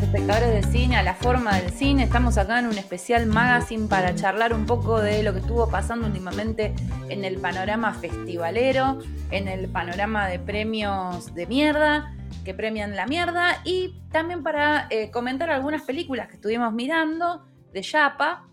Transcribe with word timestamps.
espectadores 0.00 0.52
de 0.52 0.62
cine 0.72 0.96
a 0.96 1.02
la 1.02 1.14
forma 1.14 1.56
del 1.56 1.70
cine. 1.70 2.04
Estamos 2.04 2.38
acá 2.38 2.58
en 2.58 2.66
un 2.66 2.78
especial 2.78 3.26
magazine 3.26 3.88
para 3.88 4.14
charlar 4.14 4.54
un 4.54 4.64
poco 4.64 5.00
de 5.00 5.22
lo 5.22 5.32
que 5.32 5.40
estuvo 5.40 5.68
pasando 5.68 6.06
últimamente 6.06 6.74
en 7.08 7.24
el 7.24 7.38
panorama 7.38 7.92
festivalero, 7.92 8.98
en 9.30 9.48
el 9.48 9.68
panorama 9.68 10.28
de 10.28 10.38
premios 10.38 11.34
de 11.34 11.46
mierda 11.46 12.14
que 12.44 12.54
premian 12.54 12.96
la 12.96 13.06
mierda 13.06 13.60
y 13.64 14.00
también 14.10 14.42
para 14.42 14.86
eh, 14.90 15.10
comentar 15.10 15.50
algunas 15.50 15.82
películas 15.82 16.28
que 16.28 16.34
estuvimos 16.34 16.72
mirando 16.72 17.44
de 17.72 17.82
Yapa. 17.82 18.48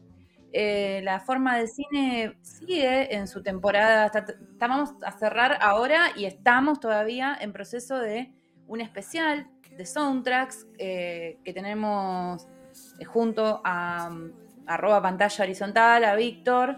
Eh, 0.51 1.01
la 1.03 1.19
forma 1.19 1.57
del 1.57 1.67
cine 1.67 2.37
sigue 2.41 3.15
en 3.15 3.27
su 3.27 3.43
temporada, 3.43 4.11
estamos 4.51 4.93
a 5.03 5.11
cerrar 5.11 5.59
ahora 5.61 6.07
y 6.15 6.25
estamos 6.25 6.79
todavía 6.79 7.37
en 7.39 7.53
proceso 7.53 7.99
de 7.99 8.33
un 8.67 8.81
especial 8.81 9.47
de 9.77 9.85
soundtracks 9.85 10.67
eh, 10.77 11.39
que 11.43 11.53
tenemos 11.53 12.47
eh, 12.99 13.05
junto 13.05 13.61
a, 13.63 14.11
arroba 14.65 15.01
pantalla 15.01 15.43
horizontal, 15.43 16.03
a 16.03 16.15
Víctor, 16.15 16.77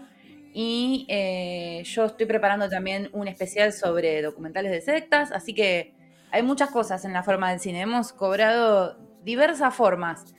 y 0.54 1.06
eh, 1.08 1.82
yo 1.84 2.06
estoy 2.06 2.26
preparando 2.26 2.68
también 2.68 3.08
un 3.12 3.28
especial 3.28 3.72
sobre 3.72 4.22
documentales 4.22 4.72
de 4.72 4.80
sectas, 4.80 5.32
así 5.32 5.54
que 5.54 5.94
hay 6.30 6.42
muchas 6.42 6.70
cosas 6.70 7.04
en 7.04 7.12
la 7.12 7.22
forma 7.22 7.50
del 7.50 7.60
cine, 7.60 7.82
hemos 7.82 8.12
cobrado 8.12 8.98
diversas 9.24 9.74
formas. 9.74 10.34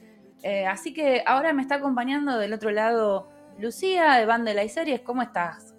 así 0.68 0.94
que 0.94 1.24
ahora 1.26 1.54
me 1.54 1.62
está 1.62 1.76
acompañando 1.76 2.38
del 2.38 2.54
otro 2.54 2.72
lado 2.72 3.30
Lucía 3.60 4.14
de 4.16 4.26
Banda 4.26 4.64
y 4.64 4.70
Series, 4.70 5.02
¿cómo 5.02 5.22
estás? 5.22 5.73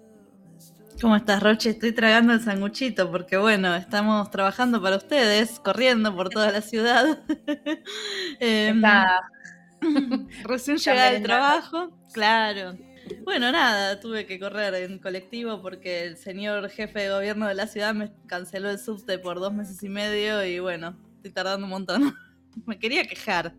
¿Cómo 1.01 1.17
estás, 1.17 1.43
Roche? 1.43 1.71
Estoy 1.71 1.91
tragando 1.91 2.31
el 2.33 2.41
sanguchito 2.41 3.11
porque, 3.11 3.35
bueno, 3.35 3.75
estamos 3.75 4.31
trabajando 4.31 4.81
para 4.81 4.95
ustedes, 4.95 5.59
corriendo 5.59 6.15
por 6.15 6.29
toda 6.29 6.51
la 6.51 6.61
ciudad. 6.61 7.19
eh, 8.39 8.73
recién 10.43 10.77
llegada 10.77 11.11
del 11.11 11.23
trabajo, 11.23 11.91
claro. 12.13 12.77
Bueno, 13.23 13.51
nada, 13.51 13.99
tuve 13.99 14.25
que 14.25 14.39
correr 14.39 14.73
en 14.75 14.97
colectivo 14.99 15.61
porque 15.61 16.05
el 16.05 16.17
señor 16.17 16.69
jefe 16.69 17.01
de 17.01 17.09
gobierno 17.09 17.47
de 17.47 17.55
la 17.55 17.67
ciudad 17.67 17.93
me 17.93 18.11
canceló 18.25 18.69
el 18.69 18.79
subte 18.79 19.19
por 19.19 19.39
dos 19.39 19.53
meses 19.53 19.83
y 19.83 19.89
medio 19.89 20.45
y, 20.45 20.59
bueno, 20.59 20.97
estoy 21.17 21.31
tardando 21.31 21.65
un 21.65 21.71
montón. 21.71 22.15
me 22.65 22.79
quería 22.79 23.05
quejar. 23.05 23.53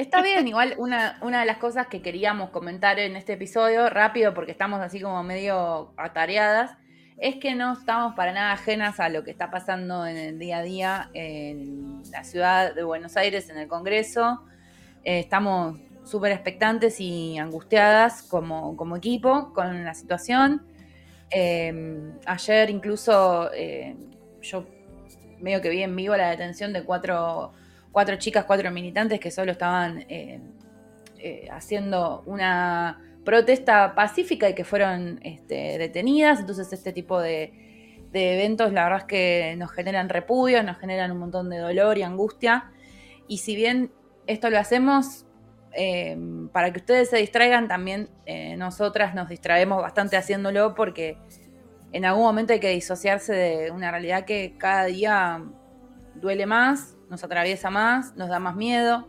Está 0.00 0.22
bien, 0.22 0.48
igual 0.48 0.76
una, 0.78 1.18
una 1.20 1.40
de 1.40 1.44
las 1.44 1.58
cosas 1.58 1.88
que 1.88 2.00
queríamos 2.00 2.48
comentar 2.48 2.98
en 2.98 3.16
este 3.16 3.34
episodio, 3.34 3.90
rápido 3.90 4.32
porque 4.32 4.50
estamos 4.50 4.80
así 4.80 4.98
como 4.98 5.22
medio 5.22 5.92
atareadas, 5.98 6.78
es 7.18 7.36
que 7.36 7.54
no 7.54 7.74
estamos 7.74 8.14
para 8.14 8.32
nada 8.32 8.52
ajenas 8.52 8.98
a 8.98 9.10
lo 9.10 9.24
que 9.24 9.30
está 9.30 9.50
pasando 9.50 10.06
en 10.06 10.16
el 10.16 10.38
día 10.38 10.56
a 10.56 10.62
día 10.62 11.10
en 11.12 12.00
la 12.10 12.24
ciudad 12.24 12.74
de 12.74 12.82
Buenos 12.82 13.18
Aires, 13.18 13.50
en 13.50 13.58
el 13.58 13.68
Congreso. 13.68 14.42
Eh, 15.04 15.18
estamos 15.18 15.78
súper 16.04 16.32
expectantes 16.32 16.98
y 16.98 17.36
angustiadas 17.36 18.22
como, 18.22 18.78
como, 18.78 18.96
equipo 18.96 19.52
con 19.52 19.84
la 19.84 19.92
situación. 19.92 20.62
Eh, 21.30 22.14
ayer 22.24 22.70
incluso 22.70 23.52
eh, 23.52 23.96
yo 24.40 24.66
medio 25.40 25.60
que 25.60 25.68
vi 25.68 25.82
en 25.82 25.94
vivo 25.94 26.16
la 26.16 26.30
detención 26.30 26.72
de 26.72 26.84
cuatro 26.84 27.52
cuatro 27.92 28.16
chicas, 28.16 28.44
cuatro 28.44 28.70
militantes 28.70 29.20
que 29.20 29.30
solo 29.30 29.52
estaban 29.52 30.04
eh, 30.08 30.40
eh, 31.18 31.48
haciendo 31.50 32.22
una 32.26 33.00
protesta 33.24 33.94
pacífica 33.94 34.48
y 34.48 34.54
que 34.54 34.64
fueron 34.64 35.20
este, 35.22 35.78
detenidas. 35.78 36.40
Entonces 36.40 36.72
este 36.72 36.92
tipo 36.92 37.20
de, 37.20 37.52
eventos 38.12 38.72
la 38.72 38.84
verdad 38.84 39.00
es 39.00 39.04
que 39.04 39.54
nos 39.56 39.70
generan 39.72 40.08
repudio, 40.08 40.62
nos 40.62 40.78
generan 40.78 41.12
un 41.12 41.18
montón 41.18 41.50
de 41.50 41.58
dolor 41.58 41.98
y 41.98 42.02
angustia. 42.02 42.70
Y 43.28 43.38
si 43.38 43.54
bien 43.54 43.92
esto 44.26 44.50
lo 44.50 44.58
hacemos 44.58 45.26
eh, 45.72 46.16
para 46.52 46.72
que 46.72 46.80
ustedes 46.80 47.10
se 47.10 47.18
distraigan, 47.18 47.68
también 47.68 48.08
nosotras 48.56 49.14
nos 49.14 49.28
distraemos 49.28 49.82
bastante 49.82 50.16
haciéndolo 50.16 50.74
porque 50.74 51.16
en 51.92 52.04
algún 52.04 52.22
momento 52.22 52.52
hay 52.52 52.60
que 52.60 52.70
disociarse 52.70 53.32
de 53.32 53.70
una 53.70 53.90
realidad 53.90 54.24
que 54.24 54.54
cada 54.58 54.84
día 54.84 55.42
duele 56.14 56.46
más 56.46 56.96
nos 57.10 57.24
atraviesa 57.24 57.70
más, 57.70 58.16
nos 58.16 58.28
da 58.28 58.38
más 58.38 58.56
miedo. 58.56 59.08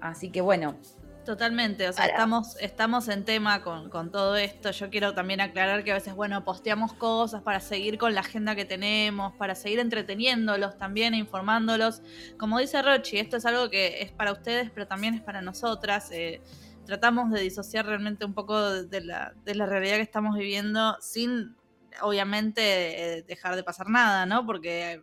Así 0.00 0.30
que 0.30 0.40
bueno. 0.40 0.76
Totalmente, 1.24 1.86
o 1.86 1.92
sea, 1.92 2.06
estamos, 2.06 2.56
estamos 2.60 3.06
en 3.08 3.24
tema 3.24 3.62
con, 3.62 4.10
todo 4.10 4.36
esto. 4.36 4.70
Yo 4.70 4.88
quiero 4.88 5.14
también 5.14 5.42
aclarar 5.42 5.84
que 5.84 5.90
a 5.92 5.94
veces, 5.94 6.14
bueno, 6.14 6.44
posteamos 6.44 6.94
cosas 6.94 7.42
para 7.42 7.60
seguir 7.60 7.98
con 7.98 8.14
la 8.14 8.22
agenda 8.22 8.56
que 8.56 8.64
tenemos, 8.64 9.34
para 9.36 9.54
seguir 9.54 9.80
entreteniéndolos 9.80 10.78
también, 10.78 11.14
informándolos. 11.14 12.02
Como 12.38 12.58
dice 12.58 12.80
Rochi, 12.80 13.18
esto 13.18 13.36
es 13.36 13.44
algo 13.44 13.68
que 13.68 14.00
es 14.02 14.10
para 14.12 14.32
ustedes, 14.32 14.70
pero 14.70 14.86
también 14.86 15.14
es 15.14 15.20
para 15.20 15.42
nosotras. 15.42 16.10
Eh, 16.10 16.40
tratamos 16.86 17.30
de 17.30 17.42
disociar 17.42 17.86
realmente 17.86 18.24
un 18.24 18.32
poco 18.32 18.58
de 18.82 19.00
la, 19.02 19.34
de 19.44 19.54
la 19.54 19.66
realidad 19.66 19.96
que 19.96 20.02
estamos 20.02 20.36
viviendo 20.36 20.96
sin, 21.00 21.54
obviamente, 22.00 23.18
eh, 23.18 23.22
dejar 23.22 23.56
de 23.56 23.62
pasar 23.62 23.90
nada, 23.90 24.24
¿no? 24.24 24.46
Porque 24.46 25.02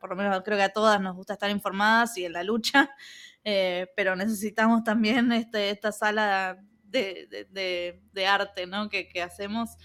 por 0.00 0.10
lo 0.10 0.16
menos 0.16 0.42
creo 0.44 0.56
que 0.56 0.64
a 0.64 0.72
todas 0.72 1.00
nos 1.00 1.14
gusta 1.14 1.34
estar 1.34 1.50
informadas 1.50 2.16
y 2.18 2.24
en 2.24 2.32
la 2.32 2.42
lucha, 2.42 2.90
eh, 3.44 3.88
pero 3.96 4.16
necesitamos 4.16 4.84
también 4.84 5.32
este, 5.32 5.70
esta 5.70 5.92
sala 5.92 6.58
de, 6.84 8.26
arte 8.28 8.66
¿no? 8.66 8.88
que, 8.88 9.22
hacemos 9.22 9.76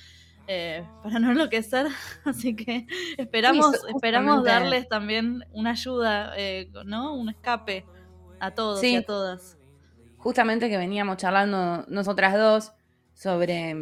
eh, 0.48 0.86
para 1.04 1.20
no 1.20 1.32
enloquecer. 1.32 1.88
Así 2.26 2.56
que 2.56 2.88
esperamos, 3.18 3.76
esperamos 3.94 4.44
darles 4.44 4.88
también 4.88 5.44
una 5.52 5.72
ayuda, 5.72 6.34
eh, 6.38 6.72
¿no? 6.86 7.16
un 7.16 7.30
escape 7.30 7.86
a 8.40 8.52
todos 8.52 8.84
y 8.84 8.96
a 8.96 9.04
todas. 9.04 9.58
Justamente 10.18 10.70
que 10.70 10.78
veníamos 10.78 11.18
charlando 11.18 11.84
nosotras 11.88 12.34
dos 12.36 12.74
sobre 13.14 13.76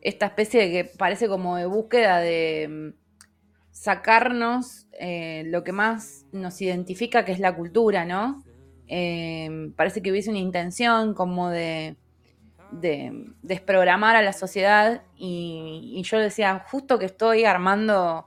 esta 0.00 0.26
especie 0.26 0.60
de 0.60 0.70
que 0.70 0.84
parece 0.96 1.28
como 1.28 1.56
de 1.56 1.66
búsqueda 1.66 2.18
de 2.18 2.94
sacarnos 3.78 4.88
eh, 4.98 5.44
lo 5.46 5.62
que 5.62 5.70
más 5.70 6.26
nos 6.32 6.60
identifica, 6.60 7.24
que 7.24 7.30
es 7.30 7.38
la 7.38 7.54
cultura, 7.54 8.04
¿no? 8.04 8.42
Eh, 8.88 9.70
parece 9.76 10.02
que 10.02 10.10
hubiese 10.10 10.30
una 10.30 10.40
intención 10.40 11.14
como 11.14 11.48
de, 11.50 11.96
desprogramar 13.42 14.16
a 14.16 14.22
la 14.22 14.32
sociedad 14.32 15.02
y, 15.16 16.02
yo 16.04 16.18
decía, 16.18 16.64
justo 16.68 16.98
que 16.98 17.06
estoy 17.06 17.44
armando 17.44 18.26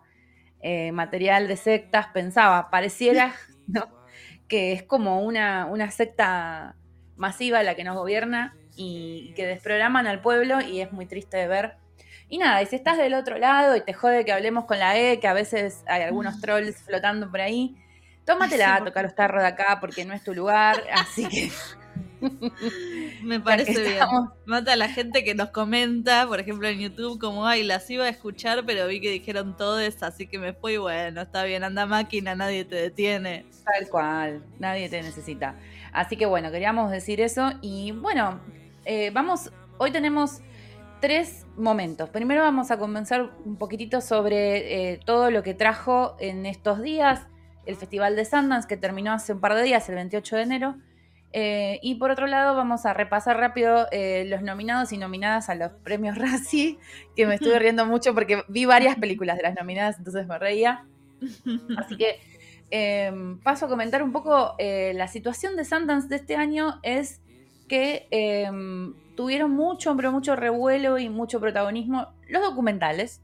eh, 0.62 0.94
material 0.94 1.50
de 1.50 1.58
sectas, 1.58 2.08
pensaba, 2.14 2.70
pareciera 2.70 3.34
que 4.48 4.72
es 4.72 4.84
como 4.84 5.22
una, 5.22 5.66
una 5.66 5.92
secta 5.92 6.78
masiva 7.18 7.62
la 7.62 7.76
que 7.76 7.84
nos 7.84 7.98
gobierna 7.98 8.56
y 8.76 9.34
que 9.36 9.46
desprograman 9.46 10.08
al 10.08 10.22
pueblo 10.22 10.62
y 10.62 10.80
es 10.80 10.94
muy 10.94 11.08
triste 11.08 11.36
de 11.36 11.48
ver 11.48 11.81
y 12.32 12.38
nada, 12.38 12.62
y 12.62 12.66
si 12.66 12.78
estás 12.78 12.98
del 12.98 13.14
otro 13.14 13.38
lado 13.38 13.76
y 13.76 13.82
te 13.82 13.92
jode 13.92 14.24
que 14.24 14.32
hablemos 14.32 14.64
con 14.64 14.80
la 14.80 14.98
E, 14.98 15.20
que 15.20 15.28
a 15.28 15.34
veces 15.34 15.84
hay 15.86 16.04
algunos 16.04 16.40
trolls 16.40 16.82
flotando 16.82 17.30
por 17.30 17.42
ahí, 17.42 17.76
tómatela 18.26 18.76
a 18.76 18.86
tocar 18.86 19.04
los 19.04 19.14
tarros 19.14 19.42
de 19.42 19.50
acá 19.50 19.80
porque 19.82 20.06
no 20.06 20.14
es 20.14 20.24
tu 20.24 20.34
lugar, 20.34 20.82
así 20.94 21.28
que... 21.28 21.52
Me 23.24 23.42
parece 23.42 23.82
bien. 23.82 24.00
Mata 24.46 24.74
a 24.74 24.76
la 24.78 24.88
gente 24.88 25.26
que 25.26 25.36
nos 25.36 25.50
comenta, 25.50 26.26
por 26.26 26.40
ejemplo 26.40 26.70
en 26.70 26.80
YouTube, 26.80 27.20
como, 27.20 27.46
ay, 27.46 27.64
las 27.64 27.90
iba 27.90 28.06
a 28.06 28.10
escuchar, 28.10 28.64
pero 28.66 28.88
vi 28.88 29.02
que 29.02 29.10
dijeron 29.10 29.58
todos, 29.58 30.02
así 30.02 30.26
que 30.26 30.40
me 30.40 30.54
fui, 30.54 30.78
bueno, 30.78 31.24
está 31.24 31.44
bien, 31.44 31.66
anda 31.66 31.86
máquina, 31.86 32.34
nadie 32.34 32.64
te 32.64 32.76
detiene. 32.76 33.46
Tal 33.66 33.90
cual, 33.90 34.42
nadie 34.58 34.88
te 34.88 35.02
necesita. 35.02 35.56
Así 35.92 36.16
que 36.16 36.26
bueno, 36.26 36.50
queríamos 36.50 36.92
decir 36.92 37.20
eso 37.20 37.52
y 37.62 37.92
bueno, 37.92 38.40
eh, 38.86 39.12
vamos, 39.14 39.52
hoy 39.80 39.92
tenemos 39.92 40.42
tres 41.02 41.46
momentos. 41.58 42.10
Primero 42.10 42.44
vamos 42.44 42.72
a 42.72 42.78
comenzar 42.78 43.32
un 43.44 43.58
poquitito 43.58 44.00
sobre 44.00 44.94
eh, 44.94 45.00
todo 45.04 45.32
lo 45.32 45.44
que 45.44 45.54
trajo 45.54 46.16
en 46.20 46.46
estos 46.46 46.82
días 46.82 47.28
el 47.66 47.76
Festival 47.76 48.16
de 48.16 48.24
Sundance, 48.24 48.68
que 48.68 48.78
terminó 48.78 49.12
hace 49.12 49.34
un 49.34 49.40
par 49.40 49.56
de 49.56 49.64
días, 49.64 49.88
el 49.90 49.96
28 49.96 50.36
de 50.36 50.42
enero. 50.42 50.76
Eh, 51.34 51.80
y 51.82 51.96
por 51.96 52.12
otro 52.12 52.28
lado, 52.28 52.56
vamos 52.56 52.86
a 52.86 52.94
repasar 52.94 53.38
rápido 53.38 53.88
eh, 53.92 54.26
los 54.28 54.42
nominados 54.42 54.92
y 54.94 54.98
nominadas 54.98 55.50
a 55.50 55.56
los 55.56 55.72
premios 55.84 56.18
Razzie, 56.20 56.78
que 57.16 57.26
me 57.26 57.36
estuve 57.36 57.60
riendo 57.60 57.86
mucho 57.86 58.14
porque 58.14 58.44
vi 58.48 58.66
varias 58.66 58.96
películas 58.98 59.38
de 59.38 59.44
las 59.44 59.56
nominadas, 59.56 59.98
entonces 59.98 60.28
me 60.28 60.38
reía. 60.38 60.86
Así 61.78 61.98
que 61.98 62.20
paso 63.44 63.66
a 63.66 63.70
comentar 63.70 64.02
un 64.02 64.12
poco 64.14 64.56
la 64.58 65.08
situación 65.08 65.56
de 65.56 65.66
Sundance 65.66 66.08
de 66.08 66.16
este 66.16 66.36
año. 66.36 66.80
Es 66.84 67.21
que 67.72 68.10
em, 68.12 68.94
tuvieron 69.16 69.52
mucho, 69.52 69.96
pero 69.96 70.12
mucho 70.12 70.36
revuelo 70.36 71.00
y 71.00 71.08
mucho 71.08 71.40
protagonismo 71.40 72.10
los 72.28 72.42
documentales. 72.42 73.22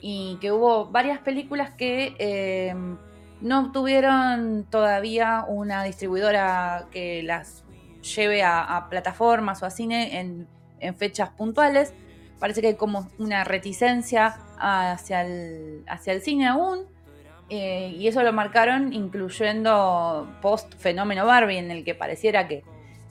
Y 0.00 0.38
que 0.40 0.50
hubo 0.50 0.86
varias 0.86 1.18
películas 1.18 1.72
que 1.72 2.16
em, 2.18 2.96
no 3.42 3.72
tuvieron 3.72 4.64
todavía 4.70 5.44
una 5.46 5.84
distribuidora 5.84 6.86
que 6.90 7.22
las 7.22 7.64
lleve 8.16 8.42
a, 8.42 8.86
plataformas 8.88 9.62
o 9.62 9.66
a 9.66 9.70
cine 9.70 10.20
en, 10.20 10.48
fechas 10.96 11.28
puntuales. 11.28 11.92
Parece 12.38 12.62
que 12.62 12.68
hay 12.68 12.76
como 12.76 13.10
una 13.18 13.44
reticencia 13.44 14.38
hacia 14.58 15.20
el, 15.20 15.84
hacia 15.86 16.14
el 16.14 16.22
cine 16.22 16.46
aún. 16.46 16.86
eh, 17.50 17.94
y 17.94 18.08
eso 18.08 18.22
lo 18.22 18.32
marcaron 18.32 18.94
incluyendo 18.94 20.26
post 20.40 20.74
fenómeno 20.78 21.26
Barbie, 21.26 21.58
en 21.58 21.70
el 21.70 21.84
que 21.84 21.94
pareciera 21.94 22.48
que 22.48 22.64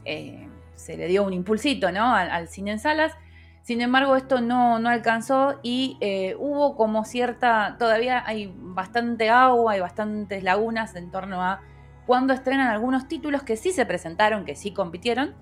eh, 0.06 0.45
se 0.76 0.98
le 0.98 1.08
dio 1.08 1.24
un 1.24 1.34
impulsito 1.34 1.92
¿no? 1.92 2.14
al, 2.14 2.48
cine 2.48 2.72
en 2.72 2.80
salas. 2.80 3.14
Sin 3.62 3.82
embargo, 3.82 4.16
esto 4.16 4.42
no, 4.42 4.78
no 4.80 4.90
alcanzó 4.90 5.60
y 5.64 5.98
eh, 6.00 6.36
hubo 6.38 6.76
como 6.76 7.04
cierta, 7.04 7.78
todavía 7.80 8.24
hay 8.26 8.54
bastante 8.56 9.30
agua, 9.30 9.74
hay 9.74 9.80
bastantes 9.80 10.44
lagunas 10.44 10.96
en 10.96 11.10
torno 11.10 11.42
a 11.42 11.62
cuando 12.06 12.34
estrenan 12.34 12.68
algunos 12.68 13.08
títulos 13.08 13.42
que 13.42 13.58
sí 13.58 13.72
se 13.72 13.86
presentaron, 13.86 14.46
que 14.46 14.56
sí 14.56 14.72
compitieron, 14.72 15.34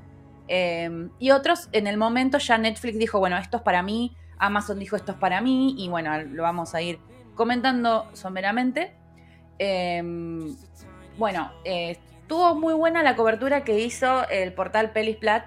y 1.20 1.32
otros 1.32 1.70
en 1.72 1.88
el 1.88 1.98
momento 1.98 2.38
ya 2.38 2.58
Netflix 2.58 2.98
dijo, 2.98 3.20
bueno, 3.20 3.38
esto 3.38 3.58
es 3.58 3.64
para 3.64 3.82
mí, 3.82 4.16
Amazon 4.38 4.80
dijo 4.80 4.96
esto 4.96 5.14
es 5.14 5.18
para 5.18 5.42
mí, 5.42 5.76
y 5.78 5.90
bueno, 5.90 6.22
lo 6.22 6.44
vamos 6.44 6.76
a 6.76 6.82
ir 6.82 7.00
comentando 7.36 8.10
someramente. 8.14 8.94
Em, 9.58 10.56
bueno, 11.18 11.52
eh, 11.64 12.00
estuvo 12.34 12.56
muy 12.56 12.74
buena 12.74 13.04
la 13.04 13.16
cobertura 13.16 13.64
que 13.64 13.80
hizo 13.80 14.28
el 14.28 14.54
portal 14.54 14.90
Pelisplat. 14.90 15.46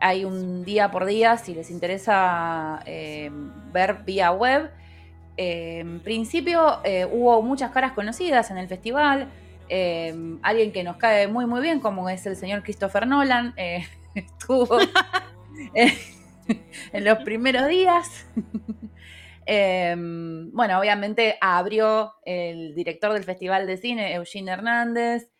Hay 0.00 0.24
un 0.24 0.64
día 0.64 0.90
por 0.90 1.04
día, 1.04 1.36
si 1.36 1.54
les 1.54 1.70
interesa 1.70 2.80
em, 2.86 3.52
ver 3.70 3.98
vía 4.06 4.32
web. 4.32 4.70
en 5.36 6.00
principio 6.00 6.78
eh, 6.84 7.04
hubo 7.04 7.42
muchas 7.42 7.70
caras 7.70 7.92
conocidas 7.92 8.50
en 8.50 8.56
el 8.56 8.66
festival. 8.66 9.28
Alguien 10.42 10.72
que 10.72 10.82
nos 10.82 10.96
cae 10.96 11.28
muy 11.28 11.44
muy 11.44 11.60
bien, 11.60 11.80
como 11.80 12.08
es 12.08 12.24
el 12.24 12.34
señor 12.34 12.62
Christopher 12.62 13.06
Nolan, 13.06 13.52
eh, 13.58 13.86
estuvo 14.14 14.78
en 15.74 17.04
los 17.04 17.18
primeros 17.18 17.68
días. 17.68 18.26
Bueno, 19.44 20.78
obviamente 20.78 21.36
abrió 21.40 22.14
el 22.24 22.74
director 22.74 23.12
del 23.12 23.24
Festival 23.24 23.66
de 23.66 23.76
Cine, 23.76 24.14
Eugene 24.14 24.52
Hernández, 24.52 25.31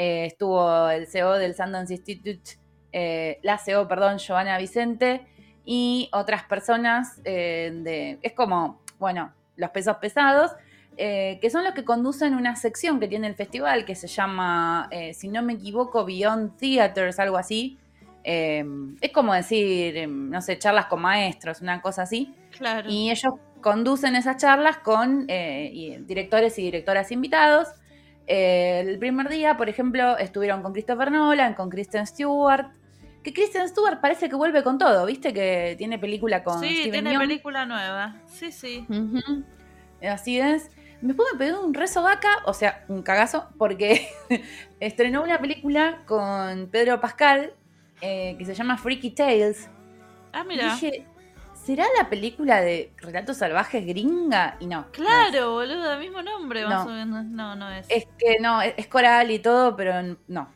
eh, 0.00 0.24
estuvo 0.24 0.88
el 0.88 1.06
CEO 1.06 1.34
del 1.34 1.54
Sundance 1.54 1.92
Institute, 1.92 2.58
eh, 2.90 3.38
la 3.42 3.58
CEO, 3.58 3.86
perdón, 3.86 4.16
Giovanna 4.16 4.56
Vicente, 4.56 5.26
y 5.66 6.08
otras 6.14 6.44
personas 6.44 7.20
eh, 7.24 7.70
de, 7.82 8.18
es 8.22 8.32
como, 8.32 8.80
bueno, 8.98 9.34
los 9.56 9.68
pesos 9.72 9.98
pesados, 9.98 10.52
que 10.96 11.48
son 11.50 11.64
los 11.64 11.72
que 11.72 11.84
conducen 11.84 12.34
una 12.34 12.56
sección 12.56 13.00
que 13.00 13.08
tiene 13.08 13.26
el 13.26 13.34
festival 13.34 13.86
que 13.86 13.94
se 13.94 14.06
llama, 14.06 14.90
si 15.14 15.28
no 15.28 15.42
me 15.42 15.54
equivoco, 15.54 16.04
Beyond 16.04 16.58
Theaters, 16.58 17.18
algo 17.18 17.38
así. 17.38 17.78
Es 18.22 19.10
como 19.14 19.32
decir, 19.32 19.96
em, 19.96 20.28
no 20.28 20.42
sé, 20.42 20.58
charlas 20.58 20.86
con 20.86 21.00
maestros, 21.00 21.62
una 21.62 21.80
cosa 21.80 22.02
así. 22.02 22.34
Claro. 22.50 22.90
Y 22.90 23.10
ellos 23.10 23.32
conducen 23.62 24.16
esas 24.16 24.36
charlas 24.36 24.78
con 24.78 25.24
eh, 25.28 26.02
directores 26.06 26.58
y 26.58 26.62
directoras 26.62 27.12
invitados. 27.12 27.68
Eh, 28.26 28.84
el 28.86 28.98
primer 28.98 29.28
día, 29.28 29.56
por 29.56 29.68
ejemplo, 29.68 30.16
estuvieron 30.18 30.62
con 30.62 30.72
Christopher 30.72 31.10
Nolan, 31.10 31.54
con 31.54 31.70
Kristen 31.70 32.06
Stewart. 32.06 32.68
Que 33.22 33.32
Kristen 33.32 33.68
Stewart 33.68 34.00
parece 34.00 34.28
que 34.28 34.36
vuelve 34.36 34.62
con 34.62 34.78
todo, 34.78 35.04
¿viste? 35.04 35.34
Que 35.34 35.74
tiene 35.76 35.98
película 35.98 36.42
con. 36.42 36.60
Sí, 36.60 36.88
tiene 36.90 37.18
película 37.18 37.66
nueva. 37.66 38.16
Sí, 38.26 38.50
sí. 38.50 38.86
Así 40.02 40.38
es. 40.38 40.70
Después 41.02 41.28
me 41.32 41.38
pegó 41.38 41.64
un 41.64 41.74
rezo 41.74 42.02
vaca, 42.02 42.28
o 42.44 42.52
sea, 42.52 42.84
un 42.88 43.02
cagazo, 43.02 43.48
porque 43.58 44.08
estrenó 44.80 45.22
una 45.22 45.38
película 45.38 46.02
con 46.06 46.68
Pedro 46.70 47.00
Pascal 47.00 47.54
eh, 48.02 48.36
que 48.38 48.44
se 48.44 48.54
llama 48.54 48.76
Freaky 48.76 49.10
Tales. 49.10 49.68
Ah, 50.32 50.44
mira. 50.44 50.76
¿Será 51.64 51.84
la 51.98 52.08
película 52.08 52.60
de 52.60 52.92
Relatos 52.98 53.38
Salvajes 53.38 53.86
gringa? 53.86 54.56
Y 54.60 54.66
no. 54.66 54.86
Claro, 54.92 55.52
boludo, 55.52 55.98
mismo 55.98 56.22
nombre 56.22 56.64
más 56.66 56.86
no. 56.86 56.92
o 56.92 56.94
menos. 56.94 57.24
No, 57.26 57.56
no 57.56 57.70
es. 57.70 57.86
Es 57.88 58.06
que 58.18 58.38
no, 58.40 58.62
es, 58.62 58.86
coral 58.86 59.30
y 59.30 59.38
todo, 59.38 59.76
pero 59.76 60.16
no. 60.28 60.48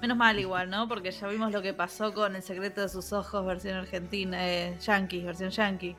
Menos 0.00 0.16
mal 0.16 0.38
igual, 0.38 0.70
¿no? 0.70 0.88
Porque 0.88 1.10
ya 1.10 1.26
vimos 1.26 1.52
lo 1.52 1.60
que 1.60 1.74
pasó 1.74 2.14
con 2.14 2.36
El 2.36 2.42
secreto 2.42 2.80
de 2.80 2.88
sus 2.88 3.12
ojos, 3.12 3.44
versión 3.44 3.76
argentina, 3.76 4.48
eh, 4.48 4.76
yankee, 4.80 5.22
versión 5.22 5.50
yankee. 5.50 5.96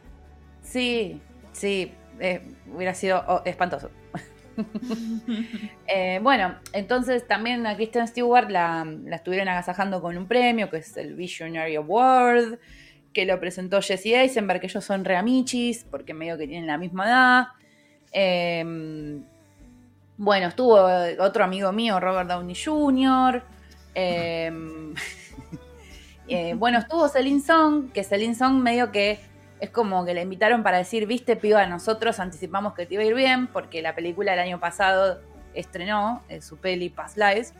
Sí, 0.61 1.21
sí, 1.51 1.91
eh, 2.19 2.41
hubiera 2.73 2.93
sido 2.93 3.23
oh, 3.27 3.41
espantoso. 3.45 3.89
Eh, 5.91 6.19
bueno, 6.21 6.55
entonces 6.71 7.25
también 7.27 7.65
a 7.65 7.75
Kristen 7.75 8.07
Stewart 8.07 8.49
la, 8.51 8.85
la, 8.85 9.15
estuvieron 9.15 9.47
agasajando 9.47 10.03
con 10.03 10.15
un 10.17 10.27
premio, 10.27 10.69
que 10.69 10.77
es 10.77 10.95
el 10.97 11.15
Visionary 11.15 11.75
Award 11.75 12.59
que 13.13 13.25
lo 13.25 13.39
presentó 13.39 13.81
Jesse 13.81 14.07
Eisenberg, 14.07 14.61
que 14.61 14.67
ellos 14.67 14.83
son 14.83 15.05
reamichis, 15.05 15.85
porque 15.89 16.13
medio 16.13 16.37
que 16.37 16.47
tienen 16.47 16.67
la 16.67 16.77
misma 16.77 17.07
edad. 17.07 17.47
Em, 18.11 19.23
bueno, 20.17 20.47
estuvo 20.47 20.77
otro 21.19 21.43
amigo 21.43 21.71
mío, 21.71 21.99
Robert 21.99 22.29
Downey 22.29 22.55
Jr. 22.55 23.43
Em, 23.95 24.93
eh, 26.27 26.53
bueno, 26.55 26.79
estuvo 26.79 27.07
Celine 27.07 27.41
Song, 27.41 27.91
que 27.91 28.03
Celine 28.03 28.35
Song 28.35 28.61
medio 28.61 28.91
que 28.91 29.19
es 29.59 29.69
como 29.71 30.05
que 30.05 30.13
le 30.13 30.21
invitaron 30.21 30.63
para 30.63 30.77
decir, 30.77 31.05
viste, 31.05 31.35
piba, 31.35 31.65
nosotros 31.65 32.19
anticipamos 32.19 32.73
que 32.73 32.85
te 32.85 32.93
iba 32.93 33.03
a 33.03 33.05
ir 33.05 33.15
bien, 33.15 33.47
porque 33.47 33.81
la 33.81 33.93
película 33.93 34.31
del 34.31 34.41
año 34.41 34.59
pasado 34.59 35.19
estrenó 35.53 36.23
eh, 36.29 36.41
su 36.41 36.57
peli 36.57 36.89
Past 36.89 37.17
Lives 37.17 37.53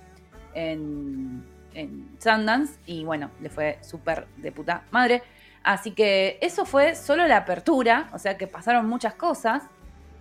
en, 0.53 1.43
en 1.73 2.09
Sundance 2.19 2.79
y 2.85 3.03
bueno, 3.03 3.31
le 3.41 3.49
fue 3.49 3.79
súper 3.81 4.27
de 4.37 4.51
puta 4.51 4.83
madre. 4.91 5.23
Así 5.69 5.91
que 5.91 6.39
eso 6.41 6.65
fue 6.65 6.95
solo 6.95 7.27
la 7.27 7.37
apertura, 7.37 8.09
o 8.11 8.17
sea 8.17 8.39
que 8.39 8.47
pasaron 8.47 8.89
muchas 8.89 9.13
cosas. 9.13 9.61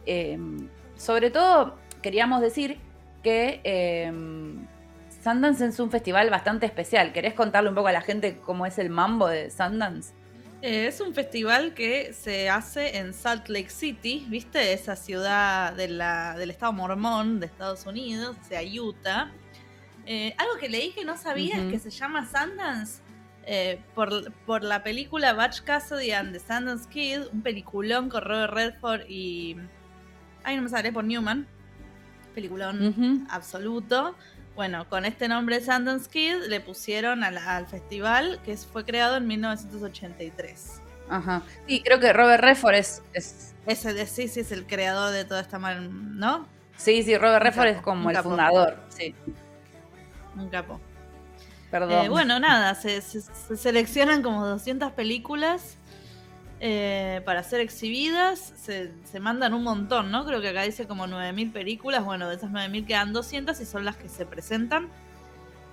Em, 0.05 0.69
sobre 0.95 1.31
todo 1.31 1.79
queríamos 2.03 2.43
decir 2.43 2.79
que 3.23 3.63
eh, 3.65 4.13
Sundance 5.25 5.65
es 5.65 5.81
un 5.81 5.91
festival 5.91 6.29
bastante 6.29 6.67
especial. 6.67 7.15
¿Querés 7.15 7.33
contarle 7.33 7.71
un 7.71 7.75
poco 7.75 7.89
a 7.89 7.93
la 7.93 8.03
gente 8.03 8.37
cómo 8.37 8.67
es 8.67 8.79
el 8.79 8.91
mambo 8.91 9.27
de 9.27 9.51
Sundance? 9.51 10.13
Eh, 10.61 10.89
es 10.89 11.01
un 11.01 11.15
festival 11.15 11.73
que 11.73 12.13
se 12.13 12.51
hace 12.51 12.99
en 12.99 13.15
Salt 13.15 13.49
Lake 13.49 13.71
City, 13.71 14.27
¿viste? 14.29 14.75
Esa 14.75 14.97
ciudad 14.97 15.73
del 15.73 16.51
estado 16.51 16.75
mormón 16.75 17.41
de 17.41 17.47
Estados 17.47 17.87
Unidos, 17.87 18.37
o 18.39 18.45
sea, 18.45 18.61
Utah. 18.63 19.33
Eh, 20.05 20.35
algo 20.37 20.59
que 20.61 20.69
leí 20.69 20.91
que 20.91 21.07
no 21.07 21.17
sabía 21.17 21.57
es 21.57 21.73
que 21.73 21.79
se 21.79 21.89
llama 21.89 22.27
Sundance 22.27 23.08
eh, 23.51 23.81
por, 23.95 24.63
la 24.63 24.83
película 24.83 25.33
Batch 25.33 25.63
Cassidy 25.63 26.13
and 26.13 26.35
the 26.35 26.39
Sundance 26.39 26.87
Kid, 26.87 27.23
un 27.33 27.41
peliculón 27.41 28.11
con 28.11 28.23
Robert 28.23 28.53
Redford 28.53 29.09
y. 29.09 29.57
Ay, 30.45 30.57
no 30.57 30.63
me 30.63 30.69
sale 30.69 30.93
por 30.93 31.03
Newman. 31.05 31.47
Peliculón 32.35 33.27
absoluto. 33.31 34.15
Bueno, 34.55 34.87
con 34.91 35.07
este 35.07 35.29
nombre 35.29 35.63
Sundance 35.63 36.11
Kid 36.11 36.47
le 36.47 36.61
pusieron 36.61 37.25
al, 37.25 37.67
festival 37.67 38.39
que 38.45 38.55
fue 38.59 38.85
creado 38.85 39.17
en 39.17 39.27
1983. 39.27 40.83
Ajá. 41.09 41.43
Sí, 41.67 41.83
creo 41.83 41.99
que 42.01 42.13
Robert 42.13 42.45
Redford 42.45 42.75
es. 42.75 43.03
es... 43.15 43.55
Ese, 43.67 44.07
sí, 44.07 44.29
sí, 44.29 44.41
es 44.41 44.53
el 44.53 44.67
creador 44.67 45.11
de 45.11 45.25
toda 45.25 45.41
esta 45.41 45.59
mal, 45.59 46.19
¿no? 46.19 46.47
Sí, 46.77 47.03
sí, 47.03 47.17
Robert 47.17 47.45
Redford 47.45 47.69
es 47.69 47.81
como 47.81 48.11
el 48.11 48.17
fundador, 48.19 48.77
sí. 48.91 49.15
Un 50.37 50.51
capo. 50.51 50.79
Eh, 51.71 52.09
bueno, 52.09 52.41
nada, 52.41 52.75
se, 52.75 53.01
seleccionan 53.03 54.23
como 54.23 54.47
200 54.47 54.93
películas 54.93 55.77
eh, 56.61 57.21
para 57.25 57.43
ser 57.43 57.61
exhibidas. 57.61 58.55
Se, 58.57 59.21
mandan 59.21 59.53
un 59.53 59.65
montón, 59.65 60.11
¿no? 60.11 60.25
Creo 60.25 60.41
que 60.41 60.49
acá 60.49 60.63
dice 60.63 60.87
como 60.87 61.07
9.000 61.07 61.53
películas. 61.53 62.05
Bueno, 62.05 62.29
de 62.29 62.37
esas 62.37 62.51
9.000 62.51 62.87
quedan 62.87 63.13
200 63.13 63.61
y 63.61 63.67
son 63.67 63.85
las 63.85 63.97
que 63.97 64.09
se 64.09 64.25
presentan. 64.25 64.89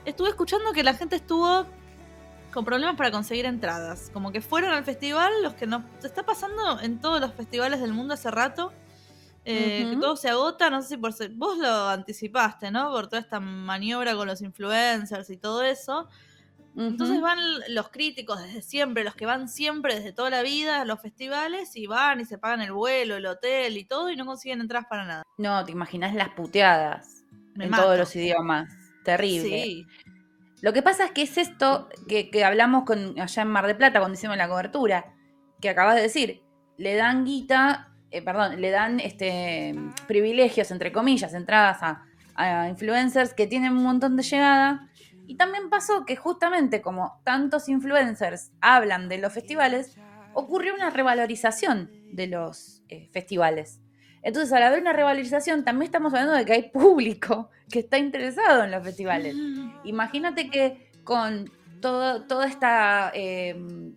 Estuve 0.03 0.29
escuchando 0.29 0.73
que 0.73 0.83
la 0.83 0.93
gente 0.93 1.15
estuvo 1.15 1.65
con 2.53 2.65
problemas 2.65 2.95
para 2.95 3.11
conseguir 3.11 3.45
entradas. 3.45 4.09
Como 4.11 4.31
que 4.31 4.41
fueron 4.41 4.71
al 4.71 4.83
festival, 4.83 5.31
los 5.43 5.53
que 5.53 5.65
nos 5.65 5.83
está 6.03 6.23
pasando 6.23 6.79
en 6.81 6.99
todos 6.99 7.21
los 7.21 7.33
festivales 7.33 7.79
del 7.79 7.93
mundo 7.93 8.13
hace 8.13 8.31
rato 8.31 8.73
eh, 9.45 9.87
que 9.91 9.97
todo 9.97 10.15
se 10.15 10.29
agota, 10.29 10.69
no 10.69 10.81
sé 10.81 10.89
si 10.89 10.97
por 10.97 11.13
ser, 11.13 11.31
vos 11.31 11.57
lo 11.57 11.87
anticipaste, 11.87 12.71
¿no? 12.71 12.89
Por 12.89 13.07
toda 13.07 13.21
esta 13.21 13.39
maniobra 13.39 14.15
con 14.15 14.27
los 14.27 14.41
influencers 14.41 15.29
y 15.29 15.37
todo 15.37 15.63
eso. 15.63 16.09
Entonces 16.77 17.21
van 17.21 17.39
los 17.69 17.89
críticos 17.89 18.41
desde 18.41 18.61
siempre, 18.61 19.05
los 19.05 19.15
que 19.15 19.25
van 19.25 19.47
siempre 19.47 19.95
desde 19.95 20.11
toda 20.11 20.29
la 20.29 20.41
vida 20.41 20.81
a 20.81 20.85
los 20.85 20.99
festivales 20.99 21.73
y 21.77 21.87
van 21.87 22.19
y 22.19 22.25
se 22.25 22.37
pagan 22.37 22.61
el 22.61 22.73
vuelo, 22.73 23.15
el 23.15 23.25
hotel 23.27 23.77
y 23.77 23.85
todo 23.85 24.09
y 24.09 24.17
no 24.17 24.25
consiguen 24.25 24.59
entradas 24.59 24.87
para 24.89 25.05
nada. 25.05 25.23
No, 25.37 25.63
te 25.63 25.71
imaginas 25.71 26.13
las 26.13 26.29
puteadas 26.29 27.23
en 27.57 27.71
todos 27.71 27.97
los 27.97 28.13
idiomas. 28.17 28.69
Terrible. 29.05 29.63
Sí. 29.63 29.87
Lo 30.61 30.73
que 30.73 30.81
pasa 30.81 31.05
es 31.05 31.11
que 31.11 31.21
es 31.21 31.37
esto 31.37 31.87
que, 32.09 32.29
que 32.29 32.43
hablamos 32.43 32.83
con, 32.83 33.17
allá 33.19 33.43
en 33.43 33.47
Mar 33.47 33.67
de 33.67 33.75
Plata 33.75 33.99
cuando 33.99 34.15
hicimos 34.15 34.35
la 34.35 34.49
cobertura, 34.49 35.13
que 35.61 35.69
acabas 35.69 35.95
de 35.95 36.01
decir. 36.01 36.41
Le 36.77 36.95
dan 36.95 37.23
guita 37.23 37.94
eh, 38.15 38.21
perdón, 38.21 38.61
le 38.61 38.71
dan 38.71 39.01
este, 39.01 39.75
privilegios, 40.07 40.71
entre 40.71 40.93
comillas, 40.93 41.33
entradas 41.33 41.79
a, 41.81 42.01
influencers 42.69 43.33
que 43.33 43.47
tienen 43.47 43.73
un 43.73 43.83
montón 43.83 44.15
de 44.15 44.23
llegada. 44.23 44.89
Y 45.27 45.35
también 45.35 45.69
pasó 45.69 46.05
que 46.05 46.15
justamente 46.15 46.81
como 46.81 47.19
tantos 47.23 47.69
influencers 47.69 48.51
hablan 48.61 49.09
de 49.09 49.17
los 49.17 49.33
festivales, 49.33 49.97
ocurrió 50.33 50.75
una 50.75 50.89
revalorización 50.89 51.91
de 52.11 52.27
los 52.27 52.83
eh, 52.89 53.09
festivales. 53.11 53.79
Entonces, 54.21 54.51
al 54.53 54.63
haber 54.63 54.81
una 54.81 54.93
revalorización, 54.93 55.63
también 55.63 55.87
estamos 55.87 56.13
hablando 56.13 56.33
de 56.33 56.45
que 56.45 56.53
hay 56.53 56.69
público 56.69 57.49
que 57.69 57.79
está 57.79 57.97
interesado 57.97 58.63
en 58.63 58.71
los 58.71 58.83
festivales. 58.83 59.35
Imagínate 59.83 60.49
que 60.49 60.89
con 61.03 61.51
todo, 61.81 62.23
toda 62.23 62.47
esta 62.47 63.11
em, 63.13 63.93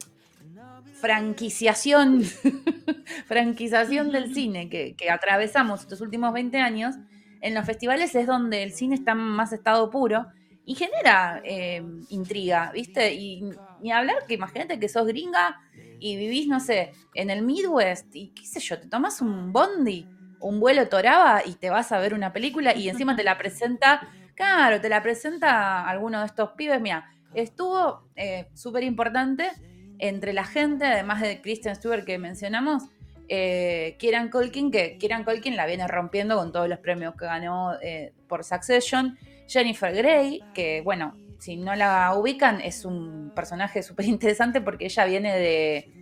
franquiciación, 1.01 2.23
franquización 3.27 4.11
del 4.11 4.35
cine 4.35 4.69
que, 4.69 4.97
atravesamos 5.11 5.81
estos 5.81 6.01
últimos 6.01 6.33
20 6.33 6.59
años, 6.59 6.97
en 7.41 7.55
los 7.55 7.65
festivales 7.65 8.15
es 8.15 8.27
donde 8.27 8.63
el 8.63 8.73
cine 8.73 8.97
está 8.97 9.15
más 9.15 9.53
estado 9.53 9.91
puro 9.91 10.27
y 10.65 10.75
genera 10.75 11.41
em, 11.45 12.05
intriga, 12.11 12.73
¿viste? 12.73 13.15
Y 13.15 13.43
ni 13.81 13.93
hablar 13.93 14.27
que 14.27 14.35
imagínate 14.35 14.79
que 14.79 14.89
sos 14.89 15.07
gringa 15.07 15.61
y 16.01 16.17
vivís, 16.17 16.49
no 16.49 16.61
sé, 16.61 16.93
en 17.15 17.31
el 17.31 17.43
Midwest 17.43 18.15
y 18.15 18.29
qué 18.35 18.45
sé 18.45 18.61
yo, 18.61 18.79
te 18.79 18.89
tomas 18.89 19.21
un 19.21 19.53
bondi, 19.53 20.07
un 20.41 20.61
vuelo 20.61 20.89
toraba 20.89 21.43
y 21.45 21.55
te 21.55 21.71
vas 21.71 21.93
a 21.93 21.99
ver 21.99 22.13
una 22.13 22.33
película 22.33 22.75
y 22.75 22.89
encima 22.89 23.17
te 23.17 23.25
la 23.25 23.39
presenta, 23.39 24.09
claro, 24.35 24.81
te 24.81 24.89
la 24.89 25.03
presenta 25.03 25.89
alguno 25.89 26.21
de 26.21 26.27
estos 26.27 26.51
pibes, 26.53 26.81
mira, 26.81 27.09
estuvo 27.35 28.09
eh, 28.17 28.49
súper 28.55 28.83
importante 28.83 29.51
entre 29.99 30.33
la 30.33 30.45
gente, 30.45 30.85
además 30.85 31.21
de 31.21 31.41
Kristen 31.41 31.75
Stewart 31.75 32.05
que 32.05 32.19
mencionamos, 32.19 32.85
eh, 33.29 33.97
Kieran 33.99 34.31
Culkin, 34.31 34.71
que 34.71 34.97
Kieran 34.99 35.25
Culkin 35.25 35.57
la 35.57 35.67
viene 35.67 35.87
rompiendo 35.87 36.37
con 36.37 36.53
todos 36.53 36.69
los 36.69 36.79
premios 36.79 37.15
que 37.17 37.27
ganó 37.27 37.75
eh, 37.83 38.13
por 38.27 38.45
Succession, 38.45 39.19
Jennifer 39.47 39.95
Grey, 39.95 40.43
que 40.55 40.81
bueno, 40.83 41.15
si 41.39 41.57
no 41.57 41.75
la 41.75 42.15
ubican, 42.17 42.61
es 42.61 42.85
un 42.85 43.33
personaje 43.35 43.83
súper 43.83 44.07
interesante 44.07 44.61
porque 44.61 44.87
ella 44.87 45.05
viene 45.05 45.37
de, 45.37 45.93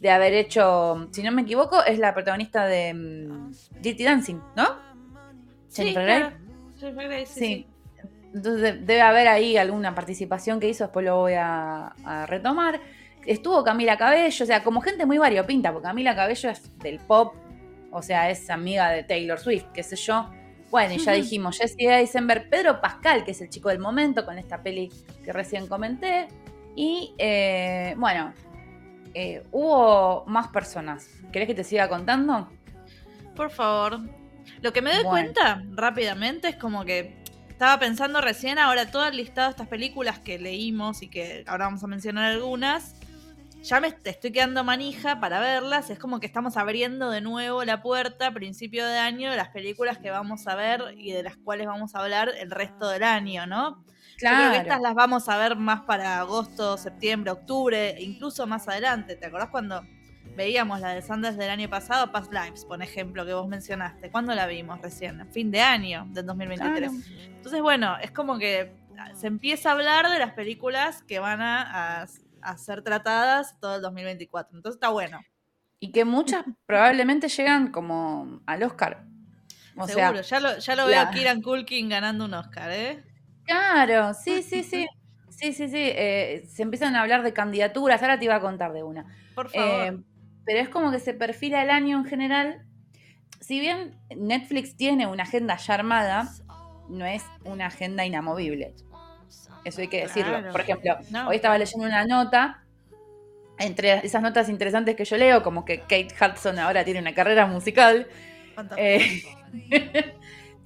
de, 0.00 0.10
haber 0.10 0.34
hecho, 0.34 1.08
si 1.10 1.22
no 1.22 1.32
me 1.32 1.42
equivoco, 1.42 1.82
es 1.84 1.98
la 1.98 2.12
protagonista 2.12 2.66
de 2.66 2.92
um, 2.92 3.52
Dirty 3.80 4.04
Dancing, 4.04 4.40
¿no? 4.56 4.66
Jennifer 5.72 6.04
Grey. 6.04 6.22
Jennifer 6.78 7.08
Grey, 7.08 7.26
sí. 7.26 7.66
Entonces 8.34 8.84
debe 8.84 9.00
haber 9.00 9.28
ahí 9.28 9.56
alguna 9.56 9.94
participación 9.94 10.58
que 10.58 10.68
hizo, 10.68 10.84
después 10.84 11.06
lo 11.06 11.16
voy 11.16 11.34
a, 11.36 11.94
retomar. 12.26 12.80
Estuvo 13.26 13.64
Camila 13.64 13.96
Cabello, 13.96 14.44
o 14.44 14.46
sea, 14.46 14.62
como 14.62 14.80
gente 14.80 15.06
muy 15.06 15.18
variopinta, 15.18 15.72
porque 15.72 15.88
Camila 15.88 16.14
Cabello 16.14 16.50
es 16.50 16.78
del 16.78 16.98
pop, 16.98 17.34
o 17.90 18.02
sea, 18.02 18.30
es 18.30 18.50
amiga 18.50 18.90
de 18.90 19.04
Taylor 19.04 19.38
Swift, 19.38 19.66
qué 19.72 19.82
sé 19.82 19.96
yo. 19.96 20.30
Bueno, 20.70 20.94
y 20.94 20.98
ya 20.98 21.12
dijimos, 21.12 21.58
Jesse 21.58 21.76
Eisenberg, 21.78 22.50
Pedro 22.50 22.80
Pascal, 22.80 23.24
que 23.24 23.30
es 23.30 23.40
el 23.40 23.48
chico 23.48 23.68
del 23.68 23.78
momento 23.78 24.24
con 24.24 24.38
esta 24.38 24.62
peli 24.62 24.90
que 25.24 25.32
recién 25.32 25.68
comenté. 25.68 26.26
Y 26.74 27.14
eh, 27.18 27.94
bueno, 27.96 28.34
eh, 29.14 29.44
hubo 29.52 30.24
más 30.26 30.48
personas. 30.48 31.08
¿Querés 31.32 31.46
que 31.46 31.54
te 31.54 31.62
siga 31.62 31.88
contando? 31.88 32.48
Por 33.36 33.50
favor. 33.50 34.00
Lo 34.60 34.72
que 34.72 34.82
me 34.82 34.92
doy 34.92 35.04
cuenta 35.04 35.62
rápidamente 35.70 36.48
es 36.48 36.56
como 36.56 36.84
que 36.84 37.14
estaba 37.48 37.78
pensando 37.78 38.20
recién, 38.20 38.58
ahora 38.58 38.90
todo 38.90 39.06
el 39.06 39.16
listado 39.16 39.46
de 39.46 39.50
estas 39.52 39.68
películas 39.68 40.18
que 40.18 40.38
leímos 40.40 41.02
y 41.02 41.08
que 41.08 41.44
ahora 41.46 41.66
vamos 41.66 41.84
a 41.84 41.86
mencionar 41.86 42.32
algunas, 42.32 42.96
ya 43.64 43.80
me 43.80 43.88
estoy 44.04 44.30
quedando 44.30 44.62
manija 44.62 45.20
para 45.20 45.40
verlas. 45.40 45.88
Es 45.88 45.98
como 45.98 46.20
que 46.20 46.26
estamos 46.26 46.56
abriendo 46.56 47.10
de 47.10 47.22
nuevo 47.22 47.64
la 47.64 47.80
puerta 47.82 48.28
a 48.28 48.34
principio 48.34 48.86
de 48.86 48.98
año 48.98 49.30
de 49.30 49.36
las 49.36 49.48
películas 49.48 49.98
que 49.98 50.10
vamos 50.10 50.46
a 50.46 50.54
ver 50.54 50.94
y 50.98 51.12
de 51.12 51.22
las 51.22 51.36
cuales 51.38 51.66
vamos 51.66 51.94
a 51.94 52.00
hablar 52.00 52.30
el 52.38 52.50
resto 52.50 52.88
del 52.90 53.02
año, 53.02 53.46
¿no? 53.46 53.82
Claro. 54.18 54.36
Yo 54.36 54.42
creo 54.42 54.52
que 54.52 54.68
estas 54.68 54.80
las 54.82 54.94
vamos 54.94 55.28
a 55.28 55.38
ver 55.38 55.56
más 55.56 55.80
para 55.82 56.20
agosto, 56.20 56.76
septiembre, 56.76 57.30
octubre, 57.32 57.96
incluso 58.00 58.46
más 58.46 58.68
adelante. 58.68 59.16
¿Te 59.16 59.26
acordás 59.26 59.48
cuando 59.48 59.82
veíamos 60.36 60.80
la 60.80 60.90
de 60.90 61.00
Sanders 61.00 61.38
del 61.38 61.48
año 61.50 61.70
pasado, 61.70 62.12
Past 62.12 62.32
Lives, 62.32 62.66
por 62.66 62.82
ejemplo, 62.82 63.24
que 63.24 63.32
vos 63.32 63.48
mencionaste? 63.48 64.10
¿Cuándo 64.10 64.34
la 64.34 64.46
vimos 64.46 64.80
recién? 64.82 65.26
Fin 65.32 65.50
de 65.50 65.62
año 65.62 66.06
del 66.10 66.26
2023. 66.26 66.92
Entonces, 67.36 67.62
bueno, 67.62 67.96
es 68.02 68.10
como 68.10 68.38
que 68.38 68.72
se 69.14 69.26
empieza 69.26 69.70
a 69.70 69.72
hablar 69.72 70.10
de 70.10 70.18
las 70.18 70.32
películas 70.34 71.02
que 71.02 71.18
van 71.18 71.40
a 71.40 72.02
a 72.02 72.06
ser 72.56 72.82
tratadas 72.82 73.58
todo 73.60 73.76
el 73.76 73.82
2024. 73.82 74.56
Entonces 74.56 74.76
está 74.76 74.90
bueno. 74.90 75.20
Y 75.80 75.92
que 75.92 76.04
muchas 76.04 76.44
probablemente 76.66 77.28
llegan 77.28 77.70
como 77.70 78.40
al 78.46 78.62
Oscar. 78.62 79.04
Seguro, 79.86 80.20
ya 80.20 80.38
lo, 80.38 80.58
ya 80.58 80.76
lo 80.76 80.86
veo 80.86 81.00
a 81.00 81.10
Kieran 81.10 81.42
Culkin 81.42 81.88
ganando 81.88 82.26
un 82.26 82.34
Oscar, 82.34 82.70
¿eh? 82.70 83.02
Claro, 83.44 84.14
sí, 84.14 84.42
sí, 84.48 84.62
sí. 84.62 84.86
Sí, 85.28 85.52
sí, 85.52 85.68
sí. 85.68 85.80
Eh, 85.80 86.44
se 86.48 86.62
empiezan 86.62 86.94
a 86.94 87.02
hablar 87.02 87.24
de 87.24 87.32
candidaturas. 87.32 88.00
Ahora 88.02 88.18
te 88.18 88.26
iba 88.26 88.36
a 88.36 88.40
contar 88.40 88.72
de 88.72 88.84
una. 88.84 89.04
Por 89.34 89.50
favor. 89.50 89.94
Eh, 89.94 89.98
pero 90.44 90.60
es 90.60 90.68
como 90.68 90.92
que 90.92 91.00
se 91.00 91.12
perfila 91.12 91.62
el 91.62 91.70
año 91.70 91.98
en 91.98 92.04
general. 92.04 92.66
Si 93.40 93.60
bien 93.60 93.98
Netflix 94.16 94.76
tiene 94.76 95.06
una 95.06 95.24
agenda 95.24 95.56
ya 95.56 95.74
armada, 95.74 96.30
no 96.88 97.04
es 97.04 97.24
una 97.44 97.66
agenda 97.66 98.04
inamovible. 98.04 98.74
Eso 99.64 99.80
hay 99.80 99.88
que 99.88 100.02
decirlo. 100.02 100.38
Por 100.52 100.60
ejemplo, 100.60 100.96
hoy 101.26 101.36
estaba 101.36 101.58
leyendo 101.58 101.86
una 101.86 102.04
nota, 102.04 102.64
entre 103.58 104.04
esas 104.04 104.22
notas 104.22 104.48
interesantes 104.48 104.96
que 104.96 105.04
yo 105.04 105.16
leo, 105.16 105.42
como 105.42 105.64
que 105.64 105.80
Kate 105.80 106.08
Hudson 106.20 106.58
ahora 106.58 106.84
tiene 106.84 107.00
una 107.00 107.14
carrera 107.14 107.46
musical. 107.46 108.06
Eh, 108.76 109.22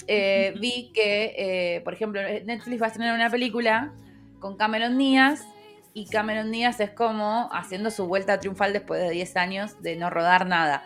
eh, 0.06 0.54
vi 0.58 0.90
que, 0.92 1.34
eh, 1.36 1.80
por 1.82 1.94
ejemplo, 1.94 2.20
Netflix 2.22 2.82
va 2.82 2.86
a 2.86 2.88
estrenar 2.88 3.14
una 3.14 3.30
película 3.30 3.92
con 4.40 4.56
Cameron 4.56 4.98
Díaz 4.98 5.44
y 5.94 6.06
Cameron 6.06 6.50
Díaz 6.50 6.80
es 6.80 6.90
como 6.90 7.48
haciendo 7.52 7.90
su 7.90 8.06
vuelta 8.06 8.38
triunfal 8.38 8.72
después 8.72 9.00
de 9.00 9.10
10 9.10 9.36
años 9.36 9.82
de 9.82 9.96
no 9.96 10.10
rodar 10.10 10.46
nada. 10.46 10.84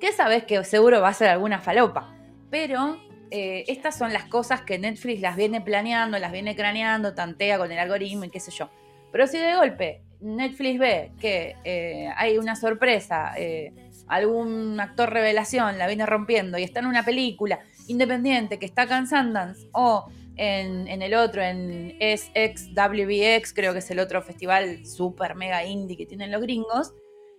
Que 0.00 0.12
sabes 0.12 0.44
que 0.44 0.62
seguro 0.64 1.00
va 1.00 1.08
a 1.08 1.14
ser 1.14 1.28
alguna 1.28 1.60
falopa, 1.60 2.14
pero 2.50 2.98
eh, 3.30 3.64
estas 3.68 3.98
son 3.98 4.12
las 4.12 4.24
cosas 4.24 4.62
que 4.62 4.78
Netflix 4.78 5.20
las 5.20 5.36
viene 5.36 5.60
planeando, 5.60 6.18
las 6.18 6.32
viene 6.32 6.54
craneando, 6.54 7.14
tantea 7.14 7.58
con 7.58 7.70
el 7.72 7.78
algoritmo 7.78 8.24
y 8.24 8.30
qué 8.30 8.40
sé 8.40 8.50
yo. 8.50 8.70
Pero 9.12 9.26
si 9.26 9.38
de 9.38 9.54
golpe 9.54 10.02
Netflix 10.20 10.78
ve 10.78 11.12
que 11.20 11.56
eh, 11.64 12.08
hay 12.16 12.38
una 12.38 12.56
sorpresa, 12.56 13.32
eh, 13.36 13.72
algún 14.08 14.78
actor 14.80 15.10
revelación 15.10 15.78
la 15.78 15.86
viene 15.86 16.06
rompiendo 16.06 16.58
y 16.58 16.62
está 16.62 16.80
en 16.80 16.86
una 16.86 17.04
película 17.04 17.60
independiente 17.86 18.58
que 18.58 18.66
está 18.66 18.82
acá 18.82 19.04
o 19.72 20.06
en, 20.36 21.02
el 21.02 21.14
otro, 21.14 21.42
en 21.42 21.96
SXWBX, 22.00 23.54
creo 23.54 23.72
que 23.72 23.78
es 23.78 23.90
el 23.90 24.00
otro 24.00 24.20
festival 24.22 24.84
super 24.84 25.34
mega 25.36 25.64
indie 25.64 25.96
que 25.96 26.06
tienen 26.06 26.32
los 26.32 26.42
gringos, 26.42 26.92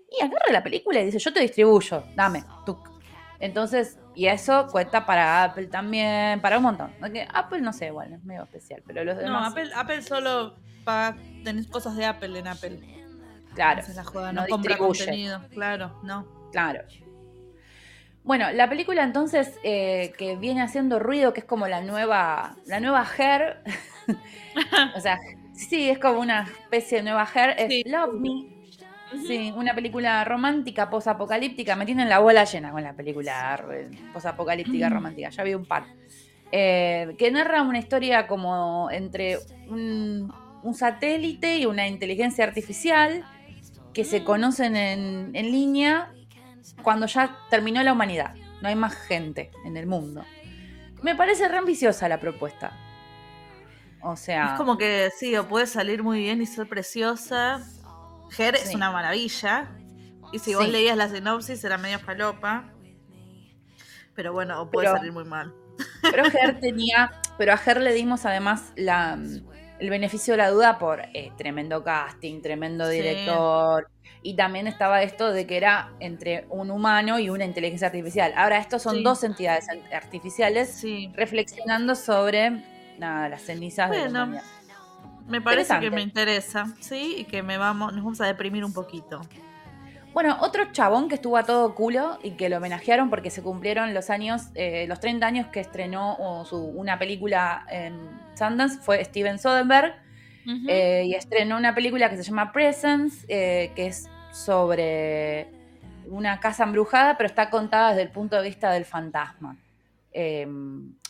y 0.09 0.23
agarra 0.23 0.51
la 0.51 0.63
película 0.63 1.01
y 1.01 1.05
dice, 1.05 1.19
yo 1.19 1.33
te 1.33 1.41
distribuyo, 1.41 2.03
dame, 2.15 2.43
tú. 2.65 2.77
Entonces, 3.39 3.99
y 4.15 4.27
eso 4.27 4.67
cuenta 4.71 5.05
para 5.05 5.43
Apple 5.43 5.67
también, 5.67 6.41
para 6.41 6.57
un 6.57 6.63
montón. 6.63 6.93
Apple 7.33 7.61
no 7.61 7.73
sé, 7.73 7.91
bueno, 7.91 8.15
es 8.15 8.23
medio 8.23 8.43
especial, 8.43 8.81
pero 8.85 9.03
los 9.03 9.17
demás. 9.17 9.41
No, 9.41 9.47
Apple, 9.47 9.71
Apple 9.75 10.01
solo 10.01 10.55
para 10.83 11.17
tener 11.43 11.67
cosas 11.67 11.95
de 11.95 12.05
Apple 12.05 12.39
en 12.39 12.47
Apple. 12.47 12.79
Claro. 13.53 13.81
no, 14.13 14.33
no 14.33 14.47
compra 14.47 14.77
contenido, 14.77 15.41
claro, 15.49 15.99
no. 16.03 16.27
Claro. 16.51 16.81
Bueno, 18.23 18.51
la 18.51 18.67
película 18.67 19.03
entonces 19.03 19.59
eh, 19.63 20.13
que 20.17 20.35
viene 20.35 20.61
haciendo 20.61 20.97
ruido, 20.99 21.31
que 21.31 21.41
es 21.41 21.45
como 21.45 21.67
la 21.67 21.81
nueva, 21.81 22.55
la 22.65 22.79
nueva 22.79 23.05
Her, 23.17 23.61
o 24.95 24.99
sea, 24.99 25.19
sí, 25.53 25.89
es 25.89 25.99
como 25.99 26.19
una 26.19 26.41
especie 26.43 26.97
de 26.97 27.03
nueva 27.03 27.27
Her, 27.33 27.55
es 27.57 27.85
Love 27.85 28.13
Me, 28.19 28.54
Sí, 29.27 29.53
una 29.55 29.73
película 29.73 30.23
romántica, 30.23 30.89
posapocalíptica. 30.89 31.75
Me 31.75 31.85
tienen 31.85 32.09
la 32.09 32.19
bola 32.19 32.43
llena 32.43 32.71
con 32.71 32.83
la 32.83 32.93
película 32.93 33.63
posapocalíptica 34.13 34.89
romántica. 34.89 35.29
Ya 35.29 35.43
vi 35.43 35.53
un 35.53 35.65
par. 35.65 35.85
Eh, 36.51 37.15
que 37.17 37.31
narra 37.31 37.63
una 37.63 37.79
historia 37.79 38.27
como 38.27 38.89
entre 38.91 39.39
un, 39.67 40.31
satélite 40.73 41.57
y 41.57 41.65
una 41.65 41.87
inteligencia 41.87 42.43
artificial 42.43 43.23
que 43.93 44.03
se 44.03 44.23
conocen 44.23 44.75
en, 44.75 45.31
en 45.33 45.51
línea 45.51 46.11
cuando 46.81 47.05
ya 47.05 47.37
terminó 47.49 47.83
la 47.83 47.93
humanidad. 47.93 48.35
No 48.61 48.69
hay 48.69 48.75
más 48.75 48.95
gente 48.95 49.51
en 49.65 49.77
el 49.77 49.85
mundo. 49.85 50.23
Me 51.01 51.15
parece 51.15 51.47
re 51.47 51.57
ambiciosa 51.57 52.09
la 52.09 52.19
propuesta. 52.19 52.73
O 54.01 54.15
sea. 54.15 54.51
Es 54.51 54.57
como 54.57 54.77
que 54.77 55.09
sí, 55.17 55.35
o 55.35 55.47
puede 55.47 55.67
salir 55.67 56.03
muy 56.03 56.19
bien 56.19 56.41
y 56.41 56.45
ser 56.45 56.67
preciosa, 56.67 57.63
Ger 58.29 58.55
es 58.55 58.73
una 58.73 58.91
maravilla. 58.91 59.69
Y 60.31 60.39
si 60.39 60.55
vos 60.55 60.67
leías 60.67 60.97
la 60.97 61.09
sinopsis 61.09 61.63
era 61.63 61.77
medio 61.77 61.99
falopa. 61.99 62.73
Pero 64.15 64.33
bueno, 64.33 64.69
puede 64.71 64.87
salir 64.87 65.11
muy 65.11 65.25
mal. 65.25 65.53
Pero 66.01 66.23
Ger 66.31 66.59
tenía. 66.59 67.11
Pero 67.37 67.53
a 67.53 67.57
Ger 67.57 67.81
le 67.81 67.93
dimos 67.93 68.25
además 68.25 68.73
la, 68.75 69.17
el 69.79 69.89
beneficio 69.89 70.33
de 70.33 70.37
la 70.37 70.49
duda 70.49 70.79
por 70.79 71.01
eh, 71.13 71.31
tremendo 71.37 71.83
casting, 71.83 72.41
tremendo 72.41 72.87
director. 72.87 73.89
Y 74.21 74.35
también 74.35 74.65
estaba 74.65 75.03
esto 75.03 75.31
de 75.31 75.45
que 75.45 75.57
era 75.57 75.93
entre 75.99 76.47
un 76.49 76.71
humano 76.71 77.19
y 77.19 77.29
una 77.29 77.45
inteligencia 77.45 77.87
artificial. 77.87 78.33
Ahora, 78.35 78.57
estos 78.57 78.81
son 78.81 79.03
dos 79.03 79.23
entidades 79.23 79.67
artificiales 79.93 80.83
reflexionando 81.13 81.93
sobre 81.93 82.63
nada, 82.97 83.29
las 83.29 83.43
cenizas 83.43 83.91
de 83.91 84.09
la 84.09 84.23
humanidad. 84.23 84.43
Me 85.27 85.41
parece 85.41 85.79
que 85.79 85.89
me 85.89 86.01
interesa, 86.01 86.73
sí, 86.79 87.15
y 87.19 87.23
que 87.25 87.41
me 87.41 87.57
vamos, 87.57 87.93
nos 87.93 88.03
vamos 88.03 88.21
a 88.21 88.27
deprimir 88.27 88.63
un 88.63 88.73
poquito. 88.73 89.21
Bueno, 90.15 90.37
otro 90.39 90.71
chabón 90.71 91.09
que 91.09 91.15
estuvo 91.15 91.35
a 91.35 91.43
todo 91.43 91.75
culo 91.75 92.19
y 92.23 92.31
que 92.31 92.47
lo 92.47 92.55
homenajearon 92.55 93.09
porque 93.09 93.29
se 93.29 93.43
cumplieron 93.43 93.93
los 93.93 94.09
años, 94.09 94.43
eh, 94.55 94.85
los 94.87 95.01
30 95.01 95.27
años 95.27 95.47
que 95.47 95.59
estrenó 95.59 96.45
su, 96.45 96.55
una 96.55 96.97
película 96.97 97.65
en 97.69 97.99
Sundance 98.33 98.79
fue 98.79 99.03
Steven 99.03 99.37
Soderbergh. 99.39 99.93
Eh, 100.67 101.05
y 101.07 101.15
estrenó 101.15 101.57
una 101.57 101.73
película 101.73 102.07
que 102.07 102.17
se 102.17 102.23
llama 102.23 102.53
Presence, 102.53 103.25
eh, 103.27 103.71
que 103.75 103.87
es 103.87 104.07
sobre 104.31 105.47
una 106.07 106.39
casa 106.39 106.63
embrujada, 106.63 107.17
pero 107.17 107.27
está 107.27 107.49
contada 107.49 107.89
desde 107.89 108.03
el 108.03 108.11
punto 108.11 108.37
de 108.37 108.43
vista 108.43 108.71
del 108.71 108.85
fantasma. 108.85 109.57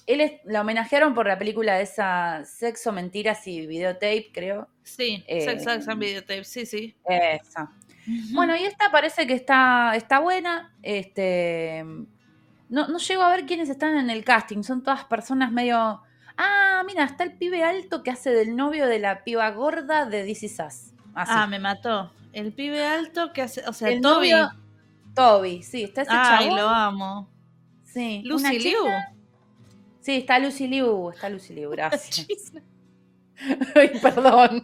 Él 0.08 0.40
la 0.46 0.62
homenajearon 0.62 1.14
por 1.14 1.28
la 1.28 1.38
película 1.38 1.76
de 1.76 1.84
esa 1.84 2.44
Sexo, 2.46 2.92
Mentiras 2.92 3.48
y 3.48 3.66
Videotape, 3.66 4.30
creo. 4.32 4.68
Sí, 4.84 5.24
Sexo 5.28 5.72
and 5.72 6.00
Videotape, 6.00 6.44
sí, 6.44 6.66
sí. 6.66 6.96
Esa. 7.06 7.72
Bueno, 8.34 8.56
y 8.56 8.64
esta 8.64 8.92
parece 8.92 9.26
que 9.26 9.34
está, 9.34 9.96
está 9.96 10.20
buena. 10.20 10.74
Este, 10.84 11.84
no, 12.70 12.88
no 12.88 12.98
llego 13.00 13.24
a 13.24 13.30
ver 13.30 13.46
quiénes 13.46 13.70
están 13.70 13.98
en 13.98 14.10
el 14.10 14.24
casting. 14.24 14.64
Son 14.64 14.84
todas 14.84 15.06
personas 15.06 15.52
medio. 15.52 16.02
Ah, 16.38 16.84
mira, 16.86 17.06
está 17.06 17.24
el 17.24 17.34
pibe 17.34 17.64
alto 17.64 18.04
que 18.04 18.12
hace 18.12 18.30
del 18.30 18.56
novio 18.56 18.88
de 18.88 19.00
la 19.00 19.24
piba 19.24 19.50
gorda 19.52 20.06
de 20.06 20.24
DC 20.24 20.50
Sass. 20.50 20.94
Ah, 21.16 21.48
me 21.48 21.60
mató. 21.60 22.12
El 22.34 22.54
pibe 22.54 22.86
alto 22.86 23.34
que 23.34 23.42
hace. 23.42 23.64
O 23.68 23.74
sea, 23.74 23.90
el 23.90 24.02
Toby. 24.02 24.32
Toby, 25.16 25.64
sí, 25.64 25.84
está 25.84 26.02
ese 26.02 26.12
Ay, 26.14 26.50
lo 26.50 26.68
amo. 26.68 27.30
Sí. 27.86 28.22
Lucy 28.26 28.60
Liu. 28.60 28.84
Sí, 30.06 30.18
está 30.18 30.38
Lucy 30.38 30.68
Liu, 30.68 31.10
está 31.10 31.30
Lucy 31.30 31.56
Liu, 31.56 31.68
gracias. 31.72 32.28
Ay, 33.76 33.92
perdón. 34.00 34.64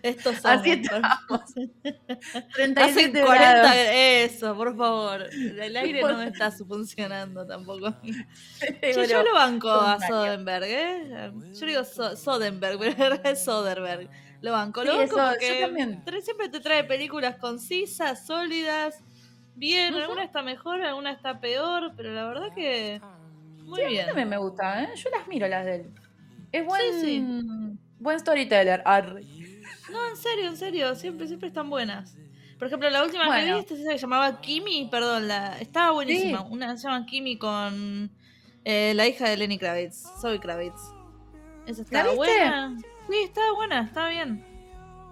Estos 0.00 0.36
somos, 0.36 0.60
Así 0.60 0.70
estamos. 0.70 1.40
37 2.54 3.20
40 3.20 3.92
eso, 4.22 4.56
por 4.56 4.76
favor. 4.76 5.24
El 5.24 5.76
aire 5.76 6.02
no 6.02 6.18
me 6.18 6.28
está 6.28 6.52
funcionando 6.52 7.44
tampoco. 7.48 7.96
yo, 9.10 9.22
lo 9.24 9.34
banco 9.34 9.68
a 9.68 9.98
Soderbergh, 9.98 10.68
¿eh? 10.68 11.32
Yo 11.52 11.66
digo 11.66 11.82
Soderbergh, 11.82 12.78
pero 12.96 13.16
es 13.24 13.44
Soderbergh. 13.44 14.08
Lo 14.40 14.52
banco, 14.52 14.84
lo 14.84 14.96
banco 14.96 15.16
porque 15.16 16.22
siempre 16.22 16.48
te 16.48 16.60
trae 16.60 16.84
películas 16.84 17.38
concisas, 17.38 18.24
sólidas, 18.24 19.02
bien. 19.56 19.94
Alguna 19.94 20.22
está 20.22 20.42
mejor, 20.42 20.80
alguna 20.80 21.10
está 21.10 21.40
peor, 21.40 21.92
pero 21.96 22.14
la 22.14 22.24
verdad 22.26 22.54
que 22.54 23.00
muy 23.64 23.84
bien. 23.86 24.00
A 24.00 24.02
mí 24.02 24.06
también 24.08 24.28
me 24.28 24.38
gusta, 24.38 24.82
¿eh? 24.82 24.88
Yo 24.94 25.10
las 25.10 25.26
miro 25.28 25.48
las 25.48 25.64
de 25.64 25.74
él. 25.76 25.90
Es 26.52 26.64
buen, 26.64 27.78
buen 27.98 28.20
storyteller. 28.20 28.82
No, 28.84 30.08
en 30.08 30.16
serio, 30.16 30.46
en 30.48 30.56
serio. 30.56 30.94
Siempre, 30.94 31.26
siempre 31.26 31.48
están 31.48 31.68
buenas. 31.68 32.16
Por 32.58 32.68
ejemplo, 32.68 32.88
la 32.90 33.04
última 33.04 33.34
que 33.36 33.44
vi 33.44 33.58
esta 33.58 33.76
se 33.76 33.98
llamaba 33.98 34.40
Kimi, 34.40 34.88
perdón, 34.90 35.28
la, 35.28 35.58
estaba 35.58 35.92
buenísima. 35.92 36.42
Una 36.42 36.76
se 36.76 36.88
llama 36.88 37.04
Kimi 37.06 37.36
con 37.36 38.10
eh, 38.64 38.92
la 38.94 39.06
hija 39.06 39.28
de 39.28 39.36
Lenny 39.36 39.58
Kravitz, 39.58 40.04
Zoe 40.20 40.38
Kravitz. 40.38 40.80
Esa 41.66 41.82
estaba 41.82 42.14
buena. 42.14 42.76
Sí, 43.08 43.16
estaba 43.22 43.52
buena, 43.54 43.82
estaba 43.82 44.08
bien. 44.08 44.44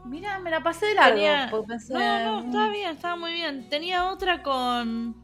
Mira, 0.05 0.39
me 0.39 0.51
la 0.51 0.63
pasé 0.63 0.87
de 0.87 0.95
largo. 0.95 1.67
No, 1.91 2.41
no, 2.41 2.41
estaba 2.47 2.69
bien, 2.69 2.91
estaba 2.91 3.17
muy 3.17 3.33
bien. 3.33 3.69
Tenía 3.69 4.11
otra 4.11 4.43
con. 4.43 5.15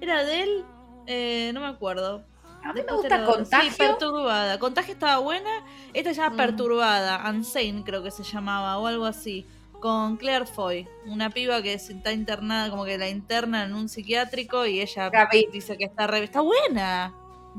Era 0.00 0.24
de 0.24 0.42
él, 0.42 0.64
eh, 1.06 1.50
no 1.54 1.60
me 1.60 1.66
acuerdo. 1.66 2.24
A 2.64 2.72
mí 2.72 2.80
me 2.86 2.94
gusta 2.94 3.24
Contagio. 3.24 3.70
Sí, 3.70 3.76
Perturbada. 3.78 4.58
Contagio 4.58 4.94
estaba 4.94 5.18
buena. 5.18 5.50
Esta 5.92 6.10
se 6.14 6.20
llama 6.20 6.34
mm. 6.34 6.36
Perturbada. 6.36 7.30
Unsane 7.30 7.82
creo 7.84 8.02
que 8.02 8.10
se 8.10 8.22
llamaba 8.22 8.78
o 8.78 8.86
algo 8.86 9.06
así. 9.06 9.46
Con 9.80 10.16
Claire 10.16 10.46
Foy. 10.46 10.88
Una 11.06 11.30
piba 11.30 11.60
que 11.60 11.74
está 11.74 12.12
internada, 12.12 12.70
como 12.70 12.84
que 12.84 12.98
la 12.98 13.08
interna 13.08 13.64
en 13.64 13.74
un 13.74 13.88
psiquiátrico 13.88 14.64
y 14.64 14.80
ella 14.80 15.10
dice 15.52 15.76
que 15.76 15.84
está 15.84 16.06
re... 16.06 16.22
Está 16.22 16.40
buena. 16.40 17.12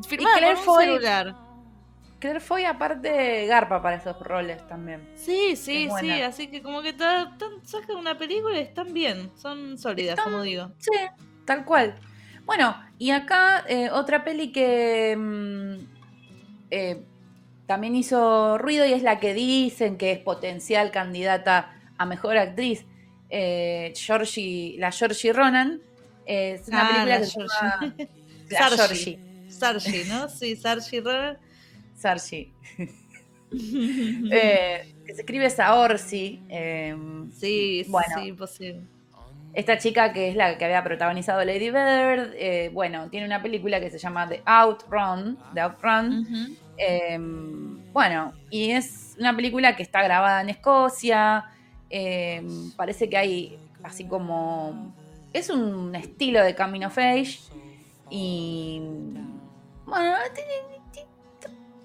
Firmada 0.07 0.37
Claire 0.37 0.55
con 0.55 0.59
un 0.59 0.65
Foy, 0.65 0.85
celular. 0.85 1.35
Claire 2.19 2.39
Foy 2.39 2.63
aparte 2.63 3.45
garpa 3.47 3.81
para 3.81 3.97
esos 3.97 4.17
roles 4.21 4.65
también. 4.67 5.09
Sí, 5.15 5.57
sí, 5.57 5.89
sí. 5.99 6.21
Así 6.21 6.47
que 6.47 6.61
como 6.61 6.81
que 6.81 6.93
sacan 6.93 7.97
una 7.97 8.17
película 8.17 8.57
y 8.57 8.61
están 8.61 8.93
bien. 8.93 9.29
Son 9.35 9.77
sólidas, 9.77 10.17
como 10.21 10.41
digo. 10.43 10.71
Sí, 10.77 10.97
tal 11.45 11.65
cual. 11.65 11.95
Bueno, 12.45 12.75
y 12.99 13.11
acá 13.11 13.63
eh, 13.67 13.89
otra 13.89 14.23
peli 14.23 14.51
que 14.51 15.15
mm, 15.17 15.73
eh, 16.71 17.01
también 17.65 17.95
hizo 17.95 18.57
ruido 18.57 18.85
y 18.85 18.93
es 18.93 19.03
la 19.03 19.19
que 19.19 19.33
dicen 19.33 19.97
que 19.97 20.11
es 20.11 20.19
potencial 20.19 20.91
candidata 20.91 21.73
a 21.97 22.05
mejor 22.05 22.37
actriz, 22.37 22.85
eh, 23.29 23.93
Georgie, 23.95 24.75
la 24.77 24.91
Georgie 24.91 25.33
Ronan. 25.33 25.81
es 26.25 26.67
una 26.67 26.81
ah, 26.81 26.91
película 26.91 27.19
que 27.19 27.25
se 27.25 27.39
llama 27.39 27.95
Sargi. 28.77 29.19
Sargi, 29.49 30.03
¿no? 30.09 30.29
Sí, 30.29 30.55
Sargi 30.55 30.99
Ronan. 30.99 31.37
Sargi. 31.95 32.51
que 33.51 35.13
se 35.13 35.21
escribe 35.21 35.49
Saorsi. 35.49 36.41
sí, 37.39 37.85
bueno, 37.87 38.15
sí, 38.21 38.33
posible. 38.33 38.92
Esta 39.53 39.77
chica 39.77 40.13
que 40.13 40.29
es 40.29 40.35
la 40.35 40.57
que 40.57 40.65
había 40.65 40.83
protagonizado 40.83 41.43
Lady 41.45 41.69
Bird, 41.69 42.33
eh, 42.35 42.71
bueno, 42.73 43.09
tiene 43.09 43.27
una 43.27 43.41
película 43.41 43.79
que 43.79 43.91
se 43.91 43.99
llama 43.99 44.27
The 44.27 44.41
Outrun, 44.45 45.37
The 45.53 45.61
Outrun. 45.61 46.57
Em, 46.77 47.93
bueno, 47.93 48.33
y 48.49 48.71
es 48.71 49.15
una 49.19 49.35
película 49.35 49.75
que 49.75 49.83
está 49.83 50.01
grabada 50.01 50.41
en 50.41 50.49
Escocia. 50.49 51.45
Em, 51.89 52.71
parece 52.71 53.09
que 53.09 53.17
hay 53.17 53.59
así 53.83 54.05
como... 54.05 54.93
Es 55.33 55.49
un 55.49 55.93
estilo 55.95 56.43
de 56.43 56.55
Camino 56.55 56.87
of 56.87 56.97
Age. 56.97 57.39
Y... 58.09 58.81
Bueno, 59.85 60.15
tiene, 60.33 60.73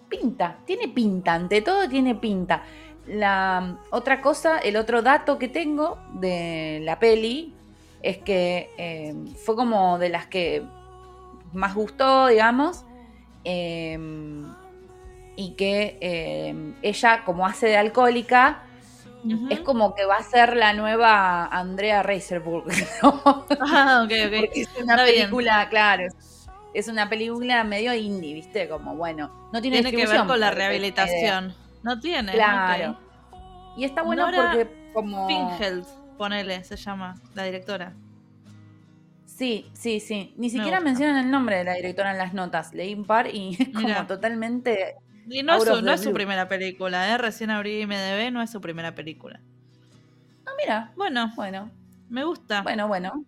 pinta, 0.08 0.56
tiene 0.64 0.88
pinta, 0.88 1.34
ante 1.34 1.60
todo 1.60 1.88
tiene 1.88 2.14
pinta. 2.14 2.62
La 3.06 3.78
otra 3.90 4.20
cosa, 4.20 4.58
el 4.58 4.76
otro 4.76 5.02
dato 5.02 5.38
que 5.38 5.48
tengo 5.48 5.98
de 6.14 6.80
la 6.82 6.98
peli, 6.98 7.54
es 8.02 8.18
que 8.18 8.70
eh, 8.78 9.14
fue 9.44 9.56
como 9.56 9.98
de 9.98 10.08
las 10.08 10.26
que 10.26 10.62
más 11.52 11.74
gustó, 11.74 12.28
digamos, 12.28 12.84
em, 13.44 14.46
y 15.36 15.54
que 15.54 15.98
em, 16.00 16.74
ella, 16.82 17.24
como 17.24 17.46
hace 17.46 17.66
de 17.66 17.76
alcohólica, 17.76 18.64
es 19.50 19.60
como 19.60 19.94
que 19.94 20.04
va 20.04 20.16
a 20.16 20.22
ser 20.22 20.56
la 20.56 20.72
nueva 20.72 21.46
Andrea 21.46 22.02
Reiserburg. 22.02 22.66
Ah, 23.60 24.02
ok, 24.04 24.12
ok. 24.26 24.50
es 24.54 24.68
una 24.80 24.96
película, 24.96 25.68
claro, 25.68 26.04
es 26.74 26.88
una 26.88 27.08
película 27.08 27.64
medio 27.64 27.92
indie, 27.94 28.34
¿viste? 28.34 28.68
Como, 28.68 28.94
bueno, 28.94 29.48
no 29.52 29.60
tiene, 29.60 29.82
tiene 29.82 29.96
que 29.96 30.06
ver 30.06 30.26
con 30.26 30.38
la 30.40 30.50
rehabilitación. 30.50 31.54
No 31.82 31.98
tiene. 32.00 32.32
Claro. 32.32 32.98
Y 33.76 33.84
está 33.84 34.02
bueno 34.02 34.26
porque 34.34 34.90
como... 34.92 35.26
Ponele, 36.18 36.64
se 36.64 36.76
llama, 36.76 37.14
la 37.34 37.44
directora. 37.44 37.94
Sí, 39.24 39.70
sí, 39.72 40.00
sí. 40.00 40.34
Ni 40.36 40.50
siquiera 40.50 40.80
mencionan 40.80 41.24
el 41.24 41.30
nombre 41.30 41.58
de 41.58 41.64
la 41.64 41.74
directora 41.74 42.10
en 42.10 42.18
las 42.18 42.34
notas. 42.34 42.74
Leí 42.74 42.92
un 42.92 43.04
par 43.04 43.32
y 43.32 43.56
es 43.60 43.68
como 43.68 44.06
totalmente. 44.08 44.96
Y 45.28 45.44
no, 45.44 45.54
es 45.54 46.00
su, 46.00 46.12
primera 46.12 46.48
película, 46.48 47.14
¿eh? 47.14 47.18
Recién 47.18 47.50
abrí 47.50 47.86
MDB, 47.86 48.32
no 48.32 48.42
es 48.42 48.50
su 48.50 48.60
primera 48.60 48.96
película. 48.96 49.40
Ah, 50.44 50.50
mira. 50.58 50.92
Bueno. 50.96 51.32
Bueno. 51.36 51.70
Me 52.08 52.24
gusta. 52.24 52.62
Bueno, 52.62 52.88
bueno. 52.88 53.24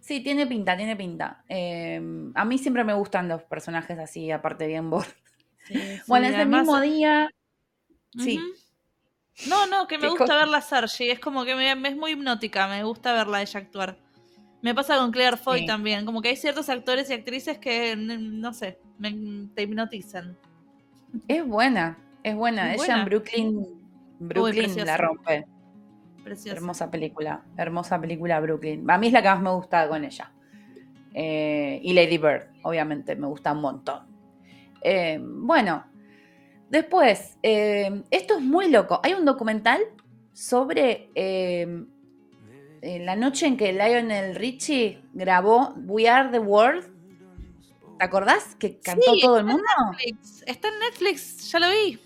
Sí, 0.00 0.20
tiene 0.20 0.46
pinta, 0.46 0.76
tiene 0.76 0.94
pinta. 0.94 1.42
Eh, 1.48 2.02
a 2.34 2.44
mí 2.44 2.58
siempre 2.58 2.84
me 2.84 2.92
gustan 2.92 3.26
los 3.26 3.42
personajes 3.44 3.98
así, 3.98 4.30
aparte 4.30 4.66
bien 4.66 4.90
bord. 4.90 5.08
bueno, 6.06 6.26
ese 6.26 6.44
mismo 6.44 6.80
día. 6.80 7.30
Sí. 8.18 8.38
No, 9.48 9.66
no, 9.66 9.86
que 9.86 9.98
me 9.98 10.08
gusta 10.08 10.34
verla 10.34 10.60
Sergi. 10.60 11.10
Es 11.10 11.20
como 11.20 11.44
que 11.44 11.54
me, 11.54 11.70
es 11.70 11.96
muy 11.96 12.12
hipnótica. 12.12 12.66
Me 12.68 12.82
gusta 12.84 13.12
verla 13.12 13.42
ella 13.42 13.60
actuar. 13.60 13.98
Me 14.62 14.74
pasa 14.74 14.96
con 14.96 15.12
Claire 15.12 15.36
Foy 15.36 15.66
también. 15.66 16.06
Como 16.06 16.22
que 16.22 16.28
hay 16.30 16.36
ciertos 16.36 16.68
actores 16.68 17.10
y 17.10 17.12
actrices 17.12 17.58
que, 17.58 17.94
no 17.96 18.52
sé, 18.52 18.78
me, 18.98 19.48
te 19.54 19.62
hipnotizan. 19.62 20.36
Es 21.28 21.46
buena, 21.46 21.98
es 22.22 22.34
buena. 22.34 22.74
ella 22.74 22.98
en 22.98 23.04
Brooklyn, 23.04 23.66
Brooklyn 24.18 24.84
la 24.84 24.96
rompe. 24.96 25.46
Preciosa. 26.24 26.56
Hermosa 26.56 26.90
película, 26.90 27.44
hermosa 27.56 28.00
película 28.00 28.40
Brooklyn. 28.40 28.90
A 28.90 28.98
mí 28.98 29.06
es 29.06 29.12
la 29.12 29.22
que 29.22 29.28
más 29.28 29.40
me 29.40 29.50
gusta 29.50 29.88
con 29.88 30.04
ella. 30.04 30.32
Eh, 31.14 31.80
y 31.82 31.92
Lady 31.92 32.18
Bird, 32.18 32.48
obviamente, 32.62 33.14
me 33.14 33.26
gusta 33.28 33.52
un 33.52 33.60
montón. 33.60 34.02
Eh, 34.82 35.18
bueno, 35.22 35.84
Después, 36.70 37.36
eh, 37.42 38.02
esto 38.10 38.36
es 38.36 38.42
muy 38.42 38.70
loco. 38.70 39.00
Hay 39.02 39.14
un 39.14 39.24
documental 39.24 39.80
sobre 40.32 41.10
eh, 41.14 41.86
la 42.82 43.16
noche 43.16 43.46
en 43.46 43.56
que 43.56 43.72
Lionel 43.72 44.34
Richie 44.34 45.02
grabó 45.12 45.74
We 45.86 46.08
Are 46.08 46.30
the 46.30 46.38
World. 46.38 46.92
¿Te 47.98 48.04
acordás 48.04 48.54
que 48.56 48.78
cantó 48.80 49.12
todo 49.20 49.38
el 49.38 49.44
mundo? 49.44 49.64
Está 50.46 50.68
en 50.68 50.78
Netflix, 50.80 51.50
ya 51.50 51.60
lo 51.60 51.70
vi. 51.70 51.98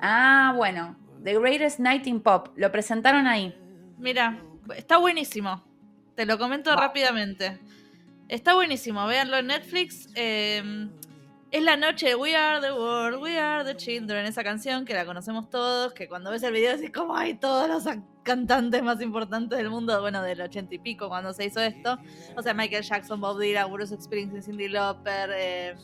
Ah, 0.00 0.52
bueno. 0.56 0.96
The 1.22 1.38
Greatest 1.38 1.78
Night 1.78 2.06
in 2.06 2.20
Pop. 2.20 2.48
Lo 2.56 2.70
presentaron 2.72 3.26
ahí. 3.26 3.54
Mira, 3.98 4.42
Está 4.76 4.98
buenísimo. 4.98 5.62
Te 6.14 6.26
lo 6.26 6.38
comento 6.38 6.74
rápidamente. 6.74 7.58
Está 8.28 8.54
buenísimo, 8.54 9.06
véanlo 9.06 9.38
en 9.38 9.46
Netflix. 9.48 10.08
Em, 10.14 10.90
es 11.50 11.62
la 11.64 11.76
noche 11.76 12.08
de 12.08 12.14
We 12.14 12.36
Are 12.36 12.60
the 12.60 12.72
World, 12.72 13.20
We 13.20 13.38
Are 13.38 13.64
the 13.64 13.76
Children, 13.76 14.26
esa 14.26 14.44
canción 14.44 14.84
que 14.84 14.94
la 14.94 15.04
conocemos 15.04 15.50
todos, 15.50 15.92
que 15.92 16.08
cuando 16.08 16.30
ves 16.30 16.44
el 16.44 16.52
video 16.52 16.76
decís 16.76 16.92
como 16.92 17.16
hay 17.16 17.34
todos 17.34 17.68
los 17.68 17.92
cantantes 18.22 18.82
más 18.84 19.00
importantes 19.00 19.58
del 19.58 19.68
mundo, 19.68 20.00
bueno, 20.00 20.22
del 20.22 20.40
ochenta 20.42 20.74
y 20.76 20.78
pico 20.78 21.08
cuando 21.08 21.32
se 21.32 21.46
hizo 21.46 21.60
esto. 21.60 21.98
O 22.36 22.42
sea, 22.42 22.54
Michael 22.54 22.84
Jackson, 22.84 23.20
Bob 23.20 23.40
Dylan, 23.40 23.72
Bruce 23.72 24.00
Springsteen, 24.00 24.42
Cindy 24.42 24.68
Lauper, 24.68 25.30
eh, 25.34 25.76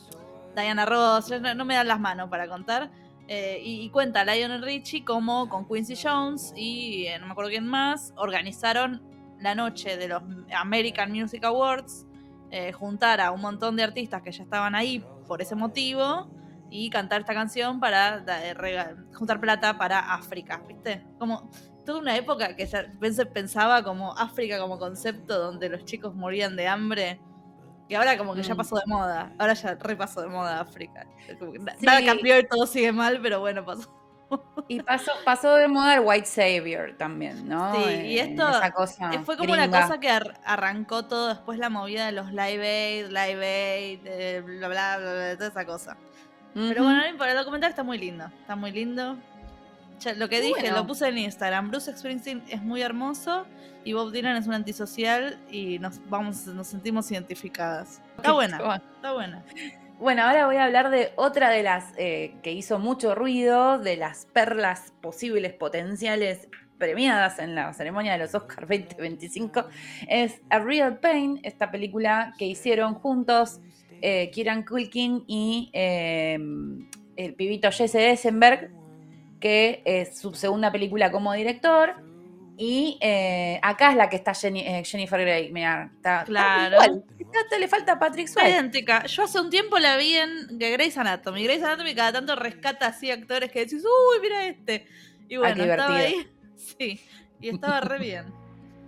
Diana 0.55 0.87
Ross, 0.87 1.31
no, 1.31 1.65
me 1.65 1.75
dan 1.75 1.89
las 1.89 1.99
manos 1.99 2.31
para 2.31 2.47
contar. 2.49 2.91
Eh, 3.27 3.61
y, 3.61 3.91
cuenta 3.91 4.25
Lionel 4.25 4.63
Richie 4.63 5.05
como 5.05 5.49
con 5.49 5.67
Quincy 5.67 5.97
Jones 6.01 6.53
y 6.55 7.07
eh, 7.09 7.19
no 7.19 7.27
me 7.27 7.33
acuerdo 7.33 7.51
quién 7.51 7.67
más, 7.67 8.13
organizaron 8.17 9.03
la 9.41 9.57
noche 9.57 9.97
de 9.97 10.07
los 10.07 10.23
American 10.57 11.11
Music 11.11 11.43
Awards, 11.43 12.06
juntar 12.75 13.21
a 13.21 13.33
un 13.33 13.41
montón 13.41 13.77
de 13.77 13.83
artistas 13.83 14.23
que 14.23 14.33
ya 14.33 14.43
estaban 14.43 14.75
ahí 14.75 15.05
por 15.27 15.43
ese 15.43 15.55
motivo 15.55 16.31
y 16.71 16.91
cantar 16.91 17.21
esta 17.21 17.35
canción 17.35 17.81
para 17.81 18.25
juntar 19.15 19.41
plata 19.41 19.79
para 19.79 20.15
África, 20.15 20.63
¿viste? 20.67 21.05
Como 21.19 21.51
toda 21.85 22.01
una 22.01 22.17
época 22.17 22.57
que 22.57 22.69
pensaba 23.33 23.83
como 23.83 24.17
África 24.19 24.59
como 24.59 24.79
concepto 24.79 25.39
donde 25.39 25.69
los 25.69 25.85
chicos 25.85 26.15
morían 26.15 26.57
de 26.57 26.67
hambre. 26.67 27.21
Y 27.89 27.95
ahora 27.95 28.19
como 28.19 28.35
que 28.35 28.43
ya 28.43 28.55
mm. 28.55 28.57
pasó 28.57 28.77
de 28.77 28.83
moda. 28.87 29.33
Ahora 29.39 29.55
ya 29.55 29.77
repasó 29.77 30.21
de 30.21 30.27
moda 30.27 30.61
África. 30.61 31.07
Nada 31.81 32.05
cambió 32.05 32.39
y 32.39 32.47
todo 32.47 32.67
sigue 32.67 32.93
mal, 32.93 33.21
pero 33.23 33.39
bueno, 33.39 33.65
pasó. 33.65 33.96
Y 34.69 34.81
pasó, 34.81 35.13
pasó 35.25 35.55
de 35.55 35.69
moda 35.69 35.95
el 35.95 36.01
White 36.01 36.27
Savior 36.27 36.95
también, 36.99 37.49
¿no? 37.49 37.73
Sí, 37.77 37.91
y 38.07 38.19
esto 38.19 38.45
fue 39.25 39.37
como 39.37 39.53
una 39.53 39.71
cosa 39.71 40.01
que 40.01 40.11
arrancó 40.11 41.05
todo 41.05 41.29
después 41.29 41.59
la 41.59 41.71
movida 41.71 42.07
de 42.07 42.13
los 42.13 42.31
Live 42.31 42.67
Aid, 42.67 43.07
Live 43.07 43.47
Aid, 43.47 44.01
eh, 44.05 44.41
bla, 44.45 44.69
bla, 44.69 44.97
bla, 44.99 45.37
toda 45.37 45.49
esa 45.49 45.65
cosa. 45.65 45.97
Pero 46.53 46.85
bueno, 46.85 47.03
el 47.05 47.37
documental 47.37 47.71
está 47.71 47.83
muy 47.83 47.99
lindo, 47.99 48.25
está 48.41 48.57
muy 48.57 48.73
lindo. 48.73 49.17
lo 50.17 50.29
que 50.29 50.41
dije, 50.41 50.73
lo 50.73 50.87
puse 50.87 51.09
en 51.09 51.19
Instagram. 51.19 51.71
Bruce 51.71 51.97
Springsteen 51.97 52.43
es 52.49 52.63
muy 52.63 52.83
hermoso 52.83 53.47
y 53.85 53.93
Bob 53.93 54.11
Dylan 54.11 54.37
es 54.37 54.47
un 54.47 54.55
antisocial 54.55 55.39
y 55.51 55.79
nos 55.79 56.01
vamos, 56.09 56.47
nos 56.47 56.67
sentimos 56.67 57.11
identificadas. 57.11 58.01
Está 58.17 58.33
buena, 58.33 58.81
está 58.97 59.13
buena. 59.13 59.45
Bueno, 59.99 60.25
ahora 60.25 60.45
voy 60.45 60.57
a 60.57 60.65
hablar 60.65 60.91
de 60.91 61.13
otra 61.17 61.49
de 61.49 61.63
las 61.63 61.95
eh, 61.97 62.35
que 62.43 62.53
hizo 62.53 62.79
mucho 62.79 63.15
ruido, 63.15 63.79
de 63.79 63.97
las 63.97 64.27
perlas 64.27 64.93
posibles 65.01 65.55
potenciales 65.55 66.49
premiadas 66.77 67.39
en 67.39 67.55
la 67.55 67.73
ceremonia 67.73 68.13
de 68.13 68.19
los 68.19 68.35
Oscars 68.35 68.69
2025. 68.69 69.65
Es 70.07 70.43
A 70.51 70.59
Real 70.59 70.99
Pain, 70.99 71.41
esta 71.45 71.71
película 71.71 72.35
que 72.39 72.45
hicieron 72.45 72.95
juntos 72.95 73.61
eh, 74.03 74.31
Kieran 74.33 74.65
Culkin 74.65 75.25
y 75.27 75.71
eh, 75.73 76.39
el 77.17 77.35
pibito 77.35 77.71
Jesse 77.73 77.95
Eisenberg, 77.95 78.71
que 79.41 79.81
es 79.87 80.19
su 80.19 80.35
segunda 80.35 80.71
película 80.71 81.11
como 81.11 81.33
director. 81.33 82.06
Y 82.59 82.99
eh, 83.03 83.61
acá 83.63 83.91
es 83.91 83.97
la 83.97 84.09
que 84.09 84.17
está 84.17 84.33
eh, 84.45 84.83
Jennifer 84.85 85.21
Grey. 85.21 85.53
Mira, 85.53 85.91
está, 85.95 86.25
claro. 86.25 86.79
le 87.59 87.69
falta 87.69 87.99
Patrick 87.99 88.29
Swayze. 88.29 88.51
idéntica. 88.51 89.05
Yo 89.07 89.25
hace 89.25 89.41
un 89.41 89.51
tiempo 89.51 89.79
la 89.79 89.97
vi 89.97 90.15
en 90.15 90.59
Grey's 90.59 90.97
Anatomy. 90.97 91.45
Grey's 91.45 91.63
Anatomy 91.63 91.95
cada 91.95 92.13
tanto 92.13 92.35
rescata 92.35 92.87
así 92.87 93.11
actores 93.11 93.51
que 93.51 93.61
decís, 93.61 93.85
uy, 93.85 94.23
mira 94.23 94.47
este. 94.47 94.87
Y 95.29 95.37
bueno, 95.37 95.63
estaba 95.63 95.97
ahí. 95.97 96.29
Sí, 96.57 97.01
y 97.41 97.51
estaba 97.51 97.81
re 97.81 97.99
bien. 97.99 98.33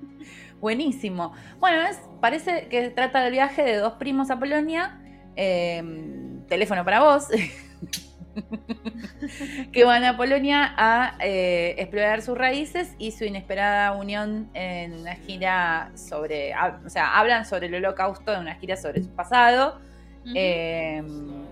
Buenísimo. 0.61 1.35
Bueno, 1.61 1.83
es, 1.83 2.01
parece 2.21 2.67
que 2.69 2.89
trata 2.91 3.23
del 3.23 3.33
viaje 3.33 3.63
de 3.63 3.77
dos 3.77 3.93
primos 3.95 4.31
a 4.31 4.39
Polonia. 4.39 4.99
Em, 5.37 6.45
teléfono 6.47 6.85
para 6.85 7.01
vos. 7.01 7.29
que 9.73 9.85
van 9.85 10.05
a 10.05 10.17
Polonia 10.17 10.75
a 10.77 11.17
eh, 11.21 11.75
explorar 11.79 12.23
sus 12.23 12.37
raíces 12.37 12.95
y 12.99 13.13
su 13.13 13.25
inesperada 13.25 13.93
unión 13.93 14.51
en 14.55 15.01
una 15.01 15.15
gira 15.15 15.91
sobre, 15.95 16.53
o 16.85 16.91
sea, 16.91 17.19
hablan 17.19 17.45
sobre 17.45 17.67
el 17.67 17.75
holocausto 17.77 18.33
en 18.33 18.41
una 18.41 18.55
gira 18.55 18.77
sobre 18.77 19.03
su 19.03 19.11
pasado. 19.11 19.81
Em, 20.35 21.45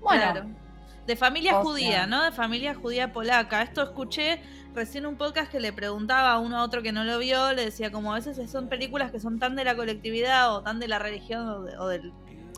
bueno. 0.00 0.62
De 1.06 1.16
familia 1.16 1.54
judía, 1.54 2.06
¿no? 2.06 2.22
De 2.22 2.30
familia 2.30 2.74
judía 2.74 3.12
polaca. 3.12 3.62
Esto 3.62 3.82
escuché 3.82 4.40
recién 4.74 5.04
un 5.06 5.16
podcast 5.16 5.50
que 5.50 5.60
le 5.60 5.72
preguntaba 5.72 6.32
a 6.32 6.38
uno 6.38 6.58
a 6.58 6.62
otro 6.62 6.82
que 6.82 6.92
no 6.92 7.04
lo 7.04 7.18
vio, 7.18 7.52
le 7.52 7.64
decía 7.64 7.90
como 7.90 8.12
a 8.12 8.16
veces 8.16 8.50
son 8.50 8.68
películas 8.68 9.10
que 9.10 9.20
son 9.20 9.38
tan 9.38 9.56
de 9.56 9.64
la 9.64 9.76
colectividad 9.76 10.54
o 10.54 10.62
tan 10.62 10.80
de 10.80 10.88
la 10.88 10.98
religión 10.98 11.68
o, 11.78 11.88
del 11.88 12.12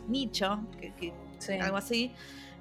nicho, 0.07 0.59
que, 0.79 1.13
algo 1.59 1.77
así, 1.77 2.13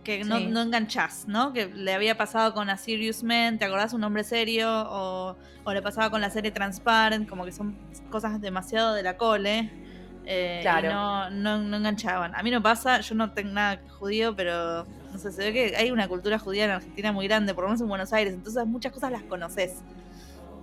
que 0.04 0.22
no, 0.22 0.38
no, 0.38 0.62
enganchás, 0.62 1.26
¿no? 1.26 1.52
Que 1.52 1.66
le 1.66 1.92
había 1.92 2.16
pasado 2.16 2.54
con 2.54 2.70
A 2.70 2.76
Serious 2.76 3.24
Man, 3.24 3.58
¿te 3.58 3.64
acordás? 3.64 3.92
Un 3.92 4.04
hombre 4.04 4.22
serio, 4.22 4.68
o, 4.70 5.36
le 5.72 5.82
pasaba 5.82 6.10
con 6.10 6.20
la 6.20 6.30
serie 6.30 6.52
Transparent, 6.52 7.28
como 7.28 7.44
que 7.44 7.52
son 7.52 7.76
cosas 8.10 8.40
demasiado 8.40 8.94
de 8.94 9.02
la 9.02 9.16
cole. 9.16 9.70
Eh, 10.26 10.60
claro. 10.62 11.30
no, 11.30 11.58
no, 11.58 11.76
enganchaban. 11.76 12.34
A 12.34 12.42
mí 12.42 12.50
no 12.50 12.62
pasa, 12.62 13.00
yo 13.00 13.14
no 13.14 13.32
tengo 13.32 13.52
nada 13.52 13.80
judío, 13.98 14.36
pero 14.36 14.86
no 15.12 15.18
sé, 15.18 15.32
se 15.32 15.42
ve 15.42 15.52
que 15.52 15.76
hay 15.76 15.90
una 15.90 16.08
cultura 16.08 16.38
judía 16.38 16.64
en 16.66 16.70
Argentina 16.70 17.12
muy 17.12 17.26
grande, 17.26 17.54
por 17.54 17.64
lo 17.64 17.68
menos 17.68 17.80
en 17.80 17.88
Buenos 17.88 18.12
Aires, 18.12 18.34
entonces 18.34 18.64
muchas 18.66 18.92
cosas 18.92 19.10
las 19.10 19.22
conoces. 19.22 19.82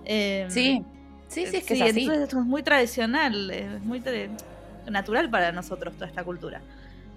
Em, 0.04 0.50
sí, 0.50 0.84
sí, 1.28 1.46
sí, 1.46 1.56
es 1.56 1.64
que 1.64 1.74
es 1.74 1.82
así. 1.82 2.00
Entonces 2.00 2.24
esto 2.24 2.40
es 2.40 2.46
muy 2.46 2.62
tradicional, 2.62 3.50
es 3.50 3.82
muy 3.82 4.02
natural 4.90 5.30
para 5.30 5.52
nosotros 5.52 5.94
toda 5.94 6.06
esta 6.06 6.24
cultura. 6.24 6.60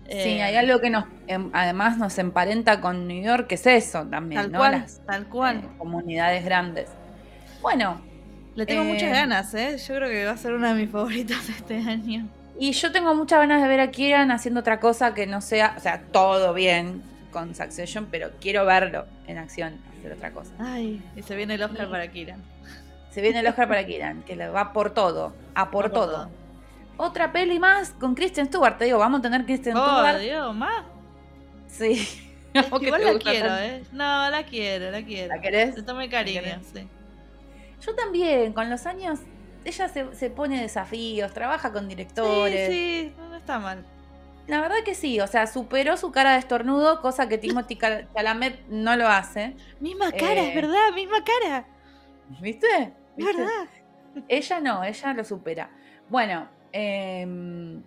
Sí, 0.10 0.40
hay 0.40 0.54
eh, 0.54 0.60
algo 0.60 0.80
que 0.80 0.90
nos, 0.90 1.06
em, 1.28 1.50
además 1.54 1.98
nos 1.98 2.18
emparenta 2.20 2.80
con 2.80 3.08
New 3.08 3.24
York, 3.24 3.48
que 3.48 3.56
es 3.56 3.66
eso 3.66 4.06
también, 4.06 4.44
tal 4.44 4.52
¿no? 4.52 4.60
Cual, 4.60 4.86
tal 5.06 5.28
cual. 5.28 5.58
Eh, 5.58 5.78
comunidades 5.78 6.46
grandes. 6.46 6.90
Bueno. 7.62 8.02
Le 8.54 8.66
tengo 8.66 8.86
muchas 8.86 9.10
eh, 9.10 9.12
ganas, 9.12 9.54
¿eh? 9.54 9.78
Yo 9.78 9.96
creo 9.96 10.10
que 10.10 10.26
va 10.26 10.32
a 10.32 10.38
ser 10.38 10.54
una 10.54 10.74
de 10.74 10.82
mis 10.82 10.90
favoritas 10.90 11.50
este 11.50 11.78
año. 11.78 12.30
Y 12.58 12.72
yo 12.72 12.92
tengo 12.92 13.14
muchas 13.16 13.40
ganas 13.40 13.62
de 13.62 13.68
ver 13.68 13.82
a 13.82 13.92
Kieran 13.92 14.32
haciendo 14.32 14.62
otra 14.62 14.80
cosa 14.80 15.14
que 15.14 15.28
no 15.28 15.42
sea, 15.42 15.74
o 15.76 15.82
sea, 15.82 16.04
todo 16.12 16.54
bien 16.54 17.04
con 17.32 17.54
Succession, 17.54 18.08
pero 18.10 18.30
quiero 18.40 18.66
verlo 18.66 19.08
en 19.28 19.40
acción, 19.40 19.78
hacer 19.98 20.14
otra 20.14 20.32
cosa. 20.32 20.52
Ay, 20.58 21.04
y 21.18 21.22
se 21.24 21.36
viene 21.36 21.56
el 21.56 21.64
Oscar 21.64 21.90
para 21.90 22.08
Kieran. 22.08 22.42
Se 23.10 23.22
viene 23.22 23.40
el 23.40 23.48
Oscar 23.48 23.68
para 23.68 23.86
Kieran, 23.86 24.24
que 24.24 24.38
le 24.38 24.48
va 24.48 24.72
por 24.72 24.92
todo, 24.92 25.34
a 25.54 25.70
por, 25.70 25.90
todo 25.90 26.30
otra 26.98 27.32
peli 27.32 27.60
más 27.60 27.92
con 27.92 28.16
Kristen 28.16 28.48
Stewart. 28.48 28.78
Te 28.78 28.86
digo, 28.86 28.98
vamos 28.98 29.20
a 29.20 29.22
tener 29.24 29.46
Kristen 29.46 29.76
oh, 29.76 29.86
Stewart. 29.86 30.20
Dios, 30.20 30.56
más. 30.56 30.86
Sí. 31.68 32.08
igual 32.82 33.04
la 33.04 33.20
quiero, 33.20 33.58
¿eh? 33.58 33.84
No, 33.92 34.30
la 34.30 34.44
quiero, 34.44 34.92
la 34.92 35.04
quiero. 35.04 35.36
¿La 35.36 35.42
querés? 35.42 35.76
Se 35.76 35.84
tome 35.84 36.10
cariño, 36.10 36.42
sí. 36.74 36.88
Yo 37.82 37.96
también, 37.96 38.54
con 38.54 38.70
los 38.70 38.86
años, 38.86 39.20
ella 39.64 39.90
se, 39.90 40.16
se, 40.16 40.30
pone 40.30 40.62
desafíos, 40.62 41.34
trabaja 41.34 41.72
con 41.72 41.88
directores. 41.88 42.70
Sí, 42.72 43.14
sí, 43.14 43.14
no 43.18 43.36
está 43.36 43.60
mal. 43.60 43.86
La 44.48 44.62
verdad 44.62 44.78
que 44.86 44.94
sí, 44.94 45.20
o 45.20 45.28
sea, 45.28 45.48
superó 45.48 45.98
su 45.98 46.12
cara 46.12 46.34
de 46.34 46.40
estornudo, 46.40 47.02
cosa 47.02 47.28
que 47.28 47.38
Timothy 47.38 47.78
Chalamet 48.16 48.68
no 48.68 48.96
lo 48.96 49.08
hace. 49.08 49.56
Misma 49.80 50.12
cara, 50.12 50.42
es 50.42 50.50
eh, 50.50 50.56
verdad, 50.56 50.94
misma 50.94 51.24
cara. 51.24 51.66
¿Viste? 52.40 52.94
¿Viste? 53.18 53.34
verdad. 53.38 53.68
Ella 54.28 54.60
no, 54.62 54.84
ella 54.84 55.14
lo 55.14 55.24
supera. 55.24 55.70
Bueno, 56.10 56.48
Em, 56.78 57.82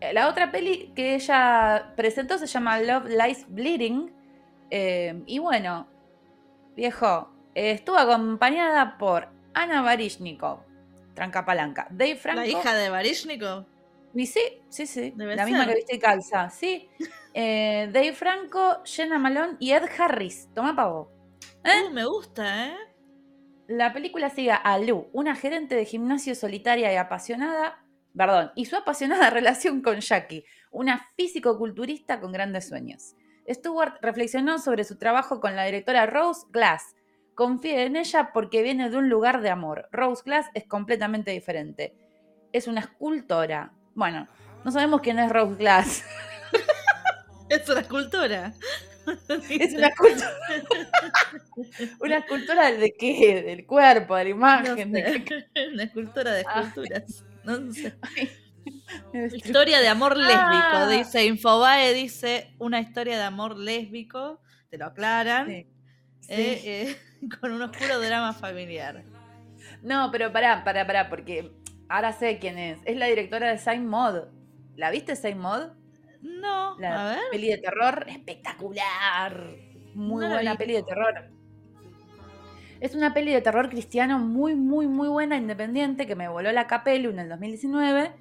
la 0.00 0.26
otra 0.26 0.50
peli 0.50 0.92
que 0.96 1.14
ella 1.14 1.92
presentó 1.94 2.38
se 2.38 2.46
llama 2.46 2.80
Love 2.80 3.10
Lies 3.10 3.44
Bleeding. 3.48 4.10
Em, 4.70 5.24
y 5.26 5.38
bueno, 5.38 5.86
viejo, 6.74 7.30
estuvo 7.54 7.98
acompañada 7.98 8.96
por 8.96 9.28
Ana 9.52 9.82
Barishnikov, 9.82 10.60
tranca 11.12 11.44
palanca. 11.44 11.86
Dave 11.90 12.16
Franco. 12.16 12.40
¿La 12.40 12.46
hija 12.46 12.74
de 12.74 12.88
Barishnikov? 12.88 13.66
Y 14.14 14.24
sí, 14.24 14.40
sí, 14.70 14.86
sí. 14.86 15.12
la 15.16 15.44
misma 15.44 15.66
que 15.66 15.74
viste 15.74 15.98
calza, 15.98 16.48
sí. 16.50 16.88
Eh, 17.32 17.88
Dave 17.92 18.12
Franco, 18.12 18.82
Jenna 18.84 19.16
Malone 19.16 19.56
y 19.60 19.70
Ed 19.70 19.84
Harris. 19.96 20.48
Toma 20.52 20.74
pavo. 20.74 21.12
¿Eh? 21.62 21.86
Uh, 21.86 21.92
me 21.92 22.04
gusta, 22.04 22.66
¿eh? 22.66 22.76
La 23.68 23.92
película 23.92 24.30
sigue 24.30 24.50
a 24.50 24.78
Lou, 24.78 25.06
una 25.12 25.36
gerente 25.36 25.76
de 25.76 25.84
gimnasio 25.84 26.34
solitaria 26.34 26.92
y 26.92 26.96
apasionada, 26.96 27.84
perdón, 28.16 28.52
y 28.54 28.66
su 28.66 28.76
apasionada 28.76 29.30
relación 29.30 29.82
con 29.82 30.00
Jackie, 30.00 30.44
una 30.70 31.08
físico-culturista 31.16 32.20
con 32.20 32.32
grandes 32.32 32.68
sueños. 32.68 33.14
Stewart 33.48 33.94
reflexionó 34.02 34.58
sobre 34.58 34.84
su 34.84 34.96
trabajo 34.96 35.40
con 35.40 35.56
la 35.56 35.64
directora 35.64 36.06
Rose 36.06 36.46
Glass. 36.50 36.94
Confía 37.34 37.82
en 37.82 37.96
ella 37.96 38.30
porque 38.32 38.62
viene 38.62 38.90
de 38.90 38.96
un 38.96 39.08
lugar 39.08 39.40
de 39.40 39.50
amor. 39.50 39.88
Rose 39.92 40.22
Glass 40.24 40.46
es 40.54 40.66
completamente 40.66 41.30
diferente. 41.30 41.94
Es 42.52 42.68
una 42.68 42.80
escultora. 42.80 43.72
Bueno, 43.94 44.28
no 44.64 44.70
sabemos 44.70 45.00
quién 45.00 45.18
es 45.18 45.30
Rose 45.32 45.56
Glass. 45.56 46.04
es 47.48 47.68
una 47.68 47.80
escultora. 47.80 48.52
es 49.48 49.74
una 49.74 49.88
escultura. 49.88 50.30
una 52.00 52.18
escultura 52.18 52.72
de 52.72 52.92
qué? 52.92 53.42
Del 53.42 53.66
cuerpo, 53.66 54.16
de 54.16 54.24
la 54.24 54.30
imagen. 54.30 54.94
una 55.72 55.82
escultura 55.82 56.32
de 56.32 56.44
ah. 56.46 56.72
Esculturas. 57.44 57.60
No 57.60 57.72
sé. 57.72 57.98
Historia 59.34 59.80
de 59.80 59.88
amor 59.88 60.16
lésbico, 60.16 60.38
ah. 60.42 60.88
dice 60.88 61.26
Infobae, 61.26 61.94
dice 61.94 62.54
una 62.58 62.80
historia 62.80 63.16
de 63.16 63.24
amor 63.24 63.56
lésbico, 63.56 64.40
te 64.68 64.78
lo 64.78 64.86
aclaran, 64.86 65.50
eh, 65.50 65.66
eh, 66.28 66.96
con 67.40 67.52
un 67.52 67.62
oscuro 67.62 68.00
drama 68.00 68.32
familiar. 68.32 69.02
No, 69.82 70.10
pero 70.10 70.32
pará, 70.32 70.64
pará, 70.64 70.86
pará, 70.86 71.08
porque 71.08 71.52
ahora 71.88 72.12
sé 72.12 72.38
quién 72.38 72.58
es. 72.58 72.78
Es 72.84 72.96
la 72.96 73.06
directora 73.06 73.50
de 73.50 73.58
Sign 73.58 73.86
Mod. 73.86 74.28
¿La 74.76 74.90
viste 74.90 75.16
Sign 75.16 75.38
Mod? 75.38 75.70
No, 76.22 76.78
la 76.78 77.12
a 77.12 77.14
ver. 77.14 77.20
peli 77.30 77.48
de 77.48 77.58
terror 77.58 78.04
espectacular. 78.08 79.56
Muy 79.94 80.26
buena 80.26 80.54
peli 80.56 80.74
de 80.74 80.82
terror. 80.82 81.30
Es 82.80 82.94
una 82.94 83.12
peli 83.12 83.32
de 83.32 83.42
terror 83.42 83.68
cristiano 83.68 84.18
muy, 84.18 84.54
muy, 84.54 84.88
muy 84.88 85.08
buena, 85.08 85.36
independiente, 85.36 86.06
que 86.06 86.16
me 86.16 86.28
voló 86.28 86.50
la 86.50 86.66
capelu 86.66 87.10
en 87.10 87.18
el 87.18 87.28
2019. 87.28 88.12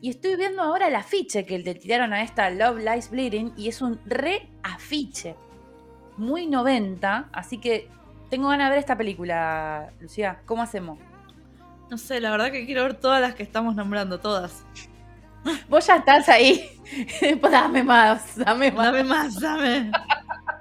Y 0.00 0.10
estoy 0.10 0.34
viendo 0.34 0.62
ahora 0.62 0.88
el 0.88 0.96
afiche 0.96 1.46
que 1.46 1.58
le 1.60 1.74
tiraron 1.76 2.12
a 2.12 2.22
esta 2.22 2.50
Love 2.50 2.78
Lies 2.78 3.10
Bleeding 3.10 3.52
y 3.56 3.68
es 3.68 3.80
un 3.80 4.00
re 4.04 4.48
afiche. 4.64 5.36
Muy 6.16 6.48
90, 6.48 7.28
así 7.32 7.58
que 7.58 7.88
tengo 8.30 8.48
ganas 8.48 8.66
de 8.66 8.70
ver 8.70 8.78
esta 8.80 8.96
película, 8.98 9.92
Lucía. 10.00 10.40
¿Cómo 10.44 10.62
hacemos? 10.62 10.98
No 11.88 11.96
sé, 11.96 12.20
la 12.20 12.32
verdad 12.32 12.50
que 12.50 12.66
quiero 12.66 12.82
ver 12.82 12.94
todas 12.94 13.20
las 13.20 13.34
que 13.36 13.44
estamos 13.44 13.76
nombrando, 13.76 14.18
todas. 14.18 14.64
Vos 15.68 15.86
ya 15.86 15.96
estás 15.96 16.28
ahí. 16.28 16.68
pues 17.40 17.52
dame 17.52 17.84
más, 17.84 18.36
dame 18.36 18.72
más. 18.72 18.86
Dame 18.86 19.04
más, 19.04 19.40
dame. 19.40 19.92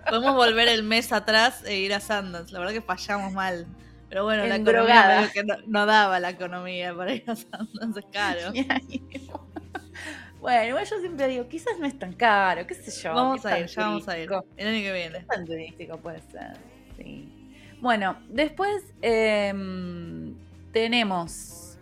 Podemos 0.09 0.35
volver 0.35 0.67
el 0.67 0.83
mes 0.83 1.11
atrás 1.11 1.63
e 1.65 1.77
ir 1.77 1.93
a 1.93 1.99
Sundance. 1.99 2.51
La 2.51 2.59
verdad 2.59 2.73
que 2.73 2.81
fallamos 2.81 3.33
mal. 3.33 3.67
Pero 4.09 4.23
bueno, 4.23 4.45
la 4.45 4.55
economía 4.55 5.29
que 5.31 5.43
no, 5.67 5.85
daba 5.85 6.19
la 6.19 6.31
economía 6.31 6.95
para 6.95 7.13
ir 7.13 7.23
a 7.27 7.35
Sundance, 7.35 7.99
es 7.99 8.05
caro. 8.11 8.51
bueno, 10.41 10.83
yo 10.83 10.99
siempre 10.99 11.27
digo, 11.27 11.47
quizás 11.47 11.77
no 11.79 11.85
es 11.85 11.97
tan 11.97 12.13
caro, 12.13 12.65
qué 12.65 12.73
sé 12.73 12.91
yo. 13.03 13.13
Vamos 13.13 13.45
a 13.45 13.59
ir, 13.59 13.67
ya 13.67 13.81
vamos 13.81 14.07
a 14.07 14.17
ir. 14.17 14.29
El 14.57 14.67
año 14.67 14.81
que 14.81 14.93
viene. 14.93 15.19
tan 15.21 15.45
turístico 15.45 15.97
puede 15.97 16.21
ser, 16.31 16.57
sí. 16.97 17.39
Bueno, 17.81 18.17
después 18.27 18.83
em, 19.01 20.35
tenemos 20.73 21.77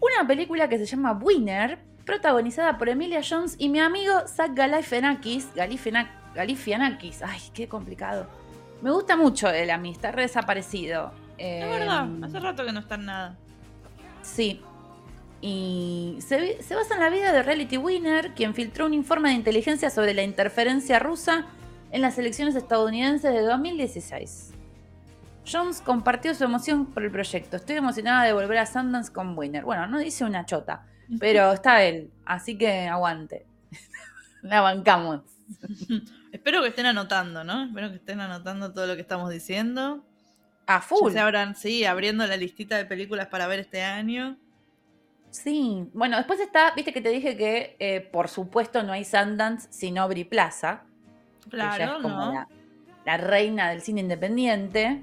una 0.00 0.26
película 0.26 0.68
que 0.68 0.78
se 0.78 0.86
llama 0.86 1.12
Winner, 1.12 1.78
protagonizada 2.08 2.78
por 2.78 2.88
Emilia 2.88 3.20
Jones 3.22 3.54
y 3.58 3.68
mi 3.68 3.80
amigo 3.80 4.26
Zach 4.26 4.52
Galifianakis. 4.54 5.48
Galifianakis, 5.54 7.22
ay, 7.22 7.40
qué 7.52 7.68
complicado. 7.68 8.26
Me 8.80 8.90
gusta 8.90 9.14
mucho 9.14 9.50
él 9.50 9.68
a 9.70 9.76
mí, 9.76 9.90
está 9.90 10.10
re 10.10 10.22
desaparecido. 10.22 11.12
Es 11.36 11.68
verdad, 11.68 12.04
em, 12.04 12.24
hace 12.24 12.40
rato 12.40 12.64
que 12.64 12.72
no 12.72 12.80
está 12.80 12.94
en 12.94 13.04
nada. 13.04 13.36
Sí. 14.22 14.62
Y 15.42 16.16
se, 16.20 16.62
se 16.62 16.74
basa 16.74 16.94
en 16.94 17.00
la 17.00 17.10
vida 17.10 17.30
de 17.30 17.42
Reality 17.42 17.76
Winner, 17.76 18.32
quien 18.32 18.54
filtró 18.54 18.86
un 18.86 18.94
informe 18.94 19.28
de 19.28 19.34
inteligencia 19.34 19.90
sobre 19.90 20.14
la 20.14 20.22
interferencia 20.22 20.98
rusa 20.98 21.44
en 21.90 22.00
las 22.00 22.16
elecciones 22.16 22.56
estadounidenses 22.56 23.34
de 23.34 23.42
2016. 23.42 24.54
Jones 25.46 25.82
compartió 25.82 26.34
su 26.34 26.44
emoción 26.44 26.86
por 26.86 27.04
el 27.04 27.10
proyecto. 27.10 27.58
Estoy 27.58 27.76
emocionada 27.76 28.24
de 28.24 28.32
volver 28.32 28.56
a 28.56 28.66
Sundance 28.66 29.12
con 29.12 29.36
Winner. 29.36 29.64
Bueno, 29.64 29.86
no 29.86 29.98
dice 29.98 30.24
una 30.24 30.46
chota, 30.46 30.86
pero 31.18 31.52
está 31.52 31.82
él, 31.82 32.10
así 32.24 32.56
que 32.58 32.88
aguante. 32.88 33.46
La 34.42 34.60
bancamos. 34.60 35.22
Espero 36.32 36.62
que 36.62 36.68
estén 36.68 36.86
anotando, 36.86 37.42
¿no? 37.44 37.64
Espero 37.64 37.90
que 37.90 37.96
estén 37.96 38.20
anotando 38.20 38.72
todo 38.72 38.86
lo 38.86 38.94
que 38.94 39.00
estamos 39.00 39.30
diciendo. 39.30 40.04
A 40.66 40.82
full. 40.82 41.12
se 41.12 41.18
abran, 41.18 41.56
sí, 41.56 41.86
abriendo 41.86 42.26
la 42.26 42.36
listita 42.36 42.76
de 42.76 42.84
películas 42.84 43.28
para 43.28 43.46
ver 43.46 43.60
este 43.60 43.82
año. 43.82 44.36
Sí, 45.30 45.88
bueno, 45.94 46.16
después 46.18 46.40
está, 46.40 46.72
viste 46.74 46.92
que 46.92 47.00
te 47.00 47.08
dije 47.08 47.36
que 47.36 47.76
eh, 47.78 48.00
por 48.00 48.28
supuesto 48.28 48.82
no 48.82 48.92
hay 48.92 49.04
Sundance 49.04 49.68
sin 49.70 49.98
Aubrey 49.98 50.24
Plaza. 50.24 50.82
Claro, 51.48 51.96
es 51.96 52.02
como 52.02 52.32
la, 52.32 52.48
la, 53.06 53.16
reina 53.16 53.70
del 53.70 53.80
cine 53.80 54.02
independiente. 54.02 55.02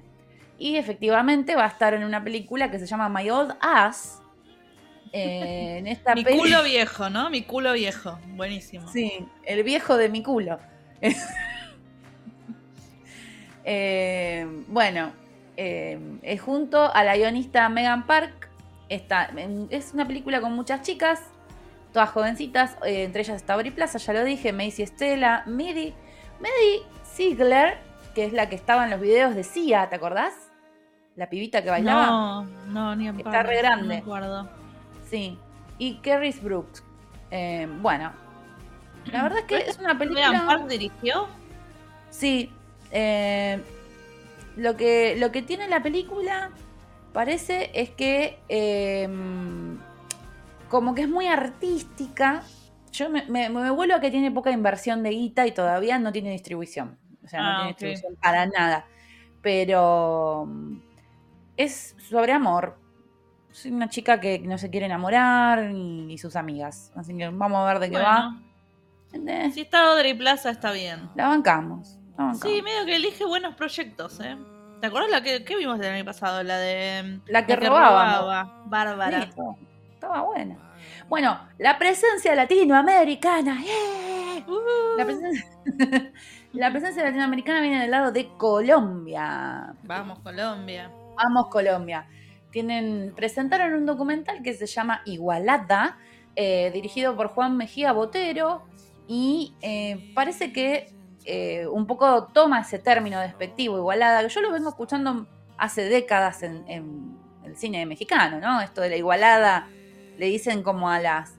Y 0.58 0.78
efectivamente 0.78 1.56
va 1.56 1.66
a 1.66 1.70
estar 1.70 1.94
en 1.96 2.04
una 2.04 2.24
película 2.24 2.70
que 2.70 2.80
se 2.80 2.86
llama 2.86 3.10
My 3.10 3.30
Old 3.30 3.56
Ass. 3.60 4.22
Eh, 5.18 5.78
en 5.78 5.88
esta 5.88 6.14
mi 6.14 6.26
culo 6.26 6.62
viejo, 6.64 7.10
¿no? 7.10 7.30
Mi 7.30 7.44
culo 7.44 7.72
viejo. 7.72 8.20
Buenísimo. 8.36 8.92
Sí, 8.92 9.26
el 9.46 9.64
viejo 9.64 9.98
de 9.98 10.10
mi 10.10 10.24
culo. 10.24 10.60
Eh, 13.68 14.46
bueno, 14.68 15.12
eh, 15.58 16.00
es 16.22 16.40
junto 16.40 16.94
a 16.94 17.04
la 17.04 17.18
guionista 17.18 17.68
Megan 17.68 18.06
Park. 18.06 18.48
Está, 18.90 19.32
es 19.72 19.92
una 19.92 20.06
película 20.06 20.40
con 20.40 20.54
muchas 20.54 20.84
chicas, 20.84 21.20
todas 21.92 22.12
jovencitas. 22.12 22.78
entre 22.84 23.24
ellas 23.24 23.38
está 23.38 23.56
Brie 23.56 23.72
Plaza, 23.72 23.98
ya 23.98 24.14
lo 24.14 24.24
dije, 24.24 24.54
Macy 24.54 24.84
Estela, 24.84 25.46
Midi, 25.48 25.96
Midi 26.40 26.84
Ziegler, 27.16 27.80
que 28.14 28.26
es 28.26 28.34
la 28.34 28.50
que 28.50 28.56
estaba 28.56 28.84
en 28.84 28.92
los 28.92 29.02
videos 29.02 29.34
de 29.34 29.44
Sia, 29.44 29.90
¿te 29.90 29.96
acordás? 29.96 30.34
la 31.16 31.30
pibita 31.30 31.64
que 31.64 31.70
bailaba. 31.70 32.06
No, 32.06 32.44
no, 32.68 32.96
ni 32.96 33.08
en 33.08 33.20
Está 33.20 33.44
re 33.44 33.58
grande. 33.58 34.04
No 34.06 34.65
sí. 35.10 35.38
Y 35.78 35.96
Kerris 35.96 36.42
Brooks. 36.42 36.84
Eh, 37.32 37.68
bueno, 37.82 38.14
la 39.12 39.24
verdad 39.24 39.40
es 39.40 39.46
que 39.46 39.58
es 39.58 39.80
una 39.80 39.98
película. 39.98 40.44
Park 40.46 40.68
dirigió? 40.68 41.28
Sí. 42.10 42.52
Eh, 42.92 43.62
lo, 44.56 44.78
que, 44.78 45.16
lo 45.18 45.32
que 45.32 45.42
tiene 45.42 45.68
la 45.68 45.82
película 45.84 46.52
parece 47.14 47.72
es 47.74 47.90
que 47.92 48.40
eh, 48.50 49.08
como 50.70 50.96
que 50.96 51.04
es 51.04 51.10
muy 51.10 51.28
artística. 51.28 52.44
Yo 52.92 53.10
me, 53.10 53.26
me, 53.28 53.50
vuelvo 53.72 53.96
a 53.96 54.00
que 54.00 54.10
tiene 54.10 54.32
poca 54.32 54.52
inversión 54.52 55.04
de 55.04 55.10
guita 55.10 55.46
y 55.46 55.52
todavía 55.52 56.00
no 56.00 56.12
tiene 56.12 56.32
distribución. 56.32 56.98
O 57.24 57.28
sea, 57.28 57.42
no 57.42 57.48
ah, 57.48 57.56
tiene 57.56 57.68
distribución 57.70 58.16
para 58.22 58.46
nada. 58.46 58.86
Pero 59.42 60.48
es 61.58 61.96
sobre 62.10 62.32
amor. 62.32 62.80
Soy 63.56 63.72
una 63.72 63.88
chica 63.88 64.20
que 64.20 64.40
no 64.40 64.58
se 64.58 64.70
quiere 64.70 64.86
enamorar 64.86 65.72
y, 65.72 66.18
sus 66.18 66.36
amigas. 66.36 66.92
Así 66.94 67.16
que 67.16 67.30
vamos 67.30 67.58
a 67.58 67.66
ver 67.72 67.80
de 67.80 67.90
qué 67.90 67.98
va. 67.98 68.38
Si 69.54 69.62
está 69.62 69.92
Audrey 69.92 70.14
Plaza, 70.14 70.50
está 70.50 70.74
bien. 70.74 71.10
La 71.16 71.30
bancamos, 71.30 71.98
Sí, 72.42 72.62
medio 72.62 72.86
que 72.86 72.98
elige 72.98 73.24
buenos 73.24 73.56
proyectos, 73.56 74.20
¿eh? 74.20 74.36
¿Te 74.82 74.88
acuerdas 74.88 75.10
la 75.10 75.24
que, 75.24 75.56
vimos 75.56 75.80
el 75.80 75.86
año 75.86 76.04
pasado? 76.04 76.44
La 76.44 76.58
de. 76.58 77.22
La 77.28 77.46
que, 77.46 77.56
robaba. 77.56 78.62
Bárbara. 78.66 79.30
estaba 79.94 80.22
buena. 80.24 80.58
Bueno, 81.08 81.40
la 81.58 81.78
presencia 81.78 82.36
latinoamericana. 82.36 83.64
Uh. 84.48 84.98
La, 84.98 85.06
presencia, 85.06 85.46
la 86.54 86.72
presencia 86.72 87.04
latinoamericana 87.04 87.62
viene 87.62 87.82
del 87.82 87.92
lado 87.92 88.12
de 88.12 88.28
Colombia. 88.38 89.74
Vamos, 89.84 90.20
Colombia. 90.20 90.92
Vamos 91.16 91.48
Colombia. 91.48 92.06
Tienen, 92.56 93.12
presentaron 93.14 93.74
un 93.74 93.86
documental 93.86 94.42
que 94.42 94.54
se 94.54 94.66
llama 94.66 95.02
Igualada, 95.04 95.98
eh, 96.38 96.72
dirigido 96.74 97.14
por 97.14 97.28
Juan 97.28 97.58
Mejía 97.58 97.92
Botero, 97.92 98.64
y 99.10 99.54
eh, 99.62 100.14
parece 100.16 100.54
que 100.54 100.88
eh, 101.26 101.68
un 101.68 101.86
poco 101.86 102.28
toma 102.28 102.62
ese 102.62 102.80
término 102.80 103.20
despectivo, 103.20 103.78
igualada, 103.78 104.22
que 104.24 104.30
yo 104.30 104.40
lo 104.40 104.54
vengo 104.54 104.70
escuchando 104.70 105.28
hace 105.58 105.82
décadas 105.90 106.44
en, 106.44 107.18
el 107.44 107.58
cine 107.58 107.86
mexicano, 107.86 108.40
¿no? 108.40 108.62
Esto 108.62 108.80
de 108.80 108.88
la 108.88 108.96
igualada, 108.96 109.68
le 110.18 110.28
dicen 110.28 110.64
como 110.64 110.90
a 110.90 111.02
las 111.02 111.34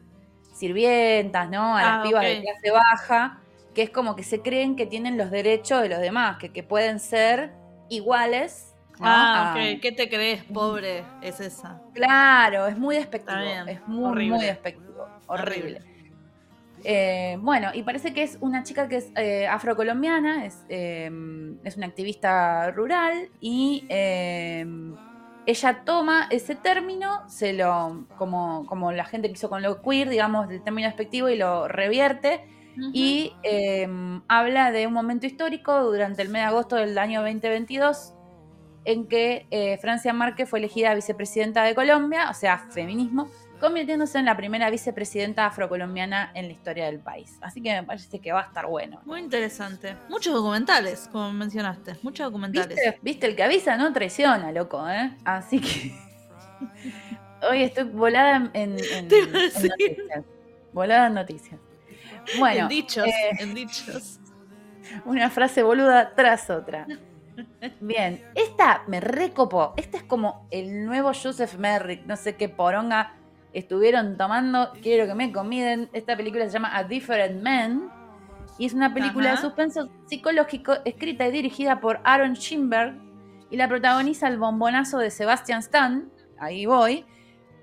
sirvientas, 0.53 1.49
¿no? 1.49 1.79
A 1.79 1.83
las 1.83 1.99
ah, 2.01 2.03
pibas 2.03 2.25
de 2.25 2.43
clase 2.43 2.71
baja, 2.73 3.41
que 3.75 3.85
es 3.85 3.89
como 3.89 4.17
que 4.17 4.23
se 4.23 4.43
creen 4.43 4.77
que 4.77 4.85
tienen 4.85 5.17
los 5.17 5.31
derechos 5.31 5.81
de 5.81 5.89
los 5.89 5.99
demás, 5.99 6.37
que, 6.37 6.53
que 6.53 6.63
pueden 6.63 7.01
ser 7.01 7.55
iguales 7.89 8.76
Ah, 9.01 9.55
ok. 9.55 9.81
¿Qué 9.81 9.93
te 9.93 10.09
crees, 10.09 10.45
pobre? 10.45 11.05
Es 11.23 11.41
esa. 11.41 11.81
Claro, 11.93 12.67
es 12.67 12.79
muy 12.79 12.97
despectivo. 12.97 13.39
Es 13.67 13.87
muy, 13.87 14.05
Horrible. 14.05 14.37
muy 14.37 14.47
despectivo. 14.47 15.07
Horrible. 15.27 15.81
Eh, 16.85 17.37
bueno, 17.41 17.71
y 17.75 17.83
parece 17.83 18.15
que 18.15 18.23
es 18.23 18.39
una 18.41 18.63
chica 18.63 18.89
que 18.89 18.97
es 18.99 19.11
eh, 19.17 19.47
afrocolombiana, 19.49 20.45
es, 20.45 20.65
em, 20.69 21.59
es, 21.65 21.77
una 21.77 21.87
activista 21.87 22.71
rural 22.71 23.29
y 23.41 23.85
em, 23.89 24.95
ella 25.47 25.83
toma 25.85 26.29
ese 26.31 26.55
término, 26.55 27.29
se 27.29 27.55
lo, 27.55 28.07
como, 28.17 28.67
como 28.67 28.93
la 28.93 29.05
gente 29.05 29.29
que 29.29 29.35
hizo 29.35 29.49
con 29.49 29.63
lo 29.63 29.83
queer, 29.83 30.09
digamos, 30.09 30.49
del 30.49 30.63
término 30.63 30.87
despectivo 30.87 31.29
y 31.29 31.37
lo 31.37 31.67
revierte 31.67 32.45
y 32.93 33.33
em, 33.43 34.21
habla 34.29 34.71
de 34.71 34.87
un 34.87 34.93
momento 34.93 35.27
histórico 35.27 35.83
durante 35.83 36.23
el 36.23 36.29
mes 36.29 36.43
de 36.43 36.47
agosto 36.49 36.77
del 36.77 36.99
año 36.99 37.23
2022 37.23 38.16
en 38.87 39.07
que 39.07 39.47
eh, 39.51 39.79
Francia 39.79 40.13
Márquez 40.13 40.49
fue 40.49 40.61
elegida 40.61 40.95
vicepresidenta 40.95 41.65
de 41.65 41.75
Colombia, 41.75 42.31
o 42.31 42.35
sea, 42.35 42.59
feminismo, 42.71 43.29
convirtiéndose 43.61 44.19
en 44.19 44.25
la 44.25 44.37
primera 44.37 44.71
vicepresidenta 44.71 45.47
afrocolombiana 45.47 46.31
en 46.35 46.47
la 46.47 46.53
historia 46.53 46.87
del 46.87 47.01
país. 47.01 47.37
Así 47.41 47.61
que 47.61 47.73
me 47.73 47.83
parece 47.83 48.21
que 48.21 48.33
va 48.33 48.43
a 48.43 48.45
estar 48.45 48.67
bueno. 48.67 49.01
Muy 49.05 49.21
interesante. 49.21 49.97
Muchos 50.09 50.33
documentales, 50.33 51.09
como 51.11 51.33
mencionaste, 51.33 51.97
muchos 52.03 52.27
documentales. 52.27 52.79
¿Viste? 53.03 53.27
El 53.27 53.35
que 53.35 53.43
avisa 53.43 53.77
no 53.77 53.93
traiciona, 53.93 54.53
loco, 54.53 54.89
¿eh? 54.89 55.17
Así 55.25 55.61
que 55.61 55.93
hoy 57.51 57.65
estoy 57.65 57.85
volada 57.85 58.51
en, 58.55 58.77
noticias. 58.77 60.25
Volada 60.73 61.09
en 61.09 61.15
noticias. 61.15 61.61
Bueno, 62.39 62.63
en 62.63 62.69
dichos, 62.69 63.07
eh, 63.07 63.31
en 63.41 63.55
dichos. 63.55 64.21
Una 65.05 65.29
frase 65.29 65.65
boluda 65.65 66.15
tras 66.15 66.51
otra. 66.51 66.87
Bien, 67.81 68.23
esta 68.35 68.85
me 68.87 69.01
recopó. 69.01 69.75
Esta 69.77 69.99
es 69.99 70.05
como 70.05 70.47
el 70.51 70.85
nuevo 70.85 71.13
Joseph 71.15 71.57
Merrick, 71.59 72.07
no 72.07 72.17
sé 72.17 72.37
qué 72.37 72.49
poronga 72.49 73.15
estuvieron 73.53 74.17
tomando. 74.17 74.73
Quiero 74.83 75.07
que 75.07 75.15
me 75.15 75.33
comiden. 75.33 75.89
Esta 75.93 76.17
película 76.17 76.45
se 76.45 76.53
llama 76.53 76.77
A 76.77 76.85
Different 76.85 77.43
Man 77.43 77.91
y 78.59 78.67
es 78.67 78.75
una 78.75 78.93
película 78.93 79.33
de 79.33 79.37
suspenso 79.39 79.89
psicológico 80.07 80.75
escrita 80.85 81.27
y 81.27 81.31
dirigida 81.31 81.81
por 81.81 82.01
Aaron 82.05 82.35
Schimberg 82.35 82.95
y 83.51 83.57
la 83.57 83.69
protagoniza 83.69 84.29
el 84.29 84.39
bombonazo 84.39 84.99
de 84.99 85.11
Sebastian 85.11 85.61
Stan. 85.61 86.11
Ahí 86.39 86.67
voy. 86.67 87.05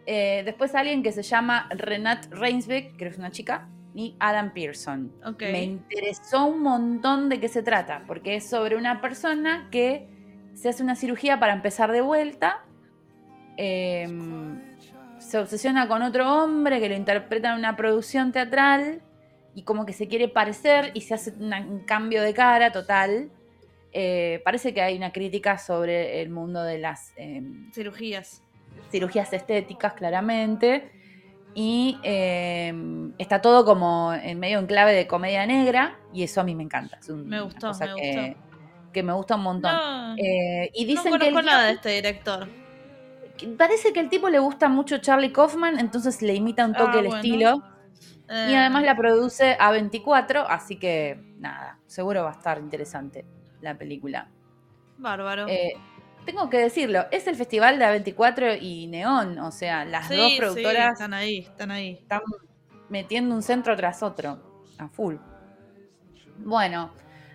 Eh, 0.05 0.41
después 0.45 0.75
alguien 0.75 1.03
que 1.03 1.12
se 1.12 1.23
llama 1.23 1.67
Renat 1.69 2.25
Reinsbeck, 2.31 2.97
que 2.97 3.07
es 3.07 3.17
una 3.17 3.31
chica, 3.31 3.69
y 3.95 4.15
Adam 4.19 4.53
Pearson. 4.53 5.12
Me 5.39 5.63
interesó 5.63 6.45
un 6.45 6.62
montón 6.62 7.29
de 7.29 7.39
qué 7.39 7.47
se 7.47 7.62
trata, 7.62 8.03
porque 8.08 8.36
es 8.36 8.49
sobre 8.49 8.75
una 8.75 9.01
persona 9.01 9.67
que 9.71 10.08
se 10.53 10.69
hace 10.69 10.84
una 10.84 10.95
cirugía 10.95 11.39
para 11.39 11.53
empezar 11.53 11.91
de 11.91 12.01
vuelta. 12.01 12.63
Em, 13.58 14.60
se 15.19 15.38
obsesiona 15.38 15.88
con 15.88 16.01
otro 16.01 16.43
hombre 16.43 16.79
que 16.79 16.89
lo 16.89 16.95
interpreta 16.95 17.51
en 17.51 17.60
una 17.60 17.75
producción 17.75 18.32
teatral 18.32 19.01
y 19.56 19.62
como 19.62 19.86
que 19.86 19.93
se 19.93 20.08
quiere 20.08 20.27
parecer 20.27 20.91
y 20.95 21.01
se 21.01 21.13
hace 21.13 21.32
un 21.32 21.82
cambio 21.86 22.23
de 22.23 22.34
cara 22.34 22.71
total. 22.71 23.29
Eh, 23.91 24.41
parece 24.43 24.73
que 24.73 24.82
hay 24.82 24.97
una 24.97 25.12
crítica 25.12 25.60
sobre 25.60 26.21
el 26.21 26.29
mundo 26.29 26.63
de 26.63 26.79
las 26.79 27.13
em, 27.15 27.71
cirugías. 27.71 28.41
Cirugías 28.89 29.32
estéticas, 29.34 29.93
claramente 29.93 31.02
y 31.55 31.99
em, 32.03 33.13
está 33.17 33.41
todo 33.41 33.63
como 33.65 34.13
en 34.13 34.39
medio 34.39 34.59
en 34.59 34.65
clave 34.65 34.93
de 34.93 35.07
comedia 35.07 35.45
negra 35.45 35.99
y 36.11 36.23
eso 36.23 36.41
a 36.41 36.43
mí 36.43 36.55
me 36.55 36.63
encanta. 36.63 36.99
me 37.09 37.41
gustó, 37.41 37.71
me 37.73 38.01
que, 38.01 38.15
gustó. 38.15 38.39
Que 38.91 39.03
me 39.03 39.13
gusta 39.13 39.35
un 39.35 39.43
montón. 39.43 39.75
Eh, 40.17 40.71
y 40.73 40.85
dicen 40.85 41.11
no 41.11 41.19
conozco 41.19 41.39
que 41.39 41.45
nada 41.45 41.65
de 41.65 41.71
este 41.73 41.89
director. 41.89 42.47
Parece 43.57 43.93
que 43.93 43.99
al 43.99 44.09
tipo 44.09 44.29
le 44.29 44.39
gusta 44.39 44.69
mucho 44.69 44.99
Charlie 44.99 45.31
Kaufman, 45.31 45.79
entonces 45.79 46.21
le 46.21 46.33
imita 46.35 46.65
un 46.65 46.73
toque 46.73 46.97
ah, 46.97 46.99
el 46.99 47.05
estilo. 47.07 47.63
Y 48.29 48.53
eh. 48.53 48.57
además 48.57 48.83
la 48.83 48.95
produce 48.95 49.57
A24, 49.57 50.45
así 50.47 50.77
que 50.77 51.19
nada, 51.37 51.79
seguro 51.87 52.23
va 52.23 52.29
a 52.29 52.33
estar 52.33 52.57
interesante 52.59 53.25
la 53.61 53.77
película. 53.77 54.29
Bárbaro. 54.97 55.47
Tengo 56.25 56.49
que 56.49 56.57
decirlo, 56.57 57.05
es 57.12 57.27
el 57.27 57.36
festival 57.36 57.79
de 57.79 57.86
A24 57.86 58.57
y 58.62 58.88
Neón, 58.88 59.39
o 59.39 59.51
sea, 59.51 59.83
las 59.83 60.09
dos 60.09 60.33
productoras 60.38 60.86
sí, 60.86 60.91
están 60.93 61.13
ahí, 61.13 61.39
están 61.39 61.71
ahí. 61.71 61.91
Están 62.01 62.21
metiendo 62.89 63.36
un 63.36 63.43
centro 63.43 63.75
tras 63.75 64.01
otro, 64.03 64.63
a 64.77 64.88
full. 64.88 65.15
Bueno, 66.38 66.91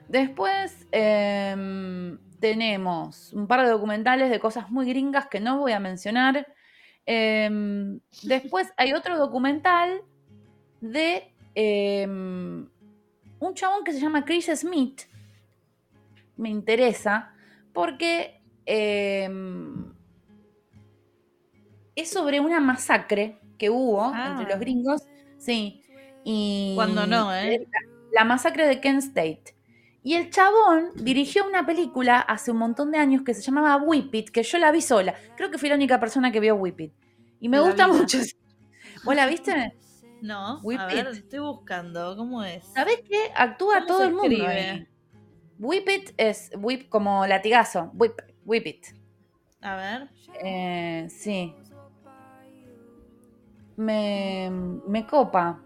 después 0.09 0.87
em, 0.91 2.19
tenemos 2.41 3.33
un 3.33 3.47
par 3.47 3.63
de 3.63 3.71
documentales 3.71 4.31
de 4.31 4.41
cosas 4.41 4.71
muy 4.71 4.89
gringas 4.89 5.27
que 5.27 5.41
no 5.41 5.59
voy 5.59 5.73
a 5.73 5.81
mencionar. 5.81 6.47
Em, 7.05 8.01
después 8.23 8.73
hay 8.77 8.93
otro 8.93 9.19
documental 9.19 10.03
de 10.81 11.35
em, 11.55 12.69
un 13.41 13.55
chabón 13.55 13.85
que 13.85 13.93
se 13.93 14.01
llama 14.01 14.25
Chris 14.25 14.51
Smith. 14.55 15.03
Me 16.37 16.49
interesa 16.49 17.33
porque 17.73 18.38
Em, 18.71 19.95
es 21.97 22.11
sobre 22.11 22.39
una 22.39 22.61
masacre 22.61 23.41
que 23.57 23.71
hubo 23.71 24.15
entre 24.15 24.45
los 24.45 24.57
ah. 24.57 24.59
gringos. 24.59 25.03
Sí. 25.39 25.83
Y 26.23 26.75
Cuando 26.75 27.07
no, 27.07 27.35
¿eh? 27.35 27.67
La, 28.13 28.27
masacre 28.27 28.67
de 28.67 28.79
Kent 28.79 28.99
State. 28.99 29.57
Y 30.03 30.17
el 30.17 30.29
chabón 30.29 30.91
dirigió 30.97 31.47
una 31.47 31.65
película 31.65 32.21
hace 32.21 32.51
un 32.51 32.59
montón 32.59 32.93
de 32.93 32.99
años 32.99 33.23
que 33.23 33.33
se 33.33 33.41
llamaba 33.41 33.83
Whip 33.83 34.15
It, 34.15 34.29
que 34.29 34.43
yo 34.43 34.59
la 34.59 34.71
vi 34.71 34.83
sola. 34.83 35.15
Creo 35.39 35.51
que 35.51 35.57
fui 35.57 35.71
la 35.71 35.75
única 35.75 35.99
persona 35.99 36.31
que 36.31 36.39
vio 36.39 36.55
Whip 36.55 36.79
It. 36.79 36.93
Y 37.41 37.49
me 37.49 37.61
gusta 37.61 37.89
mucho. 37.89 38.19
¿Vos 39.05 39.17
la 39.17 39.27
viste? 39.27 39.79
No, 40.21 40.61
Whip 40.63 40.79
a 40.79 40.87
ver, 40.89 41.07
estoy 41.07 41.39
buscando. 41.39 42.17
¿Cómo 42.19 42.45
es? 42.45 42.67
¿Sabés 42.75 43.01
qué? 43.09 43.33
Actúa 43.35 43.87
todo 43.87 44.05
el 44.05 44.13
mundo. 44.13 44.47
Whip 45.59 45.89
It 45.89 46.11
es 46.19 46.51
whip 46.59 46.91
como 46.91 47.27
latigazo. 47.27 47.91
Whip. 47.95 48.13
Whip 48.49 48.67
It. 48.67 48.87
A 49.61 49.77
ver. 49.77 50.09
Eh, 50.43 51.07
sí. 51.11 51.55
Me, 53.77 54.51
me 54.51 55.07
copa. 55.07 55.61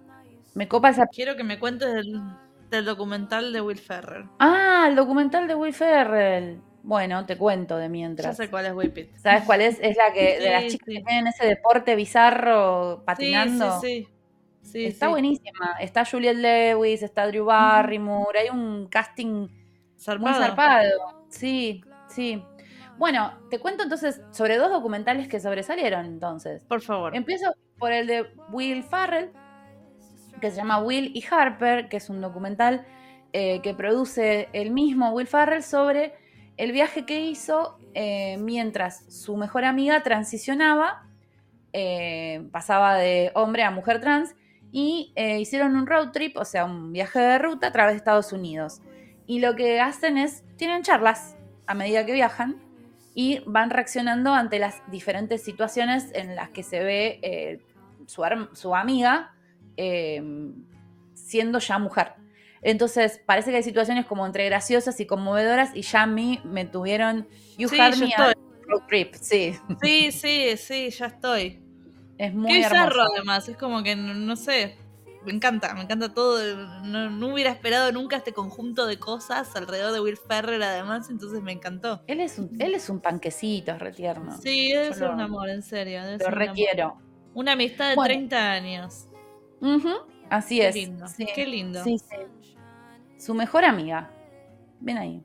Me 0.55 0.66
copa 0.66 0.90
esa. 0.90 1.07
Quiero 1.07 1.37
que 1.37 1.45
me 1.45 1.61
cuentes 1.61 1.95
del, 1.95 2.85
documental 2.85 3.53
de 3.53 3.61
Will 3.61 3.79
Ferrell. 3.79 4.29
Ah, 4.40 4.87
el 4.88 4.97
documental 4.97 5.47
de 5.47 5.55
Will 5.55 5.73
Ferrell. 5.73 6.61
Bueno, 6.83 7.25
te 7.25 7.38
cuento 7.38 7.77
de 7.77 7.88
mientras. 7.88 8.37
Ya 8.37 8.45
sé 8.45 8.51
cuál 8.51 8.66
es 8.66 8.73
Whip 8.73 8.99
It. 8.99 9.16
¿Sabes 9.16 9.45
cuál 9.45 9.61
es? 9.61 9.79
Es 9.81 9.97
la 9.97 10.12
que 10.12 10.40
de 10.40 10.51
las 10.51 10.64
chicas 10.64 10.87
que 10.87 11.03
tienen 11.03 11.29
ese 11.29 11.47
deporte 11.47 11.95
bizarro 11.95 13.05
patinando. 13.07 13.81
Sí, 13.81 14.09
sí, 14.62 14.71
sí. 14.73 14.87
está 14.87 15.07
buenísima. 15.07 15.77
Está 15.81 16.05
Juliette 16.05 16.38
Lewis, 16.38 17.05
está 17.05 17.29
Drew 17.29 17.45
Barrymore. 17.45 18.40
Hay 18.40 18.49
un 18.49 18.88
casting 18.88 19.47
muy 20.18 20.33
zarpado. 20.35 20.90
Sí, 21.29 21.85
sí. 22.09 22.42
Bueno, 23.02 23.32
te 23.50 23.58
cuento 23.58 23.82
entonces 23.82 24.20
sobre 24.30 24.58
dos 24.58 24.70
documentales 24.70 25.26
que 25.26 25.40
sobresalieron 25.40 26.06
entonces. 26.06 26.62
Por 26.68 26.82
favor. 26.82 27.16
Empiezo 27.16 27.52
por 27.76 27.90
el 27.90 28.06
de 28.06 28.26
Will 28.52 28.84
Farrell, 28.84 29.32
que 30.40 30.52
se 30.52 30.58
llama 30.58 30.80
Will 30.80 31.10
y 31.12 31.24
Harper, 31.28 31.88
que 31.88 31.96
es 31.96 32.08
un 32.08 32.20
documental 32.20 32.86
eh, 33.32 33.60
que 33.60 33.74
produce 33.74 34.48
el 34.52 34.70
mismo 34.70 35.10
Will 35.10 35.26
Farrell 35.26 35.64
sobre 35.64 36.14
el 36.56 36.70
viaje 36.70 37.04
que 37.04 37.22
hizo 37.22 37.76
eh, 37.94 38.36
mientras 38.38 39.12
su 39.12 39.36
mejor 39.36 39.64
amiga 39.64 40.04
transicionaba, 40.04 41.04
eh, 41.72 42.46
pasaba 42.52 42.94
de 42.94 43.32
hombre 43.34 43.64
a 43.64 43.72
mujer 43.72 44.00
trans, 44.00 44.36
y 44.70 45.12
hicieron 45.16 45.74
un 45.74 45.88
road 45.88 46.12
trip, 46.12 46.36
o 46.36 46.44
sea, 46.44 46.66
un 46.66 46.92
viaje 46.92 47.18
de 47.18 47.38
ruta 47.40 47.66
a 47.66 47.72
través 47.72 47.94
de 47.94 47.96
Estados 47.96 48.32
Unidos. 48.32 48.80
Y 49.26 49.40
lo 49.40 49.56
que 49.56 49.80
hacen 49.80 50.18
es, 50.18 50.44
tienen 50.54 50.84
charlas 50.84 51.36
a 51.66 51.74
medida 51.74 52.06
que 52.06 52.12
viajan, 52.12 52.60
y 53.14 53.40
van 53.46 53.70
reaccionando 53.70 54.33
ante 54.33 54.59
las 54.59 54.83
diferentes 54.90 55.42
situaciones 55.42 56.11
en 56.14 56.35
las 56.35 56.51
que 56.51 56.62
se 56.62 56.83
ve 56.83 57.18
eh, 57.22 57.61
su, 58.07 58.75
amiga 58.75 59.35
em, 59.77 60.55
siendo 61.14 61.59
ya 61.59 61.79
mujer. 61.79 62.14
Entonces, 62.62 63.20
parece 63.27 63.51
que 63.51 63.57
hay 63.59 63.62
situaciones 63.62 64.07
como 64.07 64.25
entre 64.25 64.44
graciosas 64.46 64.98
y 65.01 65.07
conmovedoras 65.07 65.70
y 65.75 65.83
ya 65.83 66.03
a 66.03 66.07
mí 66.07 66.40
me 66.44 66.64
tuvieron 66.64 67.27
You 67.59 67.68
sí, 67.68 67.79
Had 67.81 67.96
Me 67.96 68.11
Trip, 68.88 69.14
sí. 69.14 69.55
Sí, 69.83 70.12
sí, 70.12 70.57
sí, 70.57 70.90
ya 70.90 71.07
estoy. 71.07 71.61
Es 72.18 72.33
muy 72.33 72.53
Qué 72.53 72.62
hermoso. 72.62 73.03
además, 73.14 73.48
es 73.48 73.57
como 73.57 73.83
que, 73.83 73.96
no 73.96 74.37
sé, 74.37 74.77
me 75.24 75.32
encanta, 75.32 75.74
me 75.74 75.82
encanta 75.82 76.12
todo. 76.12 76.40
No, 76.85 77.32
hubiera 77.32 77.50
esperado 77.50 77.92
nunca 77.92 78.16
este 78.16 78.32
conjunto 78.32 78.87
de 78.87 78.98
cosas 78.98 79.54
alrededor 79.56 79.92
de 79.92 80.00
Will 80.00 80.16
Ferrer, 80.16 80.62
además, 80.62 81.11
entonces 81.11 81.42
me 81.42 81.52
encantó. 81.52 82.02
Él 82.06 82.20
es 82.20 82.38
un, 82.38 82.50
él 82.61 82.74
es 82.74 82.88
un 82.88 83.00
panquecito, 83.00 83.72
es 83.72 83.78
retierno. 83.78 84.37
Sí, 84.40 84.72
debe 84.72 84.94
ser 84.94 85.11
un 85.11 85.20
amor, 85.20 85.48
en 85.48 85.62
serio. 85.62 86.00
lo 86.18 86.30
requiero. 86.30 86.96
Una 87.35 87.52
amistad 87.52 87.90
de 87.90 87.96
30 87.96 88.52
años. 88.52 89.08
Así 90.28 90.58
Qué 90.58 90.68
es. 90.68 90.74
Lindo. 90.74 91.06
Qué 91.35 91.46
lindo. 91.46 91.85
Su 93.18 93.35
mejor 93.35 93.64
amiga. 93.64 94.11
Ven 94.80 94.99
ahí. 94.99 95.24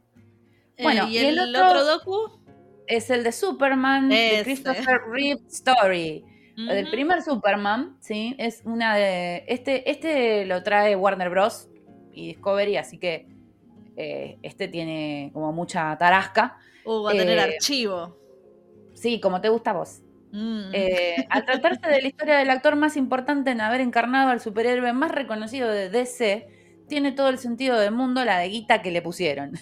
Eh, 0.77 0.83
bueno, 0.83 1.07
¿y, 1.07 1.17
el, 1.17 1.39
otro, 1.55 1.83
docu? 1.83 2.39
Es 2.85 3.09
el 3.09 3.23
de 3.23 3.31
Superman, 3.31 4.09
de 4.09 4.41
Christopher 4.43 5.01
Reeve 5.09 5.41
Story. 5.49 6.23
El 6.57 6.89
primer 6.89 7.21
Superman, 7.21 7.97
¿sí? 7.99 8.35
Es 8.37 8.63
una 8.65 8.95
de. 8.95 9.45
Este, 9.47 9.89
este 9.89 10.45
lo 10.45 10.63
trae 10.63 10.95
Warner 10.95 11.29
Bros. 11.29 11.69
y 12.11 12.27
Discovery, 12.27 12.77
así 12.77 12.97
que 12.97 13.27
eh, 13.95 14.39
este 14.41 14.67
tiene 14.67 15.29
como 15.33 15.53
mucha 15.53 15.95
tarasca. 15.97 16.57
Uh, 16.83 17.03
va 17.03 17.11
a 17.11 17.13
tener 17.13 17.37
eh, 17.37 17.41
archivo. 17.41 18.17
Sí, 18.93 19.19
como 19.19 19.39
te 19.39 19.49
gusta 19.49 19.71
a 19.71 19.73
vos. 19.73 20.01
Mm. 20.31 20.69
Eh, 20.73 21.27
al 21.29 21.45
tratarse 21.45 21.87
de 21.87 22.01
la 22.01 22.07
historia 22.07 22.37
del 22.37 22.49
actor 22.49 22.75
más 22.75 22.97
importante 22.97 23.51
en 23.51 23.61
haber 23.61 23.81
encarnado 23.81 24.31
al 24.31 24.41
superhéroe 24.41 24.93
más 24.93 25.11
reconocido 25.11 25.69
de 25.69 25.89
DC, 25.89 26.47
tiene 26.87 27.11
todo 27.11 27.29
el 27.29 27.37
sentido 27.37 27.77
del 27.79 27.93
mundo 27.93 28.25
la 28.25 28.39
de 28.39 28.49
guita 28.49 28.81
que 28.81 28.89
le 28.89 29.01
pusieron. 29.03 29.53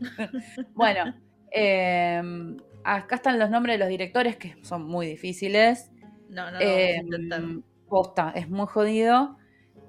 bueno, 0.74 1.14
Em, 1.56 2.56
acá 2.82 3.14
están 3.14 3.38
los 3.38 3.48
nombres 3.48 3.74
de 3.74 3.78
los 3.78 3.88
directores 3.88 4.36
que 4.36 4.56
son 4.62 4.84
muy 4.84 5.06
difíciles. 5.06 5.92
No, 6.34 6.50
no, 6.50 6.58
no. 7.38 7.62
posta, 7.88 8.32
es 8.34 8.48
muy 8.50 8.66
jodido. 8.66 9.36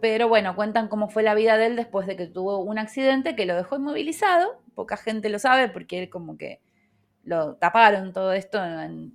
Pero 0.01 0.27
bueno, 0.27 0.55
cuentan 0.55 0.87
cómo 0.87 1.09
fue 1.09 1.23
la 1.23 1.33
vida 1.33 1.57
de 1.57 1.65
él 1.67 1.75
después 1.75 2.05
de 2.05 2.15
que 2.15 2.27
tuvo 2.27 2.59
un 2.59 2.77
accidente 2.77 3.35
que 3.35 3.45
lo 3.45 3.55
dejó 3.55 3.77
inmovilizado. 3.77 4.61
Poca 4.75 4.97
gente 4.97 5.29
lo 5.29 5.39
sabe 5.39 5.69
porque 5.69 6.03
él 6.03 6.09
como 6.09 6.37
que 6.37 6.61
lo 7.23 7.55
taparon 7.55 8.13
todo 8.13 8.33
esto. 8.33 8.59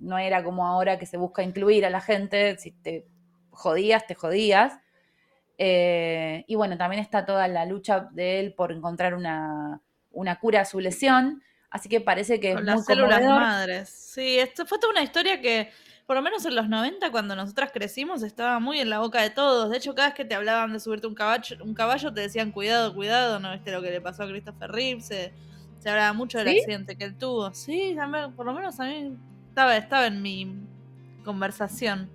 No 0.01 0.17
era 0.17 0.43
como 0.43 0.67
ahora 0.67 0.99
que 0.99 1.05
se 1.05 1.17
busca 1.17 1.43
incluir 1.43 1.85
a 1.85 1.89
la 1.89 2.01
gente. 2.01 2.57
Si 2.57 2.71
te 2.71 3.07
jodías, 3.51 4.05
te 4.05 4.15
jodías. 4.15 4.79
Eh, 5.57 6.43
y 6.47 6.55
bueno, 6.55 6.77
también 6.77 7.01
está 7.01 7.25
toda 7.25 7.47
la 7.47 7.65
lucha 7.65 8.09
de 8.11 8.39
él 8.39 8.53
por 8.53 8.71
encontrar 8.71 9.13
una, 9.13 9.81
cura 10.41 10.61
a 10.61 10.65
su 10.65 10.79
lesión. 10.79 11.41
Así 11.69 11.87
que 11.87 12.01
parece 12.01 12.39
que 12.39 12.53
Con 12.53 12.65
las 12.65 12.85
células 12.85 13.23
madres. 13.23 13.89
Sí, 13.89 14.39
esto 14.39 14.65
fue 14.65 14.77
toda 14.77 14.91
una 14.91 15.03
historia 15.03 15.39
que, 15.39 15.69
por 16.11 16.17
lo 16.17 16.23
menos 16.23 16.45
en 16.45 16.55
los 16.55 16.67
90, 16.67 17.09
cuando 17.09 17.37
nosotras 17.37 17.71
crecimos, 17.71 18.21
estaba 18.21 18.59
muy 18.59 18.81
en 18.81 18.89
la 18.89 18.99
boca 18.99 19.21
de 19.21 19.29
todos. 19.29 19.69
De 19.69 19.77
hecho, 19.77 19.95
cada 19.95 20.09
vez 20.09 20.13
que 20.13 20.25
te 20.25 20.35
hablaban 20.35 20.73
de 20.73 20.81
subirte 20.81 21.07
un 21.07 21.15
caballo, 21.15 21.55
un 21.63 21.73
caballo 21.73 22.13
te 22.13 22.19
decían 22.19 22.51
cuidado, 22.51 22.93
cuidado, 22.93 23.39
¿no 23.39 23.49
viste 23.53 23.71
lo 23.71 23.81
que 23.81 23.91
le 23.91 24.01
pasó 24.01 24.23
a 24.23 24.27
Christopher 24.27 24.69
Reeves? 24.69 25.05
Se, 25.05 25.31
hablaba 25.89 26.11
mucho 26.11 26.39
del 26.39 26.49
accidente 26.49 26.97
que 26.97 27.05
él 27.05 27.17
tuvo. 27.17 27.53
Sí, 27.53 27.95
por 28.35 28.45
lo 28.45 28.53
menos 28.53 28.77
a 28.81 28.83
mí 28.87 29.17
estaba, 29.47 29.77
estaba 29.77 30.07
en 30.07 30.21
mi 30.21 30.53
conversación. 31.23 32.09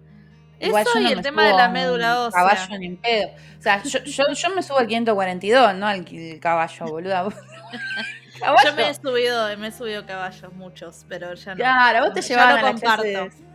Eso 0.60 1.00
y 1.00 1.06
el 1.06 1.22
tema 1.22 1.46
de 1.46 1.54
la 1.54 1.70
médula 1.70 2.20
ósea. 2.20 2.38
Caballo 2.38 2.78
ni 2.78 2.86
en 2.88 2.96
pedo. 2.98 3.30
O 3.58 3.62
sea, 3.62 3.82
yo, 3.82 4.00
yo, 4.04 4.50
me 4.54 4.62
subo 4.62 4.76
al 4.76 4.88
542, 4.88 5.74
no 5.74 5.86
al 5.86 6.04
caballo, 6.38 6.84
boluda. 6.90 7.28
Yo 8.62 8.74
me 8.74 8.90
he 8.90 8.94
subido, 8.94 9.56
me 9.56 9.68
he 9.68 9.72
subido 9.72 10.04
caballos, 10.04 10.52
muchos, 10.52 11.06
pero 11.08 11.32
ya 11.32 11.52
no. 11.52 11.56
Claro, 11.56 12.04
vos 12.04 12.12
te 12.12 12.20
llevabas 12.20 12.58
a 12.58 12.72
las 12.72 12.80
clases, 12.82 13.46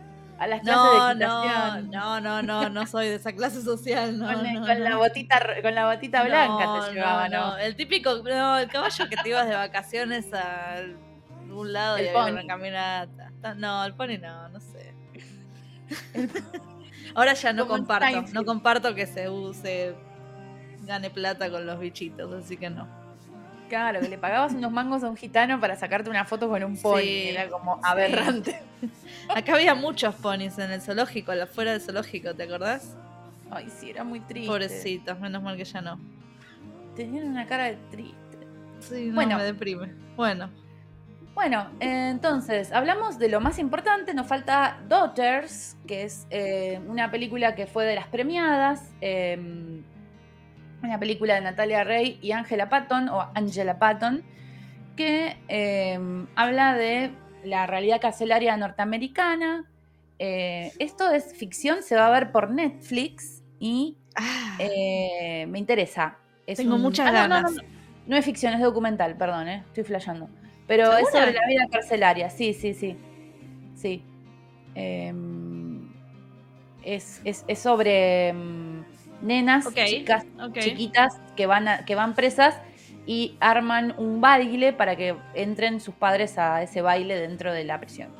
a 0.42 0.46
las 0.48 0.60
clases 0.60 0.82
no, 0.82 1.06
de 1.06 1.12
equitación. 1.12 1.90
No, 1.90 2.20
no, 2.20 2.42
no, 2.42 2.68
no, 2.68 2.86
soy 2.86 3.06
de 3.06 3.14
esa 3.14 3.32
clase 3.32 3.62
social, 3.62 4.18
no. 4.18 4.26
Con, 4.26 4.54
no, 4.54 4.66
con 4.66 4.82
la 4.82 4.96
botita, 4.96 5.40
con 5.62 5.74
la 5.74 5.86
botita 5.86 6.24
blanca 6.24 6.80
te 6.80 6.94
llevaba, 6.94 7.28
¿no? 7.28 7.56
El 7.58 7.76
típico, 7.76 8.22
no, 8.24 8.58
el 8.58 8.68
caballo 8.68 9.08
que 9.08 9.16
te 9.16 9.28
ibas 9.28 9.46
de 9.46 9.54
vacaciones 9.54 10.34
a 10.34 10.82
un 11.48 11.72
lado 11.72 12.02
y 12.02 12.08
había 12.08 12.32
una 12.32 12.44
caminata. 12.44 13.30
No, 13.56 13.84
el 13.84 13.94
pony 13.94 14.18
no, 14.20 14.48
no 14.48 14.58
sé. 14.58 14.94
Ahora 17.14 17.34
ya 17.34 17.52
no 17.52 17.68
comparto, 17.68 18.24
no 18.32 18.44
comparto 18.44 18.94
que 18.96 19.06
se 19.06 19.28
use, 19.28 19.94
gane 20.80 21.10
plata 21.10 21.50
con 21.50 21.66
los 21.66 21.78
bichitos, 21.78 22.32
así 22.32 22.56
que 22.56 22.68
no. 22.68 23.01
Claro, 23.72 24.00
que 24.00 24.08
le 24.10 24.18
pagabas 24.18 24.52
unos 24.52 24.70
mangos 24.70 25.02
a 25.02 25.08
un 25.08 25.16
gitano 25.16 25.58
para 25.58 25.76
sacarte 25.76 26.10
una 26.10 26.26
foto 26.26 26.46
con 26.46 26.62
un 26.62 26.76
pony, 26.76 27.30
era 27.30 27.48
como 27.48 27.80
aberrante. 27.82 28.60
Acá 29.34 29.54
había 29.54 29.74
muchos 29.74 30.14
ponis 30.16 30.58
en 30.58 30.72
el 30.72 30.82
zoológico, 30.82 31.32
afuera 31.32 31.72
del 31.72 31.80
zoológico, 31.80 32.34
¿te 32.34 32.42
acordás? 32.42 32.94
Ay, 33.50 33.70
sí, 33.70 33.88
era 33.88 34.04
muy 34.04 34.20
triste. 34.20 34.46
Pobrecitos, 34.46 35.18
menos 35.20 35.42
mal 35.42 35.56
que 35.56 35.64
ya 35.64 35.80
no. 35.80 35.98
Tenían 36.94 37.28
una 37.28 37.46
cara 37.46 37.64
de 37.64 37.78
triste. 37.90 38.46
Sí, 38.80 39.10
bueno, 39.10 39.38
me 39.38 39.44
deprime. 39.44 39.94
Bueno. 40.16 40.50
Bueno, 41.32 41.70
entonces, 41.80 42.72
hablamos 42.72 43.18
de 43.18 43.30
lo 43.30 43.40
más 43.40 43.58
importante, 43.58 44.12
nos 44.12 44.26
falta 44.26 44.82
Daughters, 44.86 45.78
que 45.86 46.02
es 46.02 46.26
eh, 46.28 46.78
una 46.88 47.10
película 47.10 47.54
que 47.54 47.66
fue 47.66 47.86
de 47.86 47.94
las 47.94 48.06
premiadas, 48.08 48.92
em, 49.00 49.82
una 50.82 50.98
película 50.98 51.34
de 51.34 51.40
Natalia 51.40 51.84
Rey 51.84 52.18
y 52.22 52.32
Angela 52.32 52.68
Patton, 52.68 53.08
o 53.08 53.28
Angela 53.34 53.78
Patton, 53.78 54.22
que 54.96 55.36
em, 55.48 56.26
habla 56.34 56.74
de 56.74 57.12
la 57.44 57.66
realidad 57.66 58.00
carcelaria 58.00 58.56
norteamericana. 58.56 59.64
Eh, 60.18 60.72
esto 60.78 61.10
es 61.10 61.34
ficción, 61.34 61.82
se 61.82 61.96
va 61.96 62.06
a 62.06 62.10
ver 62.10 62.30
por 62.32 62.50
Netflix 62.50 63.42
y 63.58 63.96
ah. 64.16 64.56
eh, 64.58 65.46
me 65.48 65.58
interesa. 65.58 66.18
Tengo 66.46 66.78
muchas 66.78 67.08
ah, 67.08 67.12
ganas. 67.12 67.52
No, 68.06 68.16
es 68.16 68.24
ficción, 68.24 68.52
es 68.54 68.60
documental, 68.60 69.16
perdón, 69.16 69.48
estoy 69.48 69.84
flasheando. 69.84 70.28
Pero 70.66 70.96
es 70.96 71.08
sobre 71.10 71.32
la 71.32 71.46
vida 71.46 71.66
carcelaria, 71.70 72.30
sí, 72.30 72.52
sí, 72.52 72.74
sí. 72.74 72.96
Sí. 73.74 74.04
Em, 74.74 75.92
es, 76.82 77.22
sobre 77.56 78.32
nenas, 79.22 79.66
chicas, 79.74 80.24
chiquitas 80.58 81.20
que 81.36 81.46
van, 81.46 81.84
que 81.84 81.94
van 81.94 82.14
presas 82.14 82.56
y 83.06 83.36
arman 83.40 83.94
un 83.98 84.20
baile 84.20 84.72
para 84.72 84.96
que 84.96 85.16
entren 85.34 85.80
sus 85.80 85.94
padres 85.94 86.38
a 86.38 86.62
ese 86.62 86.82
baile 86.82 87.16
dentro 87.16 87.52
de 87.52 87.64
la 87.64 87.80
prisión. 87.80 88.10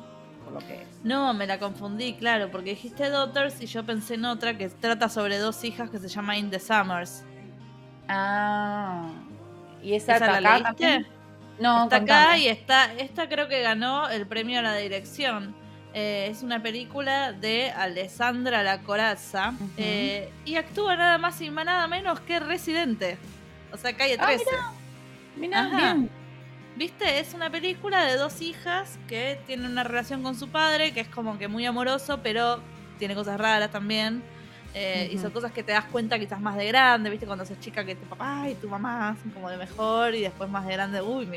Por 0.43 0.53
lo 0.53 0.59
que... 0.59 0.85
No, 1.03 1.33
me 1.33 1.47
la 1.47 1.59
confundí, 1.59 2.13
claro, 2.13 2.49
porque 2.51 2.71
dijiste 2.71 3.09
Daughters 3.09 3.61
y 3.61 3.65
yo 3.65 3.85
pensé 3.85 4.15
en 4.15 4.25
otra 4.25 4.57
que 4.57 4.69
trata 4.69 5.09
sobre 5.09 5.37
dos 5.37 5.63
hijas 5.63 5.89
que 5.89 5.99
se 5.99 6.07
llama 6.07 6.37
In 6.37 6.49
the 6.49 6.59
Summers. 6.59 7.23
Ah. 8.07 9.09
¿Y 9.81 9.93
esa, 9.93 10.15
¿Esa 10.15 10.39
la 10.39 10.59
leíste? 10.59 11.05
No, 11.59 11.83
está 11.83 11.97
acá 11.97 12.37
y 12.37 12.47
está. 12.47 12.93
Esta 12.93 13.29
creo 13.29 13.47
que 13.47 13.61
ganó 13.61 14.09
el 14.09 14.25
premio 14.25 14.59
a 14.59 14.61
la 14.61 14.75
dirección. 14.75 15.55
Eh, 15.93 16.27
es 16.31 16.41
una 16.41 16.61
película 16.61 17.33
de 17.33 17.69
Alessandra 17.69 18.63
La 18.63 18.81
Corazza 18.81 19.53
eh, 19.77 20.31
y 20.43 20.55
actúa 20.55 20.95
nada 20.95 21.19
más 21.19 21.39
y 21.39 21.51
nada 21.51 21.87
menos 21.87 22.19
que 22.21 22.39
Residente. 22.39 23.17
O 23.71 23.77
sea, 23.77 23.95
calle 23.95 24.17
13. 24.17 24.43
Ah, 24.59 24.73
mira, 25.35 25.97
¿Viste? 26.75 27.19
Es 27.19 27.35
una 27.35 27.51
película 27.51 28.05
de 28.05 28.17
dos 28.17 28.41
hijas 28.41 28.97
que 29.07 29.39
tienen 29.45 29.71
una 29.71 29.83
relación 29.83 30.23
con 30.23 30.35
su 30.35 30.49
padre 30.49 30.91
que 30.91 31.01
es 31.01 31.07
como 31.07 31.37
que 31.37 31.47
muy 31.47 31.63
amoroso, 31.67 32.21
pero 32.23 32.59
tiene 32.97 33.13
cosas 33.13 33.39
raras 33.39 33.71
también. 33.71 34.23
Eh, 34.73 35.11
y 35.13 35.19
son 35.19 35.29
cosas 35.29 35.51
que 35.51 35.61
te 35.61 35.71
das 35.71 35.85
cuenta 35.85 36.17
quizás 36.17 36.41
más 36.41 36.55
de 36.55 36.65
grande, 36.65 37.11
¿viste? 37.11 37.27
Cuando 37.27 37.45
sos 37.45 37.59
chica 37.59 37.85
que 37.85 37.93
tu 37.93 38.05
papá 38.07 38.49
y 38.49 38.55
tu 38.55 38.67
mamá 38.67 39.15
son 39.21 39.29
como 39.29 39.51
de 39.51 39.57
mejor 39.57 40.15
y 40.15 40.21
después 40.21 40.49
más 40.49 40.65
de 40.65 40.73
grande, 40.73 40.99
uy, 41.03 41.29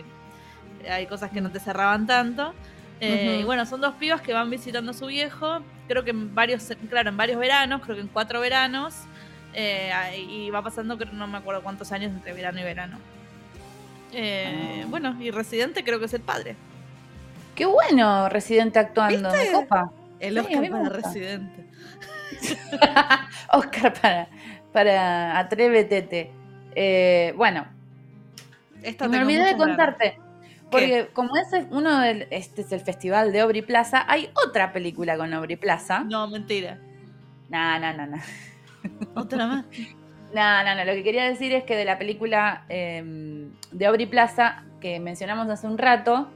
hay 0.89 1.07
cosas 1.07 1.31
que 1.31 1.43
no 1.43 1.51
te 1.51 1.61
cerraban 1.61 2.07
tanto. 2.07 2.55
Eh, 3.01 3.39
y 3.43 3.45
bueno, 3.45 3.67
son 3.67 3.81
dos 3.81 3.95
pibas 3.97 4.23
que 4.23 4.33
van 4.33 4.49
visitando 4.51 4.93
a 4.93 4.95
su 4.95 5.07
viejo, 5.07 5.61
creo 5.87 6.03
que 6.03 6.11
en 6.11 6.35
varios, 6.35 6.73
claro, 6.89 7.11
en 7.11 7.17
varios 7.17 7.39
veranos, 7.39 7.83
creo 7.83 7.97
que 7.97 8.03
en 8.03 8.09
cuatro 8.09 8.41
veranos, 8.41 8.95
eh, 9.53 9.93
y 10.29 10.51
va 10.51 10.63
pasando, 10.63 10.97
no 10.97 11.27
me 11.27 11.39
acuerdo 11.39 11.63
cuántos 11.63 11.93
años 11.93 12.13
entre 12.13 12.33
verano 12.33 12.61
y 12.61 12.65
verano. 12.65 12.99
Ah. 14.15 14.85
Bueno, 14.89 15.17
y 15.21 15.31
Residente 15.31 15.85
creo 15.85 15.99
que 15.99 16.07
es 16.07 16.15
el 16.15 16.23
padre. 16.23 16.57
Qué 17.55 17.67
bueno, 17.67 18.29
Residente 18.29 18.79
actuando, 18.79 19.31
¿de 19.31 19.53
copa. 19.53 19.91
El 20.21 20.39
Oscar 20.39 20.71
para 20.71 20.89
Residente. 20.89 21.67
Oscar 23.53 23.95
para, 23.95 24.29
para 24.73 25.39
Atrévete. 25.39 26.31
Eh, 26.75 27.33
bueno, 27.37 27.67
me 29.09 29.19
olvidé 29.21 29.45
de 29.45 29.57
contarte. 29.57 30.19
Porque 30.71 31.11
como 31.13 31.37
ese 31.37 31.59
es 31.59 31.67
uno 31.71 32.01
del, 32.01 32.27
este 32.31 32.63
es 32.63 32.73
el 32.73 32.81
festival 32.81 33.33
de 33.33 33.43
Obri 33.43 33.63
Plaza, 33.63 34.05
hay 34.09 34.31
otra 34.47 34.73
película 34.73 35.17
con 35.17 35.33
Obri 35.33 35.57
Plaza. 35.57 36.01
No, 36.01 36.27
mentira. 36.29 36.79
No, 37.49 37.79
no, 37.79 37.93
no, 37.93 38.07
no. 38.07 38.17
¿Otra 39.15 39.47
más? 39.47 39.67
No, 40.35 40.65
no, 40.65 40.75
no. 40.75 40.85
Lo 40.85 40.93
que 40.93 41.05
quería 41.05 41.25
decir 41.25 41.53
es 41.53 41.65
que 41.65 41.77
de 41.77 41.85
la 41.85 41.99
película 41.99 42.65
em, 42.69 43.53
de 43.71 43.89
Obri 43.89 44.07
Plaza, 44.07 44.65
que 44.81 44.99
mencionamos 44.99 45.49
hace 45.49 45.67
un 45.67 45.79
rato, 45.79 46.29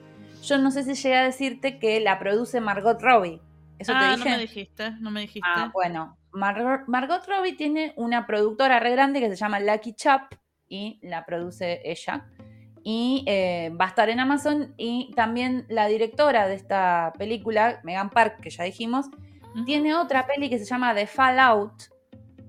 yo 0.42 0.58
no 0.58 0.70
sé 0.70 0.84
si 0.84 0.94
llegué 0.94 1.16
a 1.16 1.24
decirte 1.24 1.78
que 1.78 2.00
la 2.00 2.18
produce 2.18 2.60
Margot 2.60 3.00
Robbie. 3.00 3.40
¿Eso 3.78 3.92
te 3.92 3.98
ah, 3.98 4.16
dije? 4.16 4.28
No 4.28 4.36
me 4.36 4.42
dijiste, 4.42 4.90
no 5.00 5.10
me 5.10 5.20
dijiste. 5.22 5.48
Ah, 5.52 5.70
bueno. 5.72 6.16
Margot 6.32 7.26
Robbie 7.26 7.54
tiene 7.54 7.92
una 7.96 8.26
productora 8.26 8.78
re 8.78 8.90
grande 8.92 9.20
que 9.20 9.28
se 9.28 9.36
llama 9.36 9.58
Lucky 9.58 9.94
Chap 9.94 10.32
y 10.68 11.00
la 11.02 11.24
produce 11.26 11.80
ella. 11.84 12.26
Y 12.82 13.24
eh, 13.26 13.72
va 13.78 13.86
a 13.86 13.88
estar 13.88 14.08
en 14.08 14.20
Amazon. 14.20 14.74
Y 14.76 15.12
también 15.14 15.66
la 15.68 15.86
directora 15.86 16.48
de 16.48 16.54
esta 16.54 17.12
película, 17.18 17.80
Megan 17.84 18.10
Park, 18.10 18.40
que 18.40 18.50
ya 18.50 18.64
dijimos, 18.64 19.06
tiene 19.66 19.94
otra 19.94 20.26
peli 20.26 20.48
que 20.48 20.58
se 20.58 20.64
llama 20.64 20.94
The 20.94 21.06
Fallout. 21.06 21.72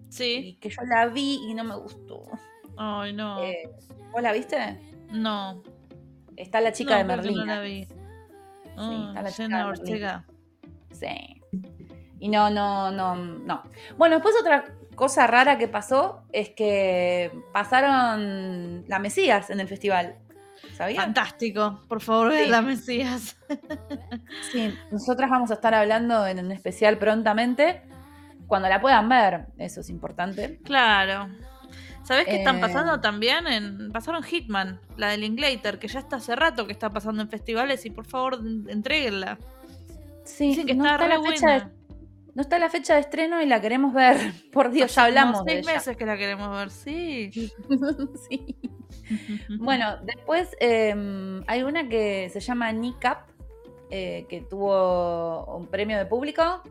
Sí. 0.10 0.58
que 0.60 0.70
yo 0.70 0.82
la 0.84 1.08
vi 1.08 1.40
y 1.48 1.54
no 1.54 1.64
me 1.64 1.76
gustó. 1.76 2.26
Ay, 2.78 3.14
no. 3.14 3.42
Eh, 3.42 3.70
¿Vos 4.12 4.22
la 4.22 4.34
viste? 4.34 4.58
No. 5.10 5.64
Está 6.36 6.60
la 6.60 6.72
chica 6.72 6.98
de 6.98 7.04
Merlín. 7.04 7.38
No 7.38 7.46
la 7.46 7.62
vi. 7.62 7.86
sí, 7.86 9.06
está 9.08 9.22
la 9.22 9.32
chica 9.32 9.58
de 9.58 9.64
Ortega. 9.64 10.26
Sí. 10.92 11.42
Y 12.20 12.30
no, 12.30 12.50
no, 12.50 12.92
no, 12.92 13.16
no. 13.16 13.64
Bueno, 13.98 14.16
después 14.16 14.36
otra 14.40 14.66
cosa 15.02 15.26
rara 15.26 15.58
que 15.58 15.68
pasó 15.68 16.22
es 16.32 16.50
que 16.50 17.32
pasaron 17.52 18.86
la 18.88 19.00
Mesías 19.00 19.50
en 19.50 19.60
el 19.60 19.68
festival. 19.68 20.14
¿Sabías? 20.78 21.04
Fantástico, 21.04 21.82
por 21.88 22.02
favor, 22.02 22.30
ve 22.30 22.48
la 22.48 22.62
Mesías. 22.62 23.36
sí, 24.52 24.72
nosotras 24.92 25.32
vamos 25.32 25.50
a 25.50 25.56
estar 25.56 25.74
hablando 25.74 26.28
en 26.28 26.38
un 26.38 26.52
especial 26.52 27.00
prontamente. 27.00 27.82
Cuando 28.46 28.70
la 28.70 28.80
puedan 28.80 29.10
ver, 29.10 29.48
eso 29.58 29.82
es 29.82 29.90
importante. 29.90 30.60
Claro. 30.64 31.30
¿Sabés 32.04 32.26
qué 32.26 32.36
están 32.36 32.60
pasando 32.60 32.94
eh, 32.94 33.00
también? 33.00 33.48
En, 33.48 33.92
pasaron 33.92 34.22
Hitman, 34.22 34.80
la 34.98 35.08
de 35.08 35.18
Linklater, 35.18 35.80
que 35.80 35.88
ya 35.88 35.98
está 35.98 36.18
hace 36.18 36.36
rato 36.36 36.68
que 36.68 36.74
está 36.74 36.92
pasando 36.92 37.24
en 37.24 37.30
festivales 37.30 37.88
y 37.88 37.90
por 37.90 38.06
favor 38.06 38.40
entreguenla. 38.68 39.40
Sí, 40.26 40.50
Dicen 40.50 40.68
que 40.68 40.76
no 40.76 40.86
está, 40.86 41.08
la 41.08 41.20
fecha 41.24 41.50
de, 41.50 41.64
no 42.36 42.42
está 42.42 42.60
la 42.60 42.70
fecha 42.70 42.96
de 42.96 43.02
estreno 43.02 43.42
y 43.42 43.46
la 43.46 43.62
queremos 43.62 43.94
ver. 43.94 44.18
Por 44.52 44.72
Dios, 44.72 44.94
ya 44.96 45.06
hablamos 45.06 45.44
seis 45.46 45.66
meses 45.66 45.98
que 45.98 46.06
la 46.06 46.18
queremos 46.18 46.52
ver, 46.52 46.70
sí. 46.70 47.32
sí. 48.30 48.58
bueno, 49.60 49.98
después 50.04 50.56
em, 50.60 51.44
hay 51.48 51.64
una 51.64 51.88
que 51.90 52.30
se 52.30 52.40
llama 52.40 52.72
Nick 52.72 53.18
eh, 53.90 54.26
que 54.30 54.42
tuvo 54.42 55.58
un 55.58 55.68
premio 55.68 55.98
de 55.98 56.06
público 56.06 56.64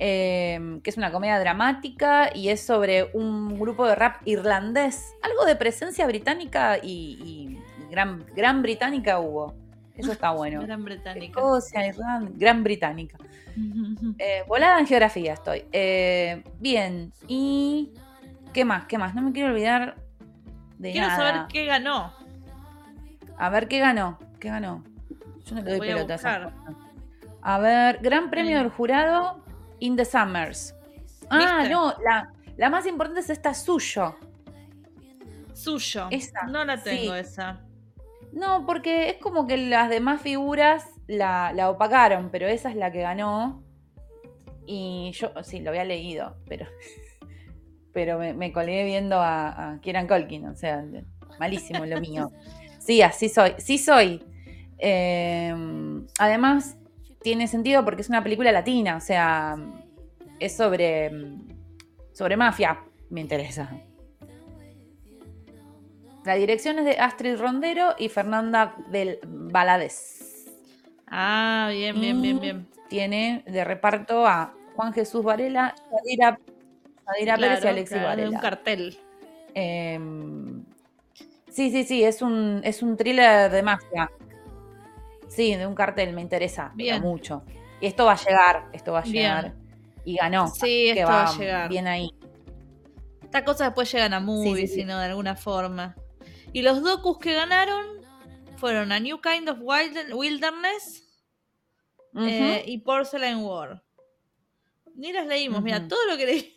Em, 0.00 0.80
que 0.80 0.90
es 0.90 0.96
una 0.96 1.10
comedia 1.10 1.40
dramática 1.40 2.30
y 2.32 2.50
es 2.50 2.60
sobre 2.60 3.10
un 3.14 3.58
grupo 3.58 3.84
de 3.86 3.96
rap 3.96 4.20
irlandés. 4.26 5.12
Algo 5.22 5.44
de 5.44 5.56
presencia 5.56 6.06
británica 6.06 6.78
y, 6.80 7.58
gran, 7.90 8.24
gran 8.36 8.62
británica 8.62 9.18
hubo. 9.18 9.54
Eso 9.96 10.12
está 10.12 10.30
bueno. 10.30 10.62
Gran 10.62 10.84
Británica. 10.84 11.26
Escocia, 11.26 11.86
Irlanda, 11.88 12.30
Gran 12.36 12.62
Británica. 12.62 13.18
Eh, 14.18 14.44
volada 14.46 14.78
en 14.78 14.86
geografía 14.86 15.34
estoy. 15.34 15.64
Eh, 15.72 16.42
bien, 16.58 17.12
y. 17.26 17.92
¿Qué 18.52 18.64
más? 18.64 18.86
¿Qué 18.86 18.98
más? 18.98 19.14
No 19.14 19.22
me 19.22 19.32
quiero 19.32 19.50
olvidar 19.50 19.96
de 20.78 20.92
quiero 20.92 21.08
saber 21.08 21.46
qué 21.48 21.66
ganó. 21.66 22.12
A 23.36 23.50
ver 23.50 23.68
qué 23.68 23.78
ganó. 23.78 24.18
¿Qué 24.40 24.48
ganó? 24.48 24.84
Yo 25.44 25.54
no 25.54 25.62
le 25.62 25.70
doy 25.76 25.80
pelotas. 25.80 26.24
A, 26.24 26.52
a 27.42 27.58
ver, 27.58 27.98
Gran 28.02 28.30
Premio 28.30 28.58
del 28.58 28.70
Jurado 28.70 29.42
In 29.80 29.96
the 29.96 30.04
Summers. 30.04 30.74
Ah, 31.30 31.66
no, 31.70 31.94
la, 32.02 32.32
la, 32.56 32.70
más 32.70 32.86
importante 32.86 33.20
es 33.20 33.30
esta 33.30 33.54
suyo. 33.54 34.16
Suyo. 35.52 36.08
Esa. 36.10 36.44
No 36.46 36.64
la 36.64 36.82
tengo 36.82 37.14
esa. 37.14 37.60
No, 38.32 38.64
porque 38.66 39.10
es 39.10 39.16
como 39.18 39.46
que 39.46 39.56
las 39.56 39.90
demás 39.90 40.20
figuras 40.20 40.86
la, 41.08 41.52
la, 41.52 41.70
opacaron, 41.70 42.30
pero 42.30 42.46
esa 42.46 42.70
es 42.70 42.76
la 42.76 42.92
que 42.92 43.00
ganó. 43.00 43.64
Y 44.66 45.10
yo, 45.14 45.32
sí, 45.42 45.60
lo 45.60 45.70
había 45.70 45.84
leído, 45.84 46.36
pero, 46.46 46.66
pero 47.92 48.18
me, 48.18 48.34
me 48.34 48.52
colgué 48.52 48.84
viendo 48.84 49.16
a, 49.16 49.72
a, 49.72 49.80
Kieran 49.80 50.06
Colkin, 50.06 50.46
o 50.46 50.54
sea, 50.54 50.84
malísimo 51.40 51.84
lo 51.84 52.00
mío. 52.00 52.30
Sí, 52.78 53.02
así 53.02 53.28
soy, 53.28 53.52
sí 53.58 53.76
soy. 53.76 54.24
Eh, 54.78 55.54
además, 56.18 56.78
tiene 57.20 57.46
sentido 57.46 57.84
porque 57.84 58.00
es 58.00 58.08
una 58.08 58.22
película 58.22 58.50
latina, 58.50 58.96
o 58.96 59.00
sea, 59.00 59.56
es 60.38 60.56
sobre, 60.56 61.10
sobre 62.12 62.36
mafia, 62.36 62.80
me 63.10 63.20
interesa. 63.20 63.70
La 66.24 66.34
dirección 66.34 66.78
es 66.78 66.84
de 66.84 66.98
Astrid 66.98 67.36
Rondero 67.36 67.94
y 67.98 68.08
Fernanda 68.08 68.76
del 68.90 69.18
Balades. 69.26 70.27
Ah, 71.10 71.70
bien, 71.72 72.00
bien, 72.00 72.20
bien, 72.20 72.40
bien. 72.40 72.68
Tiene 72.88 73.42
de 73.46 73.64
reparto 73.64 74.26
a 74.26 74.54
Juan 74.76 74.92
Jesús 74.92 75.22
Varela, 75.22 75.74
Sadira, 75.90 76.38
Pérez 77.36 77.64
y 77.64 77.66
Alexis 77.66 78.02
Varela. 78.02 78.30
un 78.30 78.36
cartel. 78.36 78.98
Em, 79.54 80.64
sí, 81.50 81.70
sí, 81.70 81.84
sí, 81.84 82.04
es 82.04 82.22
un, 82.22 82.60
es 82.64 82.82
un 82.82 82.96
thriller 82.96 83.50
de 83.50 83.62
mafia. 83.62 84.10
Sí, 85.28 85.54
de 85.54 85.66
un 85.66 85.74
cartel, 85.74 86.14
me 86.14 86.22
interesa 86.22 86.72
mucho. 87.00 87.44
Y 87.80 87.86
esto 87.86 88.06
va 88.06 88.12
a 88.12 88.16
llegar, 88.16 88.66
esto 88.72 88.92
va 88.92 89.00
a 89.00 89.04
llegar. 89.04 89.54
Y 90.04 90.16
ganó. 90.16 90.48
Sí, 90.48 90.90
esto 90.90 91.08
va, 91.08 91.28
a 91.28 91.36
llegar. 91.36 91.68
Bien 91.68 91.86
ahí. 91.86 92.10
Estas 93.22 93.42
cosas 93.42 93.68
después 93.68 93.92
llegan 93.92 94.14
a 94.14 94.20
movies, 94.20 94.72
sino 94.72 94.98
de 94.98 95.06
alguna 95.06 95.36
forma. 95.36 95.94
Y 96.52 96.62
los 96.62 96.82
docus 96.82 97.18
que 97.18 97.34
ganaron 97.34 97.97
fueron 98.58 98.92
A 98.92 99.00
New 99.00 99.20
Kind 99.20 99.48
of 99.48 99.58
Wilderness 99.60 101.04
eh, 102.16 102.64
y 102.66 102.78
Porcelain 102.78 103.38
War. 103.38 103.82
Ni 104.94 105.12
las 105.12 105.26
leímos, 105.26 105.62
mira, 105.62 105.86
todo 105.86 106.04
lo 106.08 106.16
que 106.16 106.26
leí. 106.26 106.54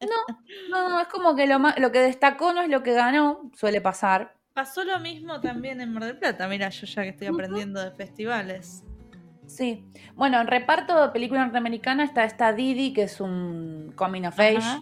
no, 0.00 0.88
no, 0.88 1.00
es 1.00 1.08
como 1.08 1.36
que 1.36 1.46
lo, 1.46 1.58
lo 1.58 1.92
que 1.92 2.00
destacó 2.00 2.52
no 2.52 2.62
es 2.62 2.70
lo 2.70 2.82
que 2.82 2.94
ganó, 2.94 3.50
suele 3.54 3.80
pasar. 3.80 4.34
Pasó 4.54 4.84
lo 4.84 4.98
mismo 4.98 5.40
también 5.40 5.80
en 5.80 5.92
Mar 5.92 6.04
del 6.04 6.18
Plata, 6.18 6.48
mira, 6.48 6.70
yo 6.70 6.86
ya 6.86 7.02
que 7.02 7.10
estoy 7.10 7.28
aprendiendo 7.28 7.82
de 7.82 7.90
festivales. 7.92 8.82
Sí. 9.46 9.84
Bueno, 10.14 10.40
en 10.40 10.46
reparto 10.46 11.00
de 11.00 11.08
película 11.10 11.42
norteamericana 11.42 12.04
está 12.04 12.24
esta 12.24 12.52
Didi, 12.52 12.92
que 12.92 13.02
es 13.02 13.20
un 13.20 13.92
coming 13.96 14.22
of 14.22 14.38
age, 14.38 14.80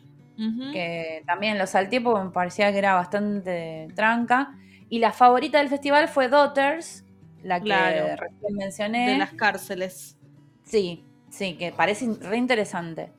que 0.72 1.22
también 1.26 1.58
lo 1.58 1.66
salté 1.66 2.00
porque 2.00 2.24
me 2.24 2.30
parecía 2.30 2.70
que 2.70 2.78
era 2.78 2.94
bastante 2.94 3.88
tranca. 3.94 4.54
Y 4.88 4.98
la 4.98 5.12
favorita 5.12 5.58
del 5.58 5.68
festival 5.68 6.08
fue 6.08 6.28
Daughters, 6.28 7.04
la 7.42 7.60
que 7.60 8.16
recién 8.16 8.54
mencioné. 8.54 9.10
De 9.10 9.18
las 9.18 9.32
cárceles. 9.34 10.16
Sí, 10.64 11.04
sí, 11.30 11.54
que 11.54 11.72
parece 11.72 12.06
re 12.20 12.36
interesante. 12.36 13.10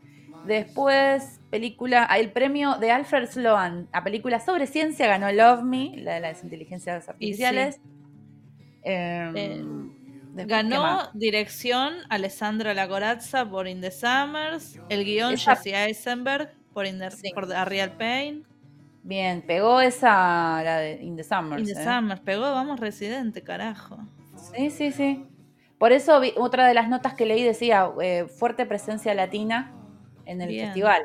Después, 0.45 1.39
película, 1.49 2.05
el 2.05 2.32
premio 2.32 2.76
de 2.76 2.91
Alfred 2.91 3.30
Sloan 3.30 3.88
a 3.91 4.03
película 4.03 4.39
sobre 4.39 4.67
ciencia 4.67 5.07
ganó 5.07 5.32
Love 5.32 5.63
Me, 5.63 5.97
la 5.97 6.15
de 6.15 6.20
las 6.22 6.43
inteligencias 6.43 7.09
artificiales. 7.09 7.80
Em, 8.84 9.36
eh, 9.36 10.45
ganó 10.45 11.09
dirección 11.13 11.95
Alessandra 12.09 12.74
Lagorazza 12.74 13.49
por 13.49 13.67
In 13.67 13.82
the 13.82 13.91
Summers, 13.91 14.80
el 14.88 15.03
guion 15.03 15.38
Jesse 15.38 15.74
Eisenberg 15.74 16.53
por, 16.74 16.86
In 16.86 17.01
A 17.03 17.65
Real 17.65 17.91
Pain. 17.97 18.45
Bien, 19.04 19.41
pegó 19.41 19.82
esa, 19.82 20.62
la 20.64 20.78
de 20.80 21.02
In 21.02 21.16
the 21.16 21.24
Summers. 21.24 21.62
In 21.62 21.74
the 21.74 21.82
¿eh? 21.82 21.84
Summers, 21.84 22.22
pegó, 22.22 22.41
vamos, 22.41 22.80
Residente, 22.80 23.43
carajo. 23.43 23.97
Sí, 24.56 24.70
sí, 24.70 24.91
sí. 24.91 25.26
Por 25.78 25.91
eso 25.91 26.22
otra 26.38 26.68
de 26.68 26.74
las 26.74 26.89
notas 26.89 27.14
que 27.14 27.26
leí 27.26 27.43
decía 27.43 27.89
eh, 28.02 28.26
fuerte 28.28 28.66
presencia 28.66 29.14
latina 29.14 29.74
en 30.26 30.41
el 30.41 30.50
festival. 30.50 31.04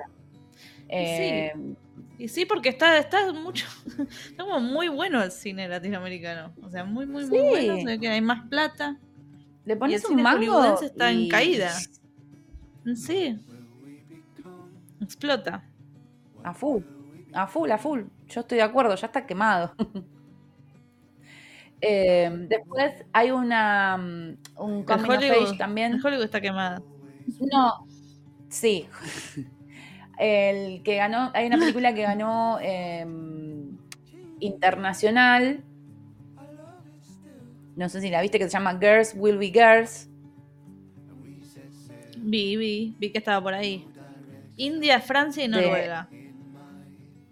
sí. 0.90 1.76
Y 2.16 2.28
sí, 2.28 2.47
porque 2.47 2.68
está, 2.68 2.97
está 2.99 3.32
mucho, 3.32 3.66
está 4.30 4.45
como 4.45 4.61
muy 4.61 4.88
bueno 4.88 5.22
el 5.22 5.32
cine 5.32 5.68
latinoamericano. 5.68 6.55
O 6.62 6.70
sea, 6.70 6.84
muy, 6.84 7.07
muy, 7.07 7.26
muy 7.26 7.40
bueno. 7.40 8.01
que 8.01 8.09
hay 8.09 8.20
más 8.20 8.49
plata. 8.49 8.99
Le 9.64 9.76
pones 9.76 10.05
un 10.05 10.22
mango 10.22 10.80
está 10.80 11.11
en 11.11 11.28
caída. 11.28 11.72
Sí. 12.95 13.38
Explota. 15.01 15.64
A 16.42 16.55
full. 16.55 16.82
A 17.35 17.47
full, 17.47 17.70
a 17.70 17.78
full. 17.78 18.03
Yo 18.28 18.41
estoy 18.41 18.59
de 18.59 18.64
acuerdo, 18.64 18.95
ya 18.95 19.07
está 19.07 19.26
quemado. 19.26 19.74
Eh, 21.87 22.30
después 22.49 23.05
hay 23.12 23.30
una 23.30 23.97
mm, 23.99 24.39
un 24.57 24.85
coming 24.85 25.59
también. 25.59 25.93
El 25.95 26.07
Hollywood 26.07 26.24
está 26.24 26.41
quemado. 26.41 26.82
No, 27.41 27.87
Sí. 28.49 28.89
El 30.18 30.82
que 30.85 30.97
ganó, 30.97 31.30
hay 31.35 31.47
una 31.47 31.59
película 31.59 31.95
que 31.95 32.03
ganó 32.03 32.59
em, 32.61 33.76
internacional. 34.41 35.64
No 37.76 37.89
sé 37.89 38.01
si 38.01 38.11
la 38.11 38.20
viste, 38.20 38.39
que 38.39 38.45
se 38.45 38.51
llama 38.51 38.78
Girls 38.80 39.14
Will 39.16 39.39
Be 39.39 39.51
Girls. 39.53 40.09
Vi, 42.16 42.57
vi, 42.57 42.97
vi 42.99 43.12
que 43.12 43.18
estaba 43.18 43.43
por 43.43 43.55
ahí. 43.55 43.85
India, 44.57 45.01
Francia 45.01 45.45
y 45.45 45.49
Noruega. 45.49 46.09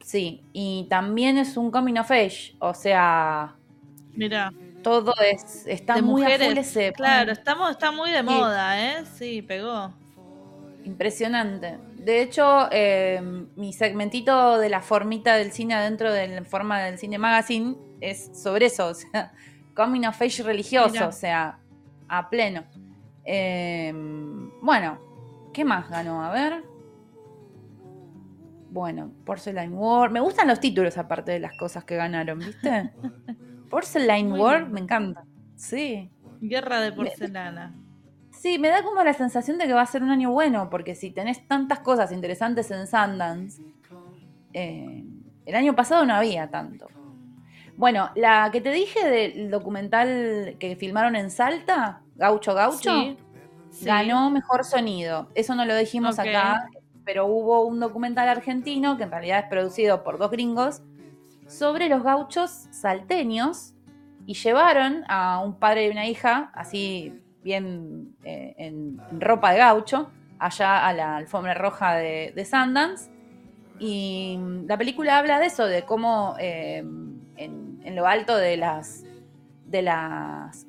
Sí, 0.03 0.43
y 0.53 0.87
también 0.91 1.39
es 1.39 1.57
un 1.57 1.71
coming 1.71 1.99
of 1.99 2.11
age, 2.11 2.55
o 2.59 2.75
sea. 2.75 3.57
Mira. 4.15 4.53
Todo 4.83 5.15
es. 5.23 5.65
Está 5.67 6.03
muy 6.03 6.23
mujeres. 6.23 6.77
claro, 6.95 7.33
estamos, 7.33 7.71
está 7.71 7.93
muy 7.93 8.11
de 8.11 8.23
moda, 8.23 8.81
¿eh? 8.81 9.05
Sí, 9.17 9.43
pegó. 9.43 9.95
Impresionante. 10.85 11.79
De 11.95 12.21
hecho, 12.21 12.69
em, 12.73 13.49
mi 13.55 13.73
segmentito 13.73 14.59
de 14.59 14.69
la 14.69 14.81
formita 14.81 15.37
del 15.37 15.53
cine 15.53 15.75
adentro 15.75 16.13
de 16.13 16.27
la 16.27 16.45
forma 16.45 16.83
del 16.83 16.99
cine 16.99 17.17
magazine 17.19 17.77
es 18.01 18.31
sobre 18.35 18.67
eso, 18.67 18.87
o 18.89 18.95
sea, 18.95 19.33
coming 19.75 20.05
of 20.07 20.21
age 20.21 20.43
religioso, 20.43 21.07
o 21.07 21.13
sea, 21.13 21.59
a 22.09 22.29
pleno. 22.29 22.65
Em, 23.25 24.51
bueno, 24.61 24.99
¿qué 25.53 25.65
más 25.65 25.89
ganó? 25.89 26.25
A 26.25 26.33
ver. 26.33 26.72
Bueno, 28.73 29.13
Porcelain 29.27 29.75
War. 29.75 30.11
Me 30.11 30.21
gustan 30.21 30.49
los 30.49 30.59
títulos 30.59 30.97
aparte 30.97 31.31
de 31.31 31.41
las 31.41 31.53
cosas 31.59 31.85
que 31.85 31.95
ganaron, 31.95 32.39
¿viste? 32.39 32.91
Porcelain 33.71 34.33
War, 34.33 34.67
me 34.71 34.81
encanta. 34.81 35.25
Sí. 35.55 36.11
Guerra 36.41 36.81
de 36.81 36.93
porcelana. 36.93 37.75
Sí, 38.31 38.59
me 38.59 38.69
da 38.69 38.83
como 38.83 39.05
la 39.05 39.13
sensación 39.13 39.59
de 39.59 39.67
que 39.67 39.75
va 39.75 39.83
a 39.83 39.87
ser 39.87 40.03
un 40.03 40.11
año 40.11 40.33
bueno, 40.33 40.71
porque 40.71 40.95
si 40.95 41.11
tenés 41.11 41.47
tantas 41.47 41.81
cosas 41.81 42.13
interesantes 42.13 42.71
en 42.71 42.87
Sundance, 42.87 43.63
eh, 44.55 45.05
el 45.45 45.55
año 45.55 45.77
pasado 45.77 46.07
no 46.07 46.15
había 46.15 46.49
tanto. 46.51 46.89
Bueno, 47.77 48.11
la 48.17 48.49
que 48.53 48.63
te 48.63 48.73
dije 48.73 49.07
del 49.07 49.51
documental 49.51 50.57
que 50.59 50.77
filmaron 50.77 51.15
en 51.15 51.31
Salta, 51.31 52.01
Gaucho 52.17 52.55
Gaucho, 52.55 53.17
ganó 53.83 54.31
mejor 54.31 54.65
sonido. 54.65 55.29
Eso 55.35 55.55
no 55.55 55.67
lo 55.67 55.77
dijimos 55.77 56.19
acá. 56.19 56.69
Pero 57.05 57.27
hubo 57.27 57.65
un 57.65 57.81
documental 57.81 58.29
argentino 58.29 58.97
que 58.97 59.05
en 59.05 59.11
realidad 59.11 59.41
es 59.41 59.47
producido 59.47 60.03
por 60.05 60.19
dos 60.19 60.31
gringos 60.31 60.83
sobre 61.47 61.89
los 61.89 62.03
gauchos 62.03 62.69
salteños 62.71 63.75
y 64.27 64.35
llevaron 64.35 65.05
a 65.09 65.41
un 65.41 65.59
padre 65.59 65.87
y 65.87 65.91
una 65.91 66.07
hija, 66.07 66.51
así 66.55 67.21
bien 67.43 68.15
eh, 68.25 68.55
en, 68.57 69.01
ropa 69.21 69.53
de 69.53 69.59
gaucho, 69.59 70.11
allá 70.39 70.87
a 70.87 70.93
la 70.93 71.17
alfombra 71.17 71.55
roja 71.55 71.95
de, 71.97 72.33
de 72.35 72.45
Sundance. 72.45 73.11
Y 73.79 74.39
la 74.67 74.79
película 74.79 75.19
habla 75.19 75.41
de 75.41 75.47
eso, 75.47 75.67
de 75.67 75.83
cómo 75.83 76.37
eh, 76.39 76.85
en, 77.37 77.97
lo 77.97 78.07
alto 78.07 78.37
de 78.37 78.57
las, 78.57 79.05
de 79.67 79.83
las, 79.83 80.67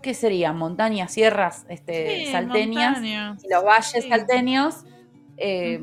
¿qué 0.00 0.14
serían? 0.14 0.56
Montañas, 0.56 1.12
sierras 1.12 1.66
este, 1.68 2.30
salteñas, 2.30 3.02
y 3.02 3.48
los 3.52 3.64
valles 3.64 4.06
salteños, 4.08 4.84
eh, 5.36 5.80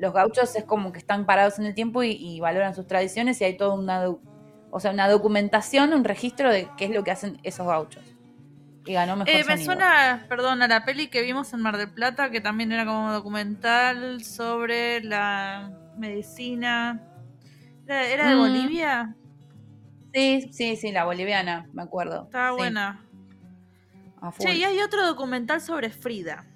los 0.00 0.14
gauchos 0.14 0.56
es 0.56 0.64
como 0.64 0.92
que 0.92 0.98
están 0.98 1.26
parados 1.26 1.58
en 1.58 1.66
el 1.66 1.74
tiempo 1.74 2.02
y, 2.02 2.40
valoran 2.40 2.74
sus 2.74 2.86
tradiciones 2.86 3.40
y 3.40 3.44
hay 3.44 3.56
toda 3.56 3.74
una, 3.74 4.08
o 4.70 4.80
sea, 4.80 4.92
una 4.92 5.08
documentación, 5.08 5.92
un 5.92 6.04
registro 6.04 6.50
de 6.50 6.68
qué 6.76 6.86
es 6.86 6.90
lo 6.90 7.04
que 7.04 7.10
hacen 7.10 7.38
esos 7.42 7.66
gauchos. 7.66 8.02
Y 8.86 8.94
ganó 8.94 9.14
mejor 9.14 9.34
eh, 9.34 9.44
Me 9.46 9.58
suena, 9.58 10.24
perdón, 10.28 10.62
a 10.62 10.68
la 10.68 10.86
peli 10.86 11.08
que 11.08 11.20
vimos 11.20 11.52
en 11.52 11.60
Mar 11.60 11.76
del 11.76 11.90
Plata, 11.90 12.30
que 12.30 12.40
también 12.40 12.72
era 12.72 12.86
como 12.86 13.12
documental 13.12 14.24
sobre 14.24 15.02
la 15.02 15.70
medicina. 15.98 17.06
¿Era, 17.86 18.28
de 18.30 18.36
mm. 18.36 18.38
Bolivia? 18.38 19.16
Sí, 20.14 20.48
sí, 20.52 20.76
sí, 20.76 20.92
la 20.92 21.04
boliviana, 21.04 21.68
me 21.72 21.82
acuerdo. 21.82 22.24
Estaba 22.24 22.52
buena. 22.52 23.04
Che, 24.38 24.54
y 24.54 24.64
hay 24.64 24.80
otro 24.80 25.06
documental 25.06 25.60
sobre 25.60 25.90
Frida. 25.90 26.46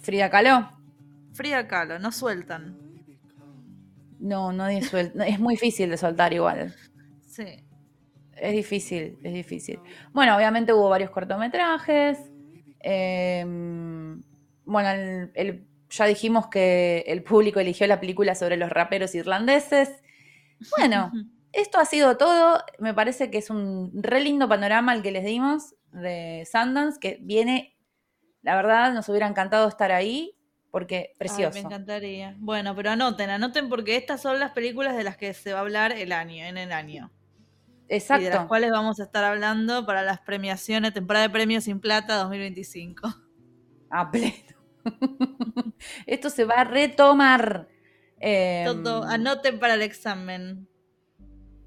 ¿Frida 0.00 0.30
Kahlo? 0.30 0.83
Frida 1.34 1.66
Kahlo, 1.66 1.98
no 1.98 2.12
sueltan. 2.12 2.78
No, 4.20 4.52
nadie 4.52 4.82
suelta. 4.82 5.26
es 5.26 5.38
muy 5.38 5.54
difícil 5.54 5.90
de 5.90 5.98
soltar 5.98 6.32
igual. 6.32 6.74
Sí. 7.26 7.64
Es 8.36 8.52
difícil, 8.52 9.18
es 9.22 9.34
difícil. 9.34 9.80
Bueno, 10.12 10.36
obviamente 10.36 10.72
hubo 10.72 10.88
varios 10.88 11.10
cortometrajes. 11.10 12.18
Em, 12.80 14.22
bueno, 14.64 15.30
el, 15.34 15.66
ya 15.90 16.06
dijimos 16.06 16.48
que 16.48 17.04
el 17.06 17.22
público 17.22 17.60
eligió 17.60 17.86
la 17.86 18.00
película 18.00 18.34
sobre 18.34 18.56
los 18.56 18.70
raperos 18.70 19.14
irlandeses. 19.14 19.90
Bueno, 20.78 21.12
esto 21.52 21.78
ha 21.78 21.84
sido 21.84 22.16
todo. 22.16 22.62
Me 22.78 22.94
parece 22.94 23.30
que 23.30 23.38
es 23.38 23.50
un 23.50 23.90
re 23.94 24.20
lindo 24.20 24.48
panorama 24.48 24.94
el 24.94 25.02
que 25.02 25.12
les 25.12 25.24
dimos 25.24 25.74
de 25.92 26.46
Sundance, 26.50 26.98
que 26.98 27.18
viene, 27.20 27.76
la 28.42 28.56
verdad, 28.56 28.92
nos 28.92 29.08
hubiera 29.08 29.28
encantado 29.28 29.68
estar 29.68 29.92
ahí, 29.92 30.33
porque 30.74 31.14
precioso. 31.18 31.54
me 31.54 31.60
encantaría. 31.60 32.34
Bueno, 32.40 32.74
pero 32.74 32.90
anoten, 32.90 33.30
anoten 33.30 33.68
porque 33.68 33.94
estas 33.94 34.20
son 34.20 34.40
las 34.40 34.50
películas 34.50 34.96
de 34.96 35.04
las 35.04 35.16
que 35.16 35.32
se 35.32 35.52
va 35.52 35.60
a 35.60 35.62
hablar 35.62 35.92
el 35.92 36.10
año, 36.10 36.44
en 36.44 36.58
el 36.58 36.72
año. 36.72 37.12
Exacto. 37.86 38.22
Y 38.22 38.24
de 38.24 38.34
las 38.34 38.46
cuales 38.46 38.72
vamos 38.72 38.98
a 38.98 39.04
estar 39.04 39.22
hablando 39.22 39.86
para 39.86 40.02
las 40.02 40.18
premiaciones, 40.18 40.92
temporada 40.92 41.28
de 41.28 41.32
premios 41.32 41.62
sin 41.62 41.78
plata 41.78 42.16
2025. 42.16 43.08
A 43.88 44.10
pleno. 44.10 44.34
Esto 46.06 46.28
se 46.28 46.44
va 46.44 46.54
a 46.54 46.64
retomar. 46.64 47.68
Todo, 48.64 49.04
em, 49.04 49.10
anoten 49.10 49.60
para 49.60 49.74
el 49.74 49.82
examen. 49.82 50.66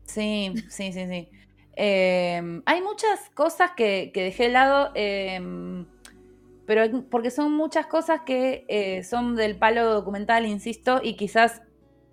Sí, 0.04 0.54
sí, 0.68 0.92
sí, 0.92 1.08
sí. 1.08 1.30
Em, 1.78 2.62
hay 2.66 2.82
muchas 2.82 3.30
cosas 3.34 3.72
que, 3.78 4.12
dejé 4.14 4.44
de 4.44 4.50
lado, 4.50 4.92
em, 4.96 5.86
pero 6.68 7.04
porque 7.10 7.32
son 7.32 7.54
muchas 7.54 7.88
cosas 7.88 8.22
que 8.24 8.66
eh, 8.68 9.04
son 9.04 9.36
del 9.36 9.58
palo 9.58 9.92
documental, 9.92 10.46
insisto, 10.46 11.02
y 11.04 11.16
quizás 11.16 11.64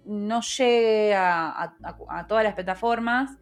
no 0.07 0.41
llegue 0.41 1.15
a, 1.15 1.77
todas 2.27 2.45
las 2.45 2.55
plataformas. 2.55 3.37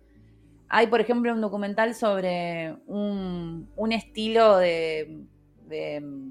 Hay, 0.69 0.89
por 0.89 1.01
ejemplo, 1.01 1.33
un 1.33 1.41
documental 1.41 1.95
sobre 1.95 2.75
un, 2.87 3.69
estilo 3.93 4.57
de, 4.57 5.25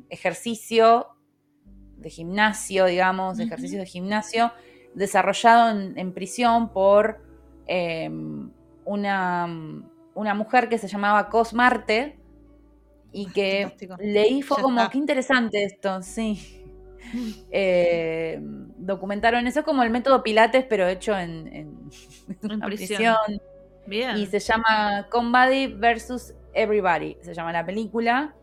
ejercicio, 0.09 1.07
de 1.95 2.09
gimnasio, 2.09 2.85
digamos, 2.85 3.39
ejercicio 3.39 3.79
de 3.79 3.85
gimnasio, 3.85 4.51
desarrollado 4.95 5.79
en 5.95 6.13
prisión 6.13 6.73
por 6.73 7.31
Em, 7.73 8.51
una, 8.83 9.47
una, 10.13 10.33
mujer 10.33 10.67
que 10.67 10.77
se 10.77 10.89
llamaba 10.89 11.29
Cos 11.29 11.53
Marte 11.53 12.19
y 13.11 13.27
que 13.27 13.75
leí, 13.99 14.41
fue 14.41 14.61
como, 14.61 14.89
qué 14.89 14.97
interesante 14.97 15.63
esto, 15.63 16.01
sí. 16.01 16.57
Em, 17.51 18.69
documentaron 18.77 19.45
eso 19.45 19.65
como 19.65 19.83
el 19.83 19.89
método 19.89 20.23
Pilates, 20.23 20.63
pero 20.69 20.87
hecho 20.87 21.17
en, 21.17 21.45
en, 21.47 22.59
prisión. 22.61 23.17
Y 24.15 24.27
se 24.27 24.39
llama 24.39 25.07
Comedy 25.09 25.67
versus 25.67 26.33
Everybody, 26.53 27.17
se 27.21 27.33
llama 27.33 27.51
la 27.51 27.65
película. 27.65 28.33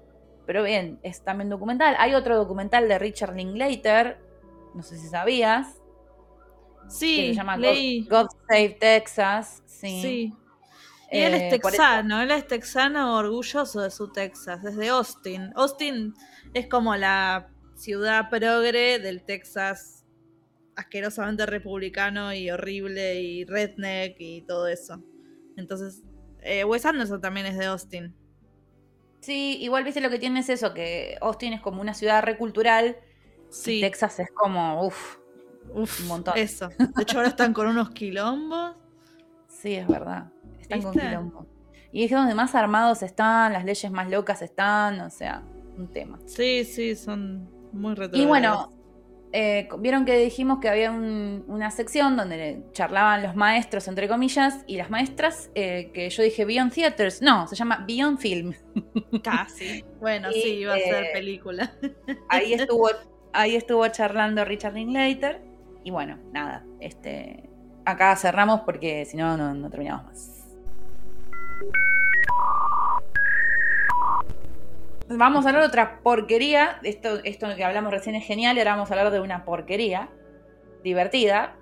Pero 0.44 0.64
bien, 0.64 0.98
es 1.02 1.22
también 1.22 1.48
documental. 1.48 1.96
Hay 1.98 2.12
otro 2.12 2.36
documental 2.36 2.88
de 2.88 2.98
Richard 2.98 3.34
Linklater, 3.34 4.18
no 4.74 4.82
sé 4.82 4.98
si 4.98 5.06
sabías, 5.06 5.78
Sí, 6.88 7.28
se 7.28 7.34
llama 7.34 7.56
God, 7.56 8.28
Save 8.48 8.76
Texas. 8.80 9.62
Sí. 9.66 10.32
Y 11.10 11.18
él 11.18 11.34
es 11.34 11.42
eh, 11.54 11.58
texano, 11.58 12.20
él 12.20 12.30
es 12.30 12.46
texano 12.46 13.16
orgulloso 13.16 13.80
de 13.80 13.90
su 13.90 14.12
Texas, 14.12 14.62
desde 14.62 14.88
Austin. 14.88 15.52
Austin 15.54 16.14
es 16.52 16.66
como 16.66 16.94
la 16.96 17.48
ciudad 17.74 18.28
progre 18.28 18.98
del 18.98 19.22
Texas 19.22 20.04
asquerosamente 20.76 21.46
republicano 21.46 22.32
y 22.34 22.50
horrible 22.50 23.20
y 23.20 23.44
redneck 23.44 24.16
y 24.18 24.42
todo 24.42 24.68
eso. 24.68 25.02
Entonces, 25.56 26.02
eh, 26.42 26.64
Wes 26.64 26.84
Anderson 26.84 27.20
también 27.20 27.46
es 27.46 27.56
de 27.56 27.66
Austin. 27.66 28.14
Sí, 29.20 29.56
igual 29.60 29.84
viste 29.84 30.00
lo 30.00 30.10
que 30.10 30.18
tiene 30.18 30.40
es 30.40 30.48
eso, 30.48 30.74
que 30.74 31.16
Austin 31.20 31.54
es 31.54 31.60
como 31.60 31.80
una 31.80 31.94
ciudad 31.94 32.22
recultural. 32.22 32.96
Sí. 33.50 33.78
Y 33.78 33.80
Texas 33.80 34.20
es 34.20 34.30
como, 34.30 34.86
uff, 34.86 35.16
Uf, 35.74 36.00
un 36.00 36.08
montón. 36.08 36.36
Eso. 36.36 36.68
De 36.68 37.02
hecho, 37.02 37.18
ahora 37.18 37.28
están 37.28 37.52
con 37.52 37.66
unos 37.66 37.90
quilombos. 37.90 38.76
Sí, 39.48 39.74
es 39.74 39.88
verdad. 39.88 40.30
Están 40.68 40.82
con 40.82 40.92
quilombos. 40.92 41.46
Y 41.90 42.04
es 42.04 42.10
donde 42.10 42.34
más 42.34 42.54
armados 42.54 43.02
están, 43.02 43.52
las 43.52 43.64
leyes 43.64 43.90
más 43.90 44.10
locas 44.10 44.42
están, 44.42 45.00
o 45.00 45.10
sea, 45.10 45.42
un 45.76 45.88
tema. 45.88 46.18
Sí, 46.26 46.64
sí, 46.64 46.94
son 46.94 47.48
muy 47.72 47.94
retrogradas. 47.94 48.20
Y 48.20 48.26
bueno, 48.26 48.72
eh, 49.32 49.68
vieron 49.78 50.04
que 50.04 50.18
dijimos 50.18 50.58
que 50.58 50.68
había 50.68 50.90
una 50.90 51.70
sección 51.70 52.16
donde 52.16 52.62
charlaban 52.72 53.22
los 53.22 53.36
maestros, 53.36 53.88
entre 53.88 54.08
comillas, 54.08 54.64
y 54.66 54.76
las 54.76 54.90
maestras, 54.90 55.50
eh, 55.54 55.90
que 55.92 56.08
yo 56.10 56.22
dije 56.22 56.44
Beyond 56.44 56.72
Theaters. 56.72 57.22
No, 57.22 57.46
se 57.46 57.56
llama 57.56 57.84
Beyond 57.86 58.18
Film. 58.18 58.54
Casi. 59.22 59.84
Bueno, 60.00 60.30
sí, 60.32 60.48
iba 60.60 60.74
a 60.74 60.78
ser 60.78 61.04
eh, 61.04 61.10
película. 61.12 61.72
ahí 62.28 62.52
estuvo, 62.54 62.88
ahí 63.32 63.56
estuvo 63.56 63.86
charlando 63.88 64.44
Richard 64.44 64.74
Linklater. 64.74 65.42
Y 65.84 65.90
bueno, 65.90 66.18
nada, 66.32 66.66
este, 66.80 67.48
acá 67.84 68.14
cerramos 68.16 68.60
porque 68.60 69.04
si 69.06 69.16
no, 69.16 69.36
no 69.36 69.70
terminamos 69.70 70.04
más. 70.04 70.37
Vamos 75.08 75.46
a 75.46 75.48
hablar 75.48 75.62
de 75.62 75.68
otra 75.68 76.00
porquería. 76.02 76.78
Esto, 76.82 77.20
esto 77.24 77.48
que 77.56 77.64
hablamos 77.64 77.92
recién 77.92 78.14
es 78.14 78.24
genial. 78.26 78.56
Y 78.56 78.60
ahora 78.60 78.72
vamos 78.72 78.90
a 78.90 78.94
hablar 78.94 79.10
de 79.10 79.20
una 79.20 79.44
porquería 79.44 80.10
divertida. 80.84 81.56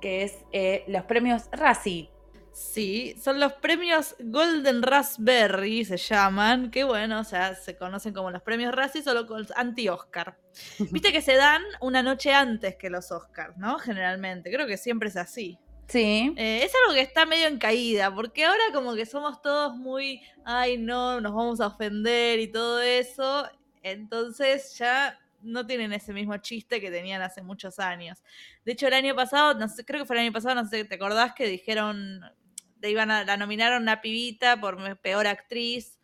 Que 0.00 0.22
es 0.22 0.38
eh, 0.52 0.84
los 0.88 1.04
premios 1.04 1.48
Razzie. 1.52 2.10
Sí, 2.52 3.14
son 3.22 3.40
los 3.40 3.54
premios 3.54 4.14
Golden 4.18 4.82
Raspberry, 4.82 5.84
se 5.84 5.96
llaman. 5.96 6.70
Que 6.70 6.84
bueno, 6.84 7.20
o 7.20 7.24
sea, 7.24 7.54
se 7.54 7.76
conocen 7.76 8.12
como 8.12 8.30
los 8.30 8.42
premios 8.42 8.74
Razzie, 8.74 9.02
solo 9.02 9.26
con 9.26 9.46
anti-Oscar. 9.54 10.36
Viste 10.90 11.12
que 11.12 11.22
se 11.22 11.36
dan 11.36 11.62
una 11.80 12.02
noche 12.02 12.32
antes 12.32 12.76
que 12.76 12.90
los 12.90 13.12
Oscars, 13.12 13.56
¿no? 13.58 13.78
Generalmente. 13.78 14.50
Creo 14.50 14.66
que 14.66 14.76
siempre 14.76 15.08
es 15.08 15.16
así. 15.16 15.58
Sí. 15.88 16.32
Eh, 16.36 16.64
es 16.64 16.72
algo 16.74 16.94
que 16.94 17.02
está 17.02 17.26
medio 17.26 17.48
en 17.48 17.58
caída, 17.58 18.14
porque 18.14 18.44
ahora 18.44 18.62
como 18.72 18.94
que 18.94 19.04
somos 19.04 19.42
todos 19.42 19.76
muy, 19.76 20.22
ay 20.44 20.78
no, 20.78 21.20
nos 21.20 21.34
vamos 21.34 21.60
a 21.60 21.66
ofender 21.66 22.40
y 22.40 22.50
todo 22.50 22.80
eso. 22.80 23.48
Entonces 23.82 24.76
ya 24.78 25.18
no 25.42 25.66
tienen 25.66 25.92
ese 25.92 26.12
mismo 26.12 26.36
chiste 26.38 26.80
que 26.80 26.90
tenían 26.90 27.20
hace 27.20 27.42
muchos 27.42 27.78
años. 27.78 28.22
De 28.64 28.72
hecho, 28.72 28.86
el 28.86 28.94
año 28.94 29.14
pasado, 29.14 29.54
no 29.54 29.68
sé, 29.68 29.84
creo 29.84 30.00
que 30.00 30.06
fue 30.06 30.16
el 30.16 30.22
año 30.22 30.32
pasado, 30.32 30.54
no 30.54 30.68
sé, 30.68 30.84
¿te 30.84 30.94
acordás 30.94 31.34
que 31.34 31.46
dijeron 31.46 32.22
iban 32.90 33.10
a, 33.10 33.24
la 33.24 33.36
nominaron 33.36 33.82
una 33.82 34.00
pibita 34.00 34.60
por 34.60 34.98
peor 35.00 35.26
actriz, 35.26 35.98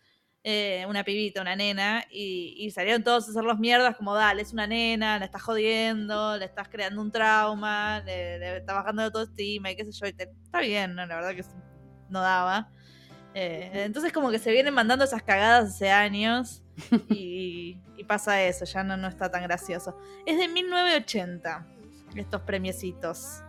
eh, 0.51 0.87
una 0.89 1.05
pibita, 1.05 1.43
una 1.43 1.55
nena, 1.55 2.07
y, 2.11 2.71
salieron 2.71 3.03
todos 3.03 3.29
a 3.29 3.31
hacer 3.33 3.45
los 3.45 3.59
mierdas 3.59 3.95
como, 3.99 4.15
dale, 4.15 4.41
es 4.41 4.55
una 4.55 4.67
nena, 4.67 5.19
la 5.19 5.27
estás 5.27 5.43
jodiendo, 5.43 6.39
le 6.39 6.47
estás 6.47 6.71
creando 6.71 7.03
un 7.03 7.13
trauma, 7.13 8.01
le, 8.07 8.57
está 8.57 8.73
bajando 8.73 9.03
la 9.03 9.07
autoestima 9.09 9.71
y 9.71 9.77
qué 9.77 9.85
sé 9.85 9.93
yo, 9.93 10.07
y 10.07 10.09
está 10.09 10.61
bien, 10.61 10.95
¿no? 10.95 11.05
la 11.05 11.17
verdad 11.17 11.35
que 11.35 11.45
no 12.09 12.23
daba. 12.23 12.71
Eh, 13.35 13.83
entonces 13.85 14.11
como 14.11 14.31
que 14.31 14.39
se 14.39 14.51
vienen 14.51 14.73
mandando 14.73 15.05
esas 15.05 15.23
cagadas 15.23 15.75
hace 15.75 15.91
años 15.91 16.63
y, 17.11 17.77
pasa 18.07 18.43
eso, 18.43 18.65
ya 18.65 18.83
no, 18.83 18.97
no 18.97 19.07
está 19.07 19.31
tan 19.31 19.43
gracioso. 19.43 19.99
Es 20.25 20.39
de 20.39 20.49
1980 20.49 21.67
estos 22.17 22.41
premiecitos. 22.41 23.43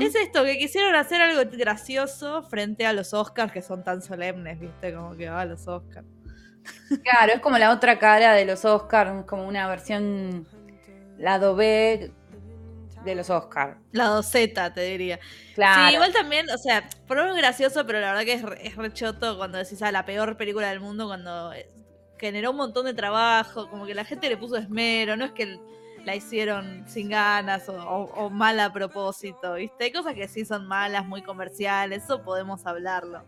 Es 0.00 0.14
esto, 0.16 0.44
que 0.44 0.58
quisieron 0.58 0.94
hacer 0.96 1.22
algo 1.22 1.50
gracioso 1.50 2.42
frente 2.42 2.84
a 2.84 2.92
los 2.92 3.14
Oscars 3.14 3.50
que 3.52 3.62
son 3.62 3.82
tan 3.82 4.02
solemnes, 4.02 4.60
¿viste? 4.60 4.92
Como 4.92 5.16
que 5.16 5.30
va 5.30 5.40
a 5.40 5.46
los 5.46 5.66
Oscars. 5.66 6.06
Claro, 7.02 7.32
es 7.32 7.40
como 7.40 7.58
la 7.58 7.70
otra 7.72 7.98
cara 7.98 8.34
de 8.34 8.44
los 8.44 8.64
Oscars, 8.64 9.24
como 9.26 9.46
una 9.46 9.66
versión 9.66 10.46
lado 11.18 11.56
B 11.56 12.12
de 13.04 13.14
los 13.14 13.30
Oscars. 13.30 13.76
Lado 13.92 14.22
Z, 14.22 14.72
te 14.72 14.80
diría. 14.82 15.18
Claro. 15.54 15.88
Sí, 15.88 15.94
igual 15.94 16.12
también, 16.12 16.48
o 16.50 16.58
sea, 16.58 16.88
por 17.06 17.16
lo 17.16 17.24
menos 17.24 17.36
gracioso, 17.36 17.86
pero 17.86 18.00
la 18.00 18.12
verdad 18.12 18.24
que 18.24 18.34
es, 18.34 18.44
es 18.62 18.76
rechoto 18.76 19.36
cuando 19.36 19.58
decís, 19.58 19.82
a 19.82 19.88
ah, 19.88 19.92
la 19.92 20.04
peor 20.04 20.36
película 20.36 20.68
del 20.68 20.80
mundo, 20.80 21.06
cuando 21.06 21.52
eh, 21.52 21.68
generó 22.18 22.52
un 22.52 22.56
montón 22.56 22.86
de 22.86 22.94
trabajo, 22.94 23.68
como 23.68 23.86
que 23.86 23.94
la 23.94 24.04
gente 24.04 24.28
le 24.28 24.36
puso 24.36 24.56
esmero, 24.56 25.16
no 25.16 25.24
es 25.24 25.32
que 25.32 25.58
la 26.04 26.16
hicieron 26.16 26.84
sin 26.88 27.08
ganas 27.08 27.68
o, 27.68 27.74
o, 27.74 28.30
mal 28.30 28.58
a 28.60 28.72
propósito, 28.72 29.54
¿viste? 29.54 29.84
Hay 29.84 29.92
cosas 29.92 30.14
que 30.14 30.28
sí 30.28 30.44
son 30.44 30.66
malas, 30.66 31.06
muy 31.06 31.22
comerciales, 31.22 32.04
eso 32.04 32.22
podemos 32.22 32.66
hablarlo. 32.66 33.24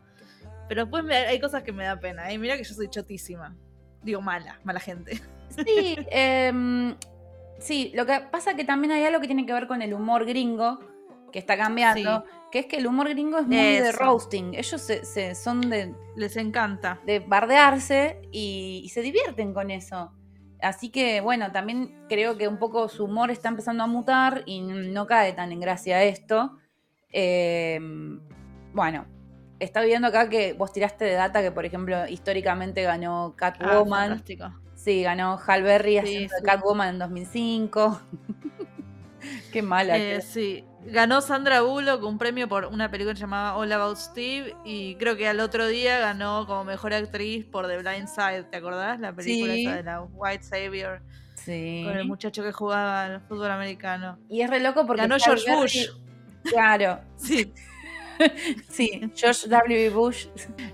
Pero 0.68 0.82
después 0.82 1.04
hay 1.10 1.40
cosas 1.40 1.62
que 1.62 1.72
me 1.72 1.84
da 1.84 1.98
pena, 1.98 2.30
¿eh? 2.30 2.38
Mira 2.38 2.56
que 2.56 2.64
yo 2.64 2.74
soy 2.74 2.88
chotísima. 2.88 3.56
Digo, 4.02 4.20
mala, 4.20 4.60
mala 4.64 4.80
gente. 4.80 5.20
Sí, 5.48 5.96
eh, 6.10 6.96
Sí, 7.58 7.92
lo 7.94 8.04
que 8.06 8.20
pasa 8.30 8.50
es 8.50 8.56
que 8.56 8.64
también 8.64 8.92
hay 8.92 9.04
algo 9.04 9.20
que 9.20 9.26
tiene 9.26 9.46
que 9.46 9.52
ver 9.52 9.66
con 9.66 9.82
el 9.82 9.94
humor 9.94 10.26
gringo, 10.26 10.80
que 11.32 11.38
está 11.38 11.56
cambiando, 11.56 12.24
que 12.50 12.60
es 12.60 12.66
que 12.66 12.76
el 12.76 12.86
humor 12.86 13.08
gringo 13.08 13.38
es 13.38 13.46
muy 13.46 13.56
de 13.56 13.92
roasting. 13.92 14.54
Ellos 14.54 14.80
se, 14.82 15.34
son 15.34 15.62
de... 15.62 15.94
Les 16.14 16.36
encanta. 16.36 17.00
De 17.06 17.20
bardearse 17.20 18.20
y, 18.30 18.88
se 18.92 19.02
divierten 19.02 19.54
con 19.54 19.70
eso. 19.70 20.12
Así 20.60 20.90
que, 20.90 21.20
bueno, 21.20 21.52
también 21.52 22.06
creo 22.08 22.36
que 22.36 22.48
un 22.48 22.58
poco 22.58 22.88
su 22.88 23.04
humor 23.04 23.30
está 23.30 23.48
empezando 23.48 23.82
a 23.82 23.86
mutar 23.86 24.42
y 24.46 24.60
no 24.60 25.06
cae 25.06 25.32
tan 25.32 25.50
en 25.50 25.60
gracia 25.60 26.02
esto. 26.04 26.58
Em, 27.10 28.20
bueno, 28.72 29.06
está 29.64 29.82
viendo 29.82 30.08
acá 30.08 30.28
que 30.28 30.52
vos 30.52 30.72
tiraste 30.72 31.04
de 31.04 31.14
data 31.14 31.42
que, 31.42 31.50
por 31.50 31.64
ejemplo, 31.64 32.06
históricamente 32.08 32.82
ganó 32.82 33.34
Catwoman. 33.36 34.22
Ah, 34.40 34.60
Sí, 34.74 35.02
ganó 35.02 35.40
Hal 35.46 35.62
Berry 35.62 35.98
haciendo 35.98 36.34
Catwoman 36.44 36.90
en 36.90 36.98
2005. 36.98 38.00
Qué 39.52 39.62
mala. 39.62 39.96
Eh, 39.96 40.20
sí, 40.20 40.64
ganó 40.84 41.20
Sandra 41.20 41.62
Bullock 41.62 42.02
un 42.04 42.18
premio 42.18 42.48
por 42.48 42.66
una 42.66 42.90
película 42.90 43.14
llamada 43.14 43.56
All 43.56 43.72
About 43.72 43.96
Steve 43.96 44.54
y 44.64 44.96
creo 44.96 45.16
que 45.16 45.26
al 45.26 45.40
otro 45.40 45.66
día 45.66 45.98
ganó 45.98 46.46
como 46.46 46.64
mejor 46.64 46.92
actriz 46.92 47.46
por 47.46 47.66
The 47.66 47.78
Blind 47.78 48.08
Side, 48.08 48.44
¿te 48.44 48.58
acordás? 48.58 49.00
La 49.00 49.14
película 49.14 49.54
esa 49.54 49.76
de 49.76 49.82
la 49.82 50.02
White 50.02 50.44
Savior. 50.44 51.00
Sí. 51.34 51.82
Con 51.84 51.96
el 51.96 52.06
muchacho 52.06 52.42
que 52.42 52.52
jugaba 52.52 53.04
al 53.04 53.20
fútbol 53.22 53.50
americano. 53.50 54.18
Y 54.28 54.42
es 54.42 54.50
re 54.50 54.60
loco 54.60 54.86
porque 54.86 55.02
ganó 55.02 55.16
George 55.18 55.50
Bush. 55.54 55.88
Claro. 56.44 57.00
sí. 57.16 57.52
sí, 58.68 59.10
George 59.14 59.48
W. 59.48 59.90
Bush 59.90 60.26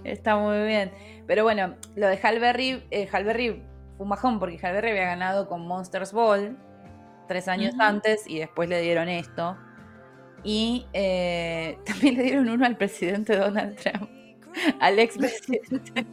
está 0.04 0.36
muy 0.36 0.66
bien. 0.66 0.92
Pero 1.26 1.44
bueno, 1.44 1.76
lo 1.96 2.08
de 2.08 2.18
Hal 2.22 2.40
Berry, 2.40 2.84
eh, 2.90 3.08
Hal 3.12 3.24
Berry 3.24 3.62
un 4.00 4.08
bajón 4.08 4.38
porque 4.38 4.58
Jalberry 4.58 4.90
había 4.90 5.04
ganado 5.04 5.46
con 5.46 5.66
Monsters 5.66 6.12
Ball 6.12 6.56
tres 7.28 7.46
años 7.48 7.74
antes 7.78 8.26
y 8.26 8.38
después 8.38 8.68
le 8.68 8.80
dieron 8.80 9.08
esto. 9.08 9.56
Y 10.42 10.86
eh, 10.94 11.78
también 11.84 12.16
le 12.16 12.22
dieron 12.24 12.48
uno 12.48 12.64
al 12.64 12.76
presidente 12.76 13.36
Donald 13.36 13.76
Trump, 13.76 14.10
al 14.80 14.98
ex 14.98 15.18
presidente. 15.18 16.06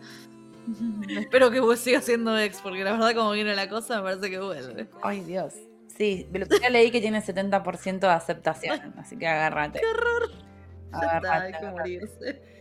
Espero 1.17 1.49
que 1.49 1.61
vos 1.61 1.79
sigas 1.79 2.03
siendo 2.03 2.37
ex, 2.37 2.59
porque 2.61 2.83
la 2.83 2.91
verdad 2.91 3.15
como 3.15 3.31
viene 3.31 3.55
la 3.55 3.69
cosa 3.69 3.97
me 3.97 4.03
parece 4.03 4.29
que 4.29 4.39
vuelve. 4.39 4.89
Ay 5.01 5.21
Dios. 5.21 5.53
Sí, 5.97 6.27
pero 6.31 6.45
ya 6.61 6.69
leí 6.69 6.91
que 6.91 6.99
tiene 6.99 7.23
70% 7.23 7.99
de 7.99 8.07
aceptación, 8.07 8.93
así 8.97 9.17
que 9.17 9.27
agárrate. 9.27 9.79
¡Qué 9.79 9.87
horror! 9.87 10.46
Hay 10.91 11.53
que 11.53 11.67
morirse. 11.67 12.41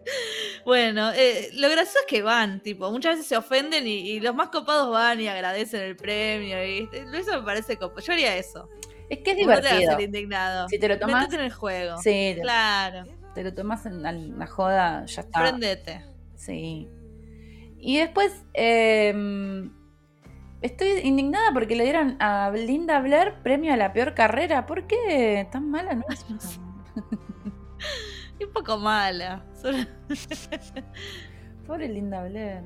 Bueno, 0.64 1.10
eh, 1.12 1.50
lo 1.54 1.68
gracioso 1.68 1.98
es 1.98 2.06
que 2.06 2.22
van, 2.22 2.60
tipo, 2.60 2.90
muchas 2.90 3.14
veces 3.14 3.26
se 3.26 3.36
ofenden 3.36 3.86
y, 3.86 4.20
los 4.20 4.34
más 4.34 4.48
copados 4.48 4.90
van 4.90 5.20
y 5.20 5.28
agradecen 5.28 5.82
el 5.82 5.96
premio. 5.96 6.64
Y 6.64 6.88
eso 7.12 7.40
me 7.40 7.42
parece 7.44 7.76
copado. 7.76 8.00
Yo 8.00 8.12
haría 8.12 8.36
eso. 8.36 8.68
Es 9.08 9.20
que 9.20 9.32
es 9.32 9.36
divertido. 9.36 9.96
Te 9.96 10.04
indignado. 10.04 10.68
Si 10.68 10.78
te 10.78 10.88
lo 10.88 10.98
tomas. 10.98 11.32
en 11.32 11.40
el 11.40 11.52
juego. 11.52 11.98
Sí, 11.98 12.36
claro. 12.40 13.04
Te 13.34 13.44
lo 13.44 13.54
tomas 13.54 13.86
en 13.86 14.02
la, 14.02 14.46
joda, 14.46 15.04
ya 15.06 15.22
está. 15.22 15.40
Prendete. 15.40 16.04
Sí. 16.34 16.88
Y 17.78 17.98
después, 17.98 18.32
em, 18.54 19.72
estoy 20.62 21.00
indignada 21.04 21.52
porque 21.52 21.76
le 21.76 21.84
dieron 21.84 22.16
a 22.20 22.50
Linda 22.50 23.00
Blair 23.00 23.34
premio 23.42 23.72
a 23.72 23.76
la 23.76 23.92
peor 23.92 24.14
carrera. 24.14 24.66
¿Por 24.66 24.86
qué? 24.86 25.46
¿Tan 25.52 25.70
mala 25.70 25.94
no 25.94 26.04
poco 28.56 28.78
mala. 28.78 29.42
Pobre 31.66 31.88
Linda 31.88 32.24
Blair. 32.24 32.62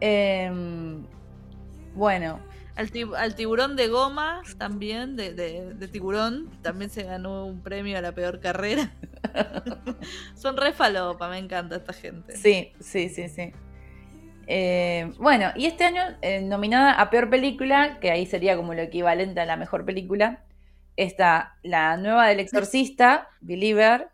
Em, 0.00 1.06
bueno. 1.94 2.40
Al, 2.76 3.34
tiburón 3.34 3.74
de 3.74 3.88
goma 3.88 4.42
también, 4.58 5.16
de, 5.16 5.88
tiburón, 5.90 6.50
también 6.60 6.90
se 6.90 7.04
ganó 7.04 7.46
un 7.46 7.62
premio 7.62 7.96
a 7.96 8.02
la 8.02 8.12
peor 8.12 8.38
carrera. 8.38 8.92
Son 10.34 10.58
re 10.58 10.74
falopa, 10.74 11.26
me 11.30 11.38
encanta 11.38 11.76
esta 11.76 11.94
gente. 11.94 12.36
Sí, 12.36 12.74
sí, 12.80 13.08
sí, 13.08 13.30
sí. 13.30 13.52
Em, 14.46 15.14
bueno, 15.14 15.52
y 15.56 15.64
este 15.64 15.84
año, 15.84 16.02
eh, 16.20 16.42
nominada 16.42 17.00
a 17.00 17.08
peor 17.08 17.30
película, 17.30 17.98
que 17.98 18.10
ahí 18.10 18.26
sería 18.26 18.58
como 18.58 18.74
lo 18.74 18.82
equivalente 18.82 19.40
a 19.40 19.46
la 19.46 19.56
mejor 19.56 19.86
película, 19.86 20.44
está 20.96 21.56
la 21.62 21.96
nueva 21.96 22.28
del 22.28 22.40
exorcista, 22.40 23.30
Believer, 23.40 24.10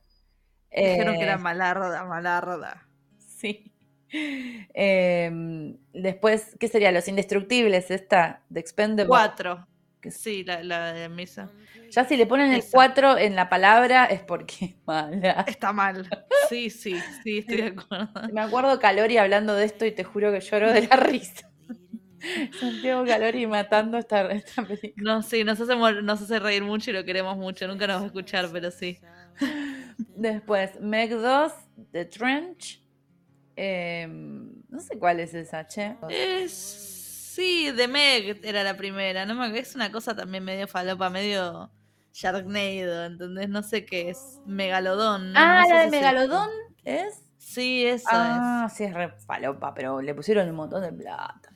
Dijeron 0.75 1.17
que 1.17 1.23
era 1.23 1.35
eh, 1.35 1.39
malarda, 1.39 2.05
malarda. 2.05 2.89
Sí. 3.19 3.73
Em, 4.13 5.77
después, 5.93 6.57
¿qué 6.59 6.69
sería? 6.69 6.93
Los 6.93 7.09
Indestructibles, 7.09 7.91
esta, 7.91 8.43
de 8.49 8.61
Expendable. 8.61 9.09
Cuatro. 9.09 9.67
Sí, 10.11 10.45
la, 10.45 10.93
de 10.93 11.09
misa. 11.09 11.51
Ya 11.91 12.05
si 12.05 12.17
le 12.17 12.27
ponen 12.27 12.53
el 12.53 12.65
cuatro 12.71 13.17
en 13.19 13.37
la 13.37 13.49
palabra 13.49 14.07
es 14.07 14.21
porque 14.21 14.65
es 14.65 14.75
mala. 14.85 15.45
Está 15.47 15.73
mal. 15.73 16.09
Sí, 16.49 16.71
sí, 16.71 16.97
sí, 17.23 17.39
estoy 17.39 17.57
de 17.57 17.67
acuerdo. 17.69 18.09
Me 18.33 18.41
acuerdo 18.41 18.79
Calori 18.81 19.17
hablando 19.19 19.55
de 19.55 19.65
esto 19.65 19.87
y 19.87 19.93
te 19.93 20.03
juro 20.03 20.33
que 20.33 20.41
lloro 20.41 20.73
de 20.73 20.89
la 20.89 20.97
risa. 20.97 21.51
Santiago 22.61 23.05
Calori 23.05 23.47
matando 23.47 23.99
esta, 23.99 24.31
esta 24.33 24.63
película. 24.63 24.93
No, 24.97 25.23
sí, 25.23 25.45
nos 25.45 25.61
hace, 25.61 25.77
nos 25.77 26.23
hace 26.23 26.39
reír 26.41 26.63
mucho 26.65 26.91
y 26.91 26.95
lo 26.95 27.05
queremos 27.05 27.37
mucho. 27.37 27.69
Nunca 27.69 27.87
nos 27.87 27.99
va 27.99 28.03
a 28.03 28.07
escuchar, 28.07 28.49
pero 28.53 28.71
sí. 28.71 28.99
Después, 30.17 30.81
Meg 30.81 31.11
2, 31.11 31.53
The 31.93 32.05
Trench. 32.07 32.83
Em, 33.57 34.63
no 34.69 34.81
sé 34.81 34.99
cuál 34.99 35.21
es 35.21 35.35
esa, 35.35 35.67
che. 35.67 35.97
Es, 36.09 36.53
sí, 36.53 37.73
The 37.77 37.89
Meg 37.89 38.41
era 38.45 38.63
la 38.65 38.77
primera. 38.77 39.27
No 39.27 39.35
me, 39.35 39.59
es 39.59 39.75
una 39.75 39.93
cosa 39.93 40.15
también 40.17 40.45
medio 40.45 40.67
falopa, 40.67 41.11
medio 41.11 41.71
Sharknado, 42.13 43.05
¿entendés? 43.05 43.49
No 43.49 43.63
sé 43.63 43.85
qué 43.85 44.11
es. 44.11 44.41
Megalodón. 44.47 45.37
Ah, 45.37 45.65
la 45.69 45.85
de 45.85 45.91
Megalodón 45.91 46.51
es. 46.85 47.23
Sí, 47.39 47.85
eso 47.85 48.09
ah, 48.11 48.69
sí, 48.73 48.85
es 48.85 48.95
re 48.95 49.11
falopa, 49.27 49.75
pero 49.75 50.01
le 50.01 50.15
pusieron 50.15 50.49
un 50.49 50.55
montón 50.55 50.83
de 50.83 50.93
plata. 50.93 51.51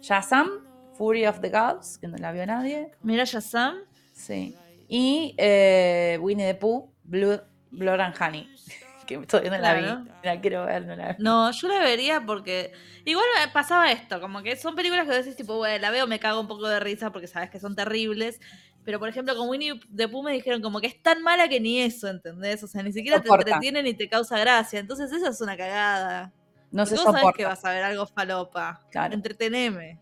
Shazam, 0.00 0.48
Fury 0.94 1.26
of 1.26 1.40
the 1.40 1.50
Gods, 1.50 1.98
que 1.98 2.08
no 2.08 2.16
la 2.16 2.32
vio 2.32 2.46
nadie. 2.46 2.92
Mira 3.02 3.24
Shazam. 3.24 3.76
Sí. 4.12 4.56
Y 4.88 5.34
eh, 5.36 6.18
Winnie 6.20 6.46
the 6.46 6.54
Pooh, 6.54 6.92
Blood, 7.06 7.40
Blood 7.70 8.00
and 8.00 8.14
Honey. 8.20 8.48
Que 9.06 9.18
todavía 9.18 9.52
no 9.52 9.58
la 9.58 9.74
vi. 9.74 10.10
La 10.24 10.40
quiero 10.40 10.66
ver, 10.66 10.84
no 10.84 10.96
la 10.96 11.12
vi. 11.12 11.22
No, 11.22 11.52
yo 11.52 11.68
la 11.68 11.78
vería 11.78 12.26
porque. 12.26 12.72
Igual 13.04 13.24
pasaba 13.52 13.92
esto, 13.92 14.20
como 14.20 14.42
que 14.42 14.56
son 14.56 14.74
películas 14.74 15.06
que 15.06 15.14
decís, 15.14 15.36
tipo, 15.36 15.56
bueno, 15.58 15.80
la 15.80 15.92
veo, 15.92 16.08
me 16.08 16.18
cago 16.18 16.40
un 16.40 16.48
poco 16.48 16.66
de 16.66 16.80
risa 16.80 17.12
porque 17.12 17.28
sabes 17.28 17.48
que 17.48 17.60
son 17.60 17.76
terribles. 17.76 18.40
Pero 18.84 18.98
por 18.98 19.08
ejemplo, 19.08 19.36
con 19.36 19.48
Winnie 19.48 19.80
the 19.94 20.08
Pooh 20.08 20.24
me 20.24 20.32
dijeron 20.32 20.60
como 20.60 20.80
que 20.80 20.88
es 20.88 21.00
tan 21.02 21.22
mala 21.22 21.48
que 21.48 21.60
ni 21.60 21.80
eso, 21.80 22.08
¿entendés? 22.08 22.64
O 22.64 22.66
sea, 22.66 22.82
ni 22.82 22.92
siquiera 22.92 23.20
te 23.20 23.28
entretiene 23.28 23.82
ni 23.82 23.94
te 23.94 24.08
causa 24.08 24.38
gracia. 24.38 24.80
Entonces, 24.80 25.12
esa 25.12 25.28
es 25.28 25.40
una 25.40 25.56
cagada. 25.56 26.32
No 26.70 26.84
se 26.84 26.96
sabes 26.96 27.22
que 27.36 27.44
vas 27.44 27.64
a 27.64 27.70
ver 27.70 27.84
algo 27.84 28.06
falopa. 28.06 28.82
Claro. 28.90 29.14
Entreteneme. 29.14 30.00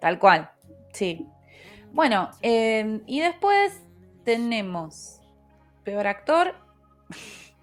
Tal 0.00 0.18
cual. 0.18 0.50
Sí. 0.92 1.26
Bueno, 1.92 2.30
eh, 2.42 3.00
y 3.06 3.20
después 3.20 3.82
tenemos 4.24 5.20
peor 5.84 6.06
actor. 6.06 6.54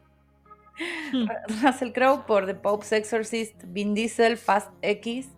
Russell 1.63 1.91
Crowe 1.91 2.25
por 2.25 2.45
The 2.45 2.55
Pope's 2.55 2.91
Exorcist, 2.91 3.55
Vin 3.65 3.93
Diesel, 3.93 4.37
Fast 4.37 4.71
X. 4.81 5.29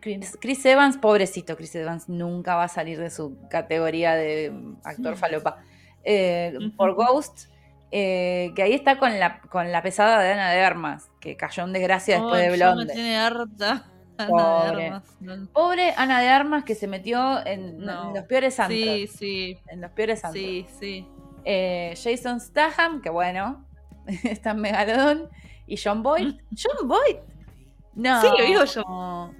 Chris 0.00 0.66
Evans, 0.66 0.98
pobrecito, 0.98 1.56
Chris 1.56 1.76
Evans 1.76 2.08
nunca 2.08 2.56
va 2.56 2.64
a 2.64 2.68
salir 2.68 2.98
de 2.98 3.08
su 3.08 3.38
categoría 3.48 4.14
de 4.14 4.52
actor 4.82 5.16
falopa. 5.16 5.62
Eh, 6.02 6.58
por 6.76 6.94
Ghost, 6.94 7.46
eh, 7.92 8.50
que 8.56 8.62
ahí 8.62 8.72
está 8.72 8.98
con 8.98 9.20
la, 9.20 9.40
con 9.42 9.70
la 9.70 9.80
pesada 9.80 10.20
de 10.20 10.32
Ana 10.32 10.50
de 10.50 10.60
Armas, 10.60 11.08
que 11.20 11.36
cayó 11.36 11.62
en 11.62 11.72
desgracia 11.72 12.16
después 12.16 12.42
de 12.42 12.56
Blonde. 12.56 12.86
me 12.86 12.92
tiene 12.92 13.16
harta. 13.16 13.86
Ana 14.18 14.74
de 14.74 14.86
Armas. 14.86 15.04
Pobre 15.52 15.94
Ana 15.96 16.20
de 16.20 16.28
Armas 16.28 16.64
que 16.64 16.74
se 16.74 16.88
metió 16.88 17.46
en, 17.46 17.86
los 17.86 18.24
peores 18.24 18.58
antros. 18.58 18.80
Sí, 18.80 19.06
sí. 19.06 19.58
En 19.68 19.80
los 19.80 19.92
peores 19.92 20.24
antros. 20.24 20.42
Sí, 20.42 20.66
sí. 20.80 21.06
Eh, 21.44 21.94
Jason 21.96 22.40
Statham, 22.40 23.00
que 23.00 23.10
bueno, 23.10 23.66
está 24.24 24.50
en 24.50 24.60
Megalodon. 24.60 25.28
Y 25.66 25.76
John 25.76 26.02
Boyd. 26.02 26.34
John 26.50 26.88
Boyd. 26.88 27.16
No. 27.94 28.20
Sí, 28.20 28.28
lo 28.38 28.44
digo 28.44 28.64
yo. 28.64 29.32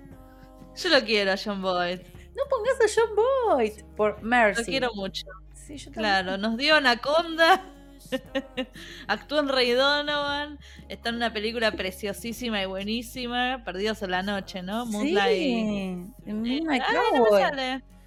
Yo 0.74 0.88
lo 0.88 1.04
quiero, 1.04 1.34
John 1.42 1.60
Boyd. 1.60 2.00
No 2.34 2.42
pongas 2.48 2.80
a 2.80 2.86
John 2.94 3.16
Boyd 3.16 3.72
por 3.96 4.22
Mercy. 4.22 4.62
Lo 4.62 4.66
quiero 4.66 4.94
mucho. 4.94 5.26
Sí, 5.54 5.76
yo 5.76 5.90
claro, 5.90 6.38
nos 6.38 6.56
dio 6.56 6.76
Anaconda. 6.76 7.64
Actúa 9.06 9.40
en 9.40 9.48
Rey 9.48 9.70
Donovan. 9.72 10.58
Está 10.88 11.10
en 11.10 11.16
una 11.16 11.32
película 11.32 11.72
preciosísima 11.72 12.62
y 12.62 12.66
buenísima. 12.66 13.62
Perdidos 13.64 14.02
en 14.02 14.10
la 14.10 14.22
noche, 14.22 14.62
¿no? 14.62 14.86
Moonlight. 14.86 15.38
Sí, 15.38 16.12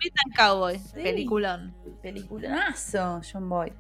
Moonlight 0.02 0.36
Cowboy. 0.36 0.78
Cowboy. 0.78 1.04
Peliculón. 1.04 1.76
Peliculonazo, 2.02 3.22
John 3.32 3.50
Boyd. 3.50 3.74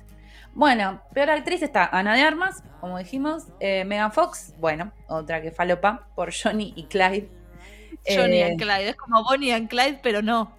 Bueno, 0.53 1.01
peor 1.13 1.29
actriz 1.31 1.61
está 1.61 1.85
Ana 1.85 2.15
de 2.15 2.21
Armas, 2.21 2.63
como 2.79 2.97
dijimos. 2.97 3.47
Eh, 3.59 3.83
Megan 3.83 4.13
Fox, 4.13 4.53
bueno, 4.57 4.93
otra 5.07 5.41
que 5.41 5.51
falopa, 5.51 6.07
por 6.15 6.31
Johnny 6.33 6.73
y 6.75 6.85
Clyde. 6.85 7.29
Johnny 8.07 8.37
y 8.37 8.41
eh, 8.41 8.55
Clyde, 8.57 8.89
es 8.89 8.95
como 8.95 9.23
Bonnie 9.23 9.55
y 9.55 9.67
Clyde, 9.67 9.99
pero 10.01 10.21
no. 10.21 10.55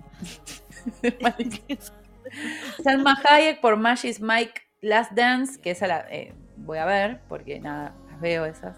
Salma 2.85 3.19
Hayek 3.25 3.61
por 3.61 3.77
Magic's 3.77 4.21
Mike 4.21 4.61
Last 4.83 5.13
Dance, 5.13 5.61
que 5.61 5.71
esa 5.71 5.87
la 5.87 6.07
eh, 6.11 6.35
voy 6.57 6.79
a 6.79 6.85
ver, 6.85 7.21
porque 7.29 7.59
nada, 7.59 7.95
las 8.11 8.21
veo 8.21 8.45
esas. 8.45 8.77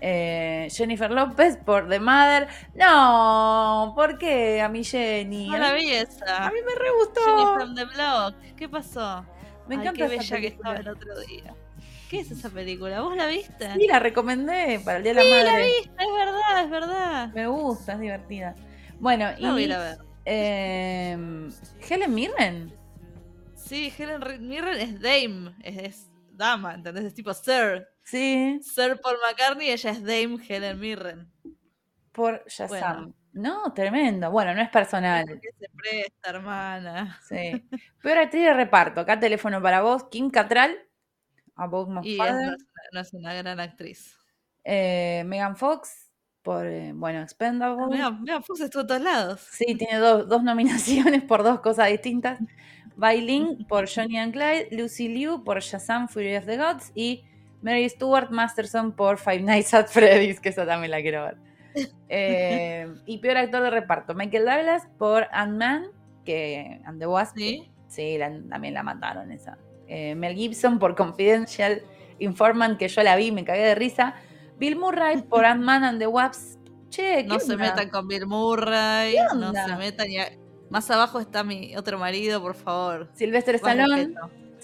Eh, 0.00 0.68
Jennifer 0.70 1.10
López 1.10 1.56
por 1.56 1.88
The 1.88 1.98
Mother. 2.00 2.48
No, 2.74 3.92
¿por 3.96 4.18
qué 4.18 4.60
a 4.60 4.68
mi 4.68 4.84
Jenny? 4.84 5.48
No 5.48 5.58
la 5.58 5.72
vi 5.72 5.90
esa. 5.90 6.46
A 6.46 6.50
mí 6.50 6.58
me 6.64 6.74
re 6.74 6.90
gustó. 6.98 7.20
Jenny 7.24 7.44
from 7.54 7.74
the 7.74 7.84
Block. 7.84 8.56
¿Qué 8.56 8.68
pasó? 8.68 9.24
Me 9.66 9.74
encanta 9.74 10.06
qué 10.06 10.16
bella 10.16 10.40
que 10.40 10.46
estaba 10.46 10.76
el 10.76 10.88
otro 10.88 11.18
día. 11.20 11.54
¿Qué 12.08 12.20
es 12.20 12.30
esa 12.30 12.48
película? 12.48 13.02
¿Vos 13.02 13.16
la 13.16 13.26
viste? 13.26 13.70
Sí, 13.74 13.86
la 13.86 13.98
recomendé 13.98 14.80
para 14.82 14.96
el 14.96 15.02
Día 15.02 15.14
de 15.14 15.22
la 15.22 15.28
Madre. 15.28 15.40
Sí, 15.40 15.46
la 15.46 15.66
viste, 15.66 16.04
es 16.04 16.14
verdad, 16.14 16.64
es 16.64 16.70
verdad. 16.70 17.28
Me 17.34 17.46
gusta, 17.46 17.92
es 17.92 18.00
divertida. 18.00 18.54
Bueno, 18.98 19.28
y. 19.36 19.46
Voy 19.46 19.70
a 19.70 19.78
ver. 19.78 19.98
Eh, 20.24 21.48
Helen 21.88 22.14
Mirren. 22.14 22.72
Sí, 23.54 23.92
Helen 23.98 24.48
Mirren 24.48 24.80
es 24.80 25.00
Dame, 25.00 25.54
es, 25.62 26.10
dama, 26.32 26.74
¿entendés? 26.74 27.04
Es 27.04 27.14
tipo 27.14 27.34
Sir. 27.34 27.86
Sí. 28.08 28.58
Sir 28.62 28.98
Paul 29.02 29.18
McCartney, 29.22 29.68
ella 29.70 29.90
es 29.90 30.02
Dame 30.02 30.38
Helen 30.48 30.80
Mirren. 30.80 31.30
Por 32.12 32.42
Shazam. 32.48 33.12
No, 33.34 33.72
tremendo. 33.74 34.30
Bueno, 34.30 34.54
no 34.54 34.62
es 34.62 34.70
personal. 34.70 35.26
¿Qué 35.26 35.50
se 35.58 35.68
presta, 35.76 36.30
hermana? 36.30 37.20
Sí. 37.28 37.62
Peor 38.02 38.18
actriz 38.18 38.44
de 38.44 38.54
reparto. 38.54 39.02
Acá 39.02 39.20
teléfono 39.20 39.60
para 39.60 39.82
vos. 39.82 40.04
Kim 40.10 40.30
Catral. 40.30 40.74
About 41.54 41.88
My 41.88 42.00
y 42.02 42.16
Father. 42.16 42.56
no, 42.92 43.00
es 43.00 43.12
una 43.12 43.34
gran 43.34 43.60
actriz. 43.60 44.16
Eh, 44.64 45.22
Megan 45.26 45.56
Fox. 45.56 46.10
Por, 46.42 46.66
eh, 46.66 46.92
bueno, 46.94 47.20
Expendables. 47.20 47.88
Megan, 47.88 48.42
Fox 48.42 48.60
estuvo 48.60 48.84
a 48.84 48.86
todos 48.86 49.02
lados. 49.02 49.46
Sí, 49.52 49.74
tiene 49.76 49.98
dos 49.98 50.42
nominaciones 50.42 51.22
por 51.24 51.42
dos 51.42 51.60
cosas 51.60 51.88
distintas. 51.88 52.38
Bailing 52.96 53.66
por 53.68 53.86
Johnny 53.86 54.18
and 54.18 54.32
Clyde, 54.32 54.68
Lucy 54.72 55.08
Liu 55.08 55.44
por 55.44 55.60
Shazam 55.60 56.08
Fury 56.08 56.36
of 56.36 56.46
the 56.46 56.56
Gods 56.56 56.90
y 56.94 57.24
Mary 57.62 57.88
Stuart 57.88 58.30
Masterson 58.30 58.92
por 58.92 59.18
Five 59.18 59.40
Nights 59.40 59.74
at 59.74 59.86
Freddy's, 59.88 60.40
que 60.40 60.50
esa 60.50 60.66
también 60.66 60.90
la 60.90 61.00
quiero 61.00 61.24
ver. 61.24 61.36
Eh, 62.08 62.88
y 63.04 63.18
peor 63.18 63.36
actor 63.36 63.62
de 63.62 63.70
reparto, 63.70 64.14
Michael 64.14 64.46
Douglas 64.46 64.88
por 64.98 65.28
Ant-Man, 65.30 65.88
que 66.24 66.80
and 66.84 66.98
the 66.98 67.06
Wasp. 67.06 67.36
Sí, 67.36 67.70
sí 67.86 68.18
también 68.48 68.74
la 68.74 68.82
mataron 68.82 69.30
esa. 69.30 69.58
Eh, 69.86 70.14
Mel 70.14 70.34
Gibson 70.34 70.78
por 70.78 70.96
Confidential 70.96 71.82
Informant, 72.18 72.78
que 72.78 72.88
yo 72.88 73.02
la 73.02 73.14
vi, 73.14 73.30
me 73.30 73.44
cagué 73.44 73.62
de 73.62 73.74
risa. 73.74 74.14
Bill 74.58 74.76
Murray 74.76 75.22
por 75.28 75.44
Ant-Man 75.44 75.84
and 75.84 75.98
the 76.00 76.06
Wasp. 76.06 76.58
Che, 76.88 77.22
no 77.24 77.38
se 77.38 77.56
metan 77.56 77.90
con 77.90 78.08
Bill 78.08 78.26
Murray, 78.26 79.14
no 79.36 79.52
se 79.52 79.76
metan. 79.76 80.10
Y 80.10 80.18
más 80.70 80.90
abajo 80.90 81.20
está 81.20 81.44
mi 81.44 81.76
otro 81.76 81.98
marido, 81.98 82.40
por 82.40 82.54
favor. 82.54 83.10
Sylvester 83.12 83.54
Stallone. 83.56 84.14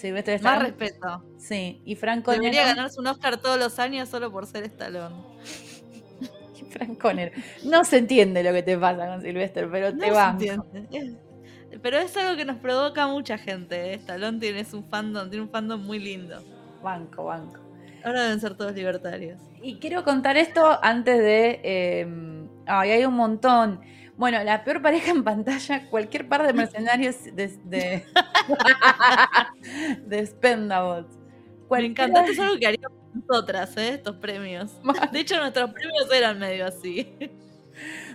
Sylvester 0.05 0.35
Stallone. 0.35 0.59
Más 0.59 0.67
respeto. 0.69 1.23
Sí, 1.37 1.81
y 1.85 1.95
Frank 1.95 2.23
Conner. 2.23 2.41
Debería 2.41 2.65
ganarse 2.65 2.99
un 2.99 3.07
Oscar 3.07 3.37
todos 3.37 3.57
los 3.57 3.79
años 3.79 4.07
solo 4.09 4.31
por 4.31 4.45
ser 4.45 4.63
Stallone. 4.63 5.15
Frank 6.69 6.99
Conner. 6.99 7.31
No 7.63 7.83
se 7.83 7.97
entiende 7.97 8.43
lo 8.43 8.53
que 8.53 8.63
te 8.63 8.77
pasa 8.77 9.07
con 9.07 9.21
Sylvester, 9.21 9.69
pero 9.71 9.97
te 9.97 10.11
va. 10.11 10.37
Pero 11.81 11.97
es 11.97 12.15
algo 12.17 12.37
que 12.37 12.45
nos 12.45 12.57
provoca 12.57 13.07
mucha 13.07 13.37
gente. 13.37 13.93
¿eh? 13.93 13.93
Stallone 13.95 14.39
tiene 14.39 14.65
un 14.73 14.83
fandom, 14.85 15.29
tiene 15.29 15.43
un 15.43 15.49
fandom 15.49 15.81
muy 15.81 15.99
lindo. 15.99 16.41
Banco, 16.81 17.25
banco. 17.25 17.59
Ahora 18.03 18.23
deben 18.23 18.39
ser 18.39 18.55
todos 18.55 18.73
libertarios. 18.73 19.41
Y 19.61 19.79
quiero 19.79 20.03
contar 20.03 20.37
esto 20.37 20.79
antes 20.83 21.17
de. 21.17 21.59
Eh, 21.63 22.47
ay, 22.67 22.91
hay 22.91 23.05
un 23.05 23.15
montón. 23.15 23.81
Bueno, 24.17 24.41
la 24.43 24.63
peor 24.63 24.81
pareja 24.81 25.11
en 25.11 25.23
pantalla, 25.23 25.89
cualquier 25.89 26.27
par 26.27 26.47
de 26.47 26.53
mercenarios 26.53 27.23
de, 27.25 27.47
de, 27.65 28.05
de 30.05 30.25
Spendables. 30.25 31.05
Me 31.69 31.85
encanta, 31.85 32.21
esto 32.21 32.31
es 32.31 32.39
algo 32.39 32.57
que 32.57 32.67
haríamos 32.67 32.97
nosotras, 33.13 33.75
¿eh? 33.77 33.95
estos 33.95 34.15
premios. 34.17 34.79
De 35.11 35.19
hecho, 35.19 35.37
nuestros 35.37 35.71
premios 35.71 36.11
eran 36.13 36.39
medio 36.39 36.65
así. 36.65 37.13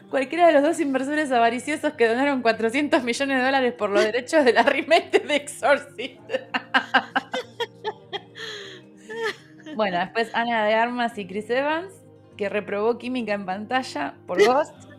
Cualquiera 0.09 0.47
de 0.47 0.55
los 0.55 0.63
dos 0.63 0.81
inversores 0.81 1.31
avariciosos 1.31 1.93
que 1.93 2.09
donaron 2.09 2.43
400 2.43 3.05
millones 3.05 3.39
de 3.39 3.45
dólares 3.45 3.75
por 3.75 3.91
los 3.91 4.03
derechos 4.03 4.45
de 4.45 4.53
la 4.53 4.63
remake 4.63 5.25
de 5.25 5.37
Exorcist. 5.37 6.21
bueno, 9.77 9.99
después 9.99 10.31
Ana 10.35 10.65
de 10.65 10.75
Armas 10.75 11.17
y 11.19 11.27
Chris 11.27 11.51
Evans, 11.51 11.93
que 12.37 12.49
reprobó 12.49 12.99
química 12.99 13.35
en 13.35 13.45
pantalla 13.45 14.15
por 14.27 14.45
Ghost. 14.45 14.90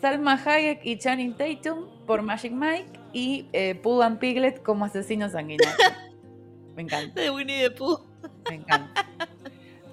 Salma 0.00 0.40
Hayek 0.44 0.80
y 0.84 0.98
Channing 0.98 1.34
Tatum 1.34 1.86
por 2.06 2.22
Magic 2.22 2.52
Mike 2.52 3.00
y 3.12 3.48
eh, 3.52 3.74
Pooh 3.74 4.02
and 4.02 4.18
Piglet 4.18 4.62
como 4.62 4.84
asesinos 4.84 5.32
sanguinarios. 5.32 5.76
Me 6.76 6.82
encanta. 6.82 7.20
De 7.20 7.30
Winnie 7.30 7.62
the 7.62 7.70
Pooh. 7.70 8.00
Me 8.48 8.56
encanta. 8.56 9.06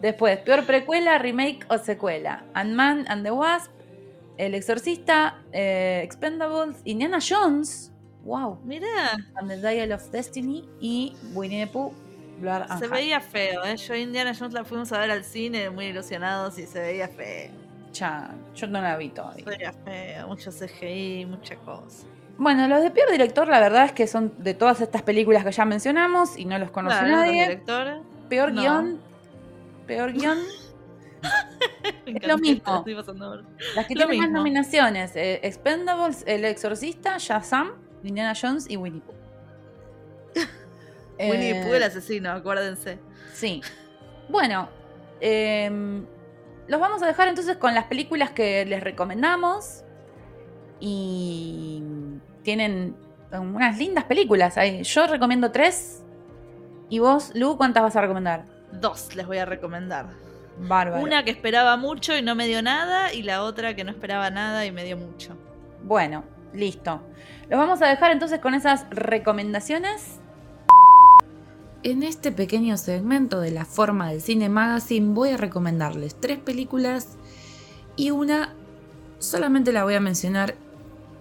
Después, 0.02 0.38
peor 0.40 0.66
precuela, 0.66 1.18
remake 1.18 1.66
o 1.70 1.78
secuela. 1.80 2.44
Ant-Man 2.54 3.06
and 3.08 3.24
the 3.24 3.32
Wasp, 3.32 3.72
El 4.38 4.54
Exorcista, 4.54 5.42
eh, 5.52 6.02
Expendables, 6.04 6.82
Indiana 6.86 7.18
Jones. 7.20 7.92
Wow. 8.24 8.60
Mira. 8.64 9.18
And 9.36 9.50
the 9.50 9.58
Dial 9.58 9.92
of 9.92 10.04
Destiny 10.12 10.68
y 10.80 11.16
Winnie 11.34 11.66
the 11.66 11.72
Pooh. 11.72 11.94
se 12.78 12.88
veía 12.88 13.22
feo, 13.22 13.64
¿eh? 13.64 13.78
Yo 13.78 13.96
Indiana 13.96 14.34
Jones 14.38 14.54
la 14.54 14.64
fuimos 14.64 14.92
a 14.92 15.00
ver 15.00 15.10
al 15.10 15.24
cine 15.24 15.70
muy 15.72 15.86
ilusionados 15.86 16.60
y 16.60 16.68
se 16.68 16.80
veía 16.80 17.08
feo 17.08 17.65
yo 18.00 18.68
no 18.68 18.82
la 18.82 18.98
vi 18.98 19.10
todavía. 19.10 19.46
Sería 19.46 19.74
feo, 19.74 20.28
mucho 20.28 20.52
CGI, 20.52 21.26
mucha 21.26 21.56
cosa. 21.58 22.08
Bueno, 22.38 22.68
los 22.68 22.84
de 22.84 22.92
peor 22.92 23.12
director, 23.12 23.48
la 23.48 23.60
verdad 23.60 23.86
es 23.86 23.92
que 23.94 24.08
son 24.08 24.34
de 24.38 24.54
todas 24.54 24.82
estas 24.82 25.02
películas 25.04 25.46
que 25.46 25.52
ya 25.52 25.66
mencionamos 25.66 26.38
y 26.38 26.46
no 26.46 26.58
los 26.60 26.72
conoce 26.72 27.02
nadie. 27.04 27.62
Peor 28.28 28.54
guion. 28.54 29.00
Peor 29.88 30.12
guion. 30.12 30.40
es 32.06 32.28
lo 32.28 32.38
mismo. 32.38 32.84
Las 33.76 33.86
que 33.88 33.96
tienen 33.96 34.20
más 34.20 34.32
nominaciones: 34.32 35.16
eh, 35.16 35.40
Expendables, 35.44 36.24
El 36.28 36.44
Exorcista, 36.44 37.18
Shazam, 37.18 37.72
Indiana 38.04 38.34
Jones 38.40 38.70
y 38.70 38.76
Winnie 38.76 39.02
Pooh. 39.02 39.16
Winnie 41.20 41.64
Pooh, 41.64 41.74
el 41.74 41.84
eh, 41.84 41.86
asesino, 41.86 42.32
acuérdense. 42.32 43.00
Sí. 43.34 43.62
Bueno, 44.28 44.68
eh, 45.22 46.04
los 46.68 46.80
vamos 46.80 47.02
a 47.04 47.08
dejar 47.08 47.28
entonces 47.28 47.58
con 47.58 47.76
las 47.76 47.86
películas 47.86 48.32
que 48.32 48.66
les 48.66 48.84
recomendamos. 48.84 49.84
Y 50.80 51.84
tienen 52.44 52.96
unas 53.32 53.78
lindas 53.78 54.06
películas. 54.06 54.56
Yo 54.84 55.08
recomiendo 55.08 55.52
tres. 55.52 56.04
¿Y 56.90 57.00
vos, 57.00 57.32
Lu, 57.34 57.58
cuántas 57.58 57.84
vas 57.84 57.96
a 57.96 58.02
recomendar? 58.02 58.46
Dos 58.72 59.16
les 59.16 59.26
voy 59.26 59.38
a 59.38 59.46
recomendar. 59.46 60.08
Bárbaro. 60.58 61.04
Una 61.04 61.24
que 61.24 61.32
esperaba 61.32 61.76
mucho 61.78 62.16
y 62.16 62.22
no 62.22 62.36
me 62.36 62.48
dio 62.48 62.62
nada. 62.62 63.14
Y 63.14 63.24
la 63.24 63.44
otra 63.44 63.76
que 63.76 63.84
no 63.84 63.92
esperaba 63.92 64.30
nada 64.30 64.66
y 64.66 64.72
me 64.72 64.84
dio 64.84 64.98
mucho. 64.98 65.38
Bueno, 65.84 66.24
listo. 66.54 67.02
Los 67.50 67.60
vamos 67.60 67.82
a 67.82 67.88
dejar 67.88 68.12
entonces 68.12 68.40
con 68.40 68.54
esas 68.54 68.86
recomendaciones. 68.90 70.20
En 71.86 72.02
este 72.02 72.32
pequeño 72.32 72.78
segmento 72.78 73.40
de 73.40 73.52
la 73.52 73.64
forma 73.64 74.10
del 74.10 74.20
cine 74.20 74.50
magazine 74.50 75.14
voy 75.14 75.30
a 75.30 75.38
recomendarles 75.38 76.16
tres 76.20 76.40
películas 76.40 77.10
y 77.96 78.10
una 78.10 78.56
solamente 79.20 79.72
la 79.72 79.84
voy 79.84 79.94
a 79.94 80.00
mencionar, 80.00 80.56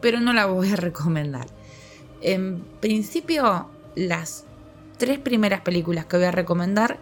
pero 0.00 0.20
no 0.20 0.32
la 0.32 0.46
voy 0.46 0.72
a 0.72 0.76
recomendar. 0.76 1.48
En 2.22 2.64
principio, 2.80 3.68
las 3.94 4.46
tres 4.96 5.18
primeras 5.18 5.60
películas 5.60 6.06
que 6.06 6.16
voy 6.16 6.24
a 6.24 6.30
recomendar 6.30 6.98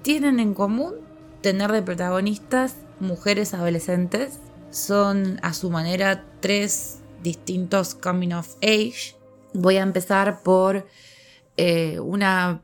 tienen 0.00 0.40
en 0.40 0.54
común 0.54 0.94
tener 1.42 1.70
de 1.70 1.82
protagonistas 1.82 2.76
mujeres 2.98 3.52
adolescentes 3.52 4.38
son 4.70 5.38
a 5.42 5.52
su 5.52 5.68
manera 5.68 6.24
tres 6.40 7.00
distintos 7.22 7.94
coming 7.94 8.32
of 8.32 8.56
age. 8.62 9.16
Voy 9.52 9.76
a 9.76 9.82
empezar 9.82 10.42
por 10.42 10.86
eh, 11.58 12.00
una 12.00 12.62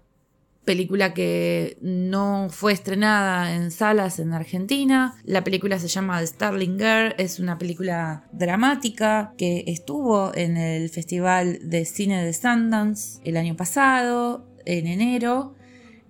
película 0.68 1.14
que 1.14 1.78
no 1.80 2.48
fue 2.50 2.74
estrenada 2.74 3.54
en 3.54 3.70
salas 3.70 4.18
en 4.18 4.34
Argentina. 4.34 5.16
La 5.24 5.42
película 5.42 5.78
se 5.78 5.88
llama 5.88 6.20
The 6.20 6.26
Starling 6.26 6.78
Girl, 6.78 7.14
es 7.16 7.38
una 7.38 7.56
película 7.56 8.28
dramática 8.32 9.32
que 9.38 9.64
estuvo 9.66 10.30
en 10.34 10.58
el 10.58 10.90
Festival 10.90 11.58
de 11.62 11.86
Cine 11.86 12.22
de 12.22 12.34
Sundance 12.34 13.18
el 13.24 13.38
año 13.38 13.56
pasado, 13.56 14.46
en 14.66 14.86
enero, 14.86 15.54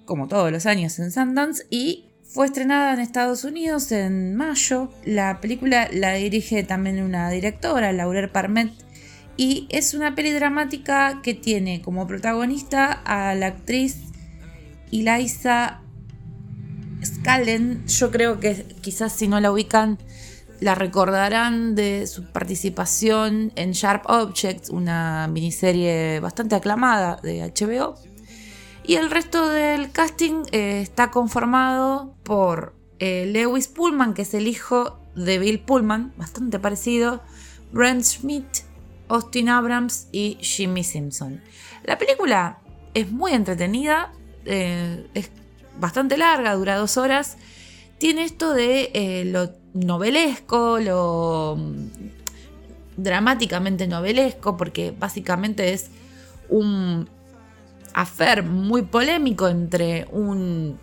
como 0.05 0.27
todos 0.27 0.51
los 0.51 0.67
años 0.67 0.99
en 0.99 1.13
Sundance, 1.13 1.65
y 1.71 2.07
fue 2.25 2.47
estrenada 2.47 2.95
en 2.95 2.99
Estados 2.99 3.45
Unidos 3.45 3.93
en 3.93 4.35
mayo. 4.35 4.91
La 5.05 5.41
película 5.41 5.89
la 5.93 6.15
dirige 6.15 6.65
también 6.65 7.01
una 7.01 7.31
directora, 7.31 7.93
Laurel 7.93 8.29
Parmet, 8.29 8.73
y 9.37 9.69
es 9.71 9.95
una 9.95 10.17
peli 10.17 10.33
dramática 10.33 11.21
que 11.23 11.35
tiene 11.35 11.81
como 11.81 12.09
protagonista 12.09 12.91
a 12.91 13.37
la 13.37 13.47
actriz 13.47 14.08
Eliza 14.93 15.81
Scallen, 17.05 17.87
yo 17.87 18.11
creo 18.11 18.41
que 18.41 18.65
quizás 18.81 19.13
si 19.13 19.29
no 19.29 19.41
la 19.41 19.53
ubican, 19.53 19.99
la 20.61 20.75
recordarán 20.75 21.75
de 21.75 22.07
su 22.07 22.25
participación 22.25 23.53
en 23.55 23.73
Sharp 23.73 24.05
Objects, 24.09 24.71
una 24.71 25.29
miniserie 25.29 26.21
bastante 26.21 26.57
aclamada 26.57 27.21
de 27.23 27.41
HBO. 27.43 27.95
Y 28.85 28.95
el 28.97 29.11
resto 29.11 29.49
del 29.49 29.93
casting 29.93 30.45
eh, 30.51 30.81
está 30.81 31.11
conformado 31.11 32.17
por 32.25 32.75
eh, 32.99 33.27
Lewis 33.27 33.69
Pullman, 33.69 34.15
que 34.15 34.23
es 34.23 34.35
el 34.35 34.49
hijo 34.49 34.99
de 35.15 35.39
Bill 35.39 35.61
Pullman, 35.61 36.15
bastante 36.17 36.59
parecido, 36.59 37.23
Brent 37.71 38.03
Schmidt, 38.03 38.65
Austin 39.09 39.49
Abrams 39.49 40.09
y 40.11 40.39
Jimmy 40.41 40.85
Simpson. 40.85 41.43
La 41.85 41.99
película 41.99 42.59
es 42.95 43.11
muy 43.11 43.33
entretenida, 43.33 44.13
eh, 44.49 45.07
es 45.15 45.31
bastante 45.79 46.17
larga, 46.17 46.55
dura 46.55 46.77
dos 46.77 46.97
horas. 46.97 47.37
Tiene 47.99 48.25
esto 48.25 48.55
de 48.55 48.91
eh, 48.95 49.25
lo 49.27 49.51
novelesco, 49.75 50.79
lo 50.81 51.57
mm, 51.59 51.87
dramáticamente 52.97 53.87
novelesco, 53.87 54.57
porque 54.57 54.95
básicamente 54.97 55.73
es 55.73 55.91
un 56.49 57.09
afer 57.93 58.43
muy 58.43 58.83
polémico 58.83 59.49
entre 59.49 60.07
un 60.13 60.79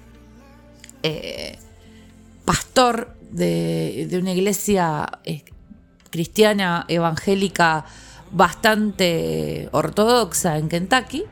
eh, 1.01 1.57
pastor 2.45 3.16
de, 3.32 4.07
de, 4.09 4.20
una 4.20 4.32
iglesia 4.32 5.07
cristiana 6.11 6.86
evangélica 6.88 7.86
bastante 8.32 9.70
ortodoxa 9.72 10.57
en 10.57 10.70
Kentucky, 10.70 11.24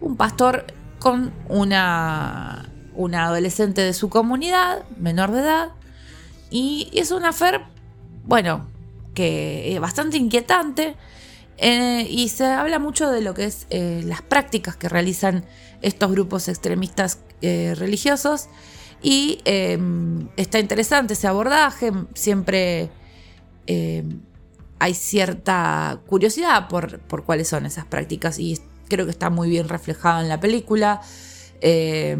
un 0.00 0.16
pastor 0.16 0.66
con 1.06 1.32
una, 1.48 2.68
una 2.96 3.26
adolescente 3.26 3.80
de 3.80 3.94
su 3.94 4.08
comunidad, 4.08 4.82
menor 4.98 5.30
de 5.30 5.38
edad, 5.38 5.68
y 6.50 6.90
es 6.94 7.12
una 7.12 7.32
fer, 7.32 7.60
bueno, 8.24 8.66
que 9.14 9.72
es 9.72 9.80
bastante 9.80 10.16
inquietante. 10.16 10.96
Eh, 11.58 12.08
y 12.10 12.28
se 12.30 12.46
habla 12.46 12.80
mucho 12.80 13.08
de 13.08 13.20
lo 13.20 13.34
que 13.34 13.44
es 13.44 13.68
eh, 13.70 14.02
las 14.04 14.20
prácticas 14.20 14.74
que 14.74 14.88
realizan 14.88 15.44
estos 15.80 16.10
grupos 16.10 16.48
extremistas 16.48 17.20
eh, 17.40 17.76
religiosos 17.76 18.48
y 19.00 19.38
em, 19.44 20.28
está 20.36 20.58
interesante 20.58 21.12
ese 21.12 21.28
abordaje, 21.28 21.92
siempre 22.14 22.90
em, 23.68 24.22
hay 24.80 24.94
cierta 24.94 26.00
curiosidad 26.06 26.66
por, 26.66 26.98
por, 26.98 27.24
cuáles 27.24 27.46
son 27.46 27.64
esas 27.64 27.86
prácticas 27.86 28.40
y 28.40 28.58
creo 28.88 29.04
que 29.04 29.10
está 29.10 29.30
muy 29.30 29.48
bien 29.48 29.68
reflejado 29.68 30.22
en 30.22 30.28
la 30.28 30.40
película. 30.40 31.00
Eh, 31.60 32.16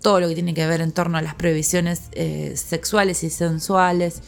todo 0.00 0.20
lo 0.20 0.28
que 0.28 0.34
tiene 0.34 0.54
que 0.54 0.66
ver 0.66 0.80
en 0.80 0.92
torno 0.92 1.18
a 1.18 1.22
las 1.22 1.34
prohibiciones 1.34 2.04
eh, 2.12 2.54
sexuales 2.56 3.22
y 3.22 3.30
sensuales, 3.30 4.22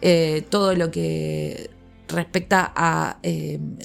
eh, 0.00 0.44
todo 0.50 0.74
lo 0.74 0.90
que 0.90 1.70
respecta 2.08 2.72
a 2.74 3.18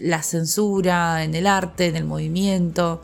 la 0.02 0.22
censura 0.22 1.24
en 1.24 1.34
el 1.34 1.48
arte, 1.48 1.86
en 1.88 1.96
el 1.96 2.04
movimiento. 2.04 3.02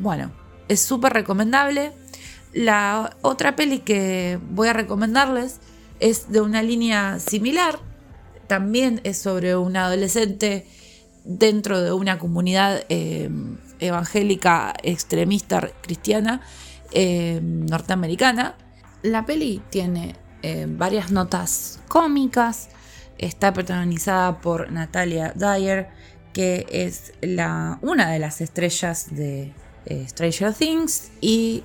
bueno, 0.00 0.30
es 0.68 0.80
súper 0.80 1.12
recomendable. 1.12 1.92
La 2.52 3.16
otra 3.22 3.56
peli 3.56 3.80
que 3.80 4.38
voy 4.50 4.68
a 4.68 4.72
recomendarles 4.72 5.58
es 5.98 6.30
de 6.30 6.40
una 6.40 6.62
línea 6.62 7.18
similar. 7.18 7.80
También 8.46 9.00
es 9.02 9.18
sobre 9.18 9.56
un 9.56 9.76
adolescente 9.76 10.66
dentro 11.38 11.80
de 11.80 11.92
una 11.92 12.18
comunidad 12.18 12.82
eh, 12.88 13.30
evangélica 13.78 14.74
extremista 14.82 15.70
cristiana 15.80 16.40
eh, 16.90 17.40
norteamericana. 17.42 18.56
La 19.02 19.24
peli 19.24 19.62
tiene 19.70 20.16
eh, 20.42 20.66
varias 20.68 21.12
notas 21.12 21.80
cómicas, 21.86 22.68
está 23.18 23.52
protagonizada 23.52 24.40
por 24.40 24.72
Natalia 24.72 25.32
Dyer, 25.36 25.88
que 26.32 26.66
es 26.70 27.12
la, 27.20 27.78
una 27.80 28.10
de 28.10 28.18
las 28.18 28.40
estrellas 28.40 29.14
de 29.14 29.52
Stranger 30.08 30.52
Things, 30.52 31.10
y 31.20 31.64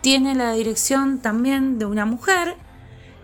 tiene 0.00 0.34
la 0.34 0.52
dirección 0.52 1.18
también 1.20 1.78
de 1.78 1.86
una 1.86 2.06
mujer. 2.06 2.56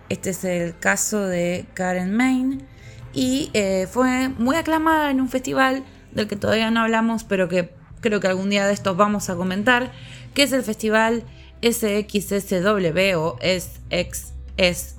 Este 0.08 0.30
es 0.30 0.44
el 0.44 0.78
caso 0.78 1.20
de 1.26 1.66
Karen 1.74 2.14
Main 2.14 2.66
y 3.14 3.50
eh, 3.54 3.86
fue 3.90 4.28
muy 4.28 4.56
aclamada 4.56 5.10
en 5.10 5.20
un 5.20 5.28
festival 5.28 5.84
del 6.12 6.26
que 6.26 6.36
todavía 6.36 6.70
no 6.70 6.80
hablamos, 6.80 7.24
pero 7.24 7.48
que 7.48 7.70
creo 8.00 8.20
que 8.20 8.26
algún 8.26 8.50
día 8.50 8.66
de 8.66 8.72
estos 8.72 8.96
vamos 8.96 9.30
a 9.30 9.36
comentar, 9.36 9.92
que 10.34 10.42
es 10.42 10.52
el 10.52 10.62
festival 10.62 11.24
SXSW 11.62 13.16
o 13.16 13.38
SXSW 13.40 14.98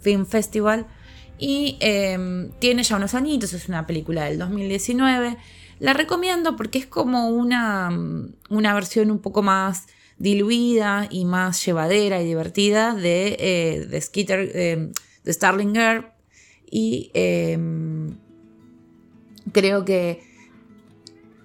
Film 0.00 0.26
Festival. 0.26 0.86
Y 1.38 1.76
em, 1.80 2.50
tiene 2.60 2.82
ya 2.84 2.96
unos 2.96 3.14
añitos, 3.14 3.52
es 3.52 3.68
una 3.68 3.86
película 3.86 4.24
del 4.24 4.38
2019. 4.38 5.36
La 5.80 5.92
recomiendo 5.92 6.54
porque 6.56 6.78
es 6.78 6.86
como 6.86 7.28
una, 7.28 7.90
una 8.48 8.74
versión 8.74 9.10
un 9.10 9.18
poco 9.18 9.42
más 9.42 9.86
diluida 10.18 11.08
y 11.10 11.24
más 11.24 11.64
llevadera 11.66 12.22
y 12.22 12.26
divertida 12.26 12.94
de, 12.94 13.36
eh, 13.40 13.86
de 13.86 14.00
Skitter, 14.00 14.52
em, 14.54 14.92
de 15.24 15.32
Starling 15.32 15.74
Girl, 15.74 16.11
y 16.72 17.10
em, 17.12 18.16
creo 19.52 19.84
que 19.84 20.22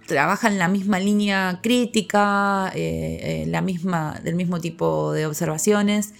trabajan 0.08 0.58
la 0.58 0.70
misma 0.70 1.00
línea 1.00 1.60
crítica, 1.62 2.72
eh, 2.74 3.44
eh, 3.44 3.46
la 3.48 3.62
misma, 3.62 4.22
del 4.24 4.36
mismo 4.36 4.62
tipo 4.62 5.12
de 5.12 5.26
observaciones 5.26 6.14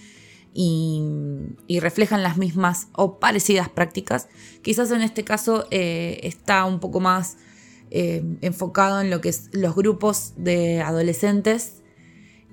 y, 0.52 1.02
reflejan 1.80 2.22
las 2.22 2.36
mismas 2.36 2.88
o 2.92 3.18
parecidas 3.18 3.70
prácticas. 3.70 4.28
Quizás 4.62 4.90
en 4.90 5.00
este 5.00 5.24
caso 5.24 5.66
eh, 5.70 6.20
está 6.22 6.64
un 6.66 6.78
poco 6.78 7.00
más 7.00 7.38
enfocado 7.90 9.00
en 9.00 9.08
lo 9.08 9.22
que 9.22 9.30
es 9.30 9.48
los 9.52 9.74
grupos 9.74 10.34
de 10.36 10.82
adolescentes 10.82 11.80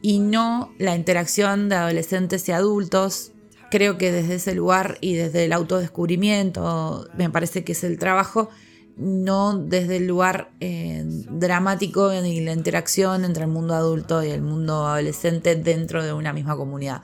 y 0.01 0.19
no 0.19 0.73
la 0.77 0.95
interacción 0.95 1.67
de 1.67 1.75
adolescentes 1.75 2.47
y 2.47 2.53
adultos 2.53 3.33
creo 3.75 3.97
que 3.97 4.09
desde 4.09 4.35
ese 4.35 4.55
lugar 4.55 4.97
y 5.01 5.15
desde 5.15 5.43
el 5.43 5.51
autodescubrimiento, 5.51 7.09
me 7.17 7.29
parece 7.29 7.65
que 7.65 7.73
es 7.73 7.83
el 7.83 7.99
trabajo, 7.99 8.49
no 8.95 9.57
desde 9.57 9.97
el 9.97 10.07
lugar 10.07 10.51
eh, 10.61 11.03
dramático 11.05 12.13
y 12.13 12.39
la 12.39 12.53
interacción 12.53 13.25
entre 13.25 13.43
el 13.43 13.49
mundo 13.49 13.73
adulto 13.73 14.23
y 14.23 14.29
el 14.29 14.41
mundo 14.41 14.87
adolescente 14.87 15.57
dentro 15.57 16.05
de 16.05 16.13
una 16.13 16.31
misma 16.31 16.55
comunidad. 16.55 17.01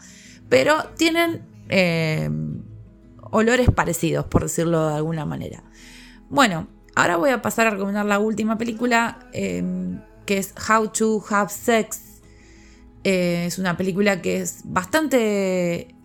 Pero 0.48 0.78
tienen 0.96 1.42
eh, 1.68 2.30
olores 3.32 3.70
parecidos, 3.70 4.26
por 4.28 4.44
decirlo 4.44 4.88
de 4.88 4.96
alguna 4.96 5.26
manera. 5.26 5.66
Bueno, 6.30 6.70
ahora 6.96 7.18
voy 7.18 7.32
a 7.32 7.42
pasar 7.42 7.68
a 7.68 7.72
recomendar 7.72 8.06
la 8.06 8.20
última 8.20 8.58
película, 8.58 9.28
eh, 9.34 9.62
que 10.26 10.38
es 10.38 10.54
How 10.70 10.88
to 10.88 11.22
Have 11.32 11.50
Sex. 11.50 12.22
es 13.04 13.60
una 13.60 13.76
película 13.76 14.22
que 14.22 14.40
es 14.40 14.62
bastante 14.64 15.96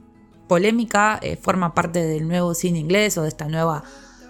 polémica, 0.47 1.19
eh, 1.23 1.37
forma 1.37 1.75
parte 1.75 2.05
del 2.05 2.29
nuevo 2.29 2.55
cine 2.55 2.79
inglés 2.79 3.19
o 3.19 3.23
de 3.23 3.29
esta 3.29 3.49
nueva 3.49 3.83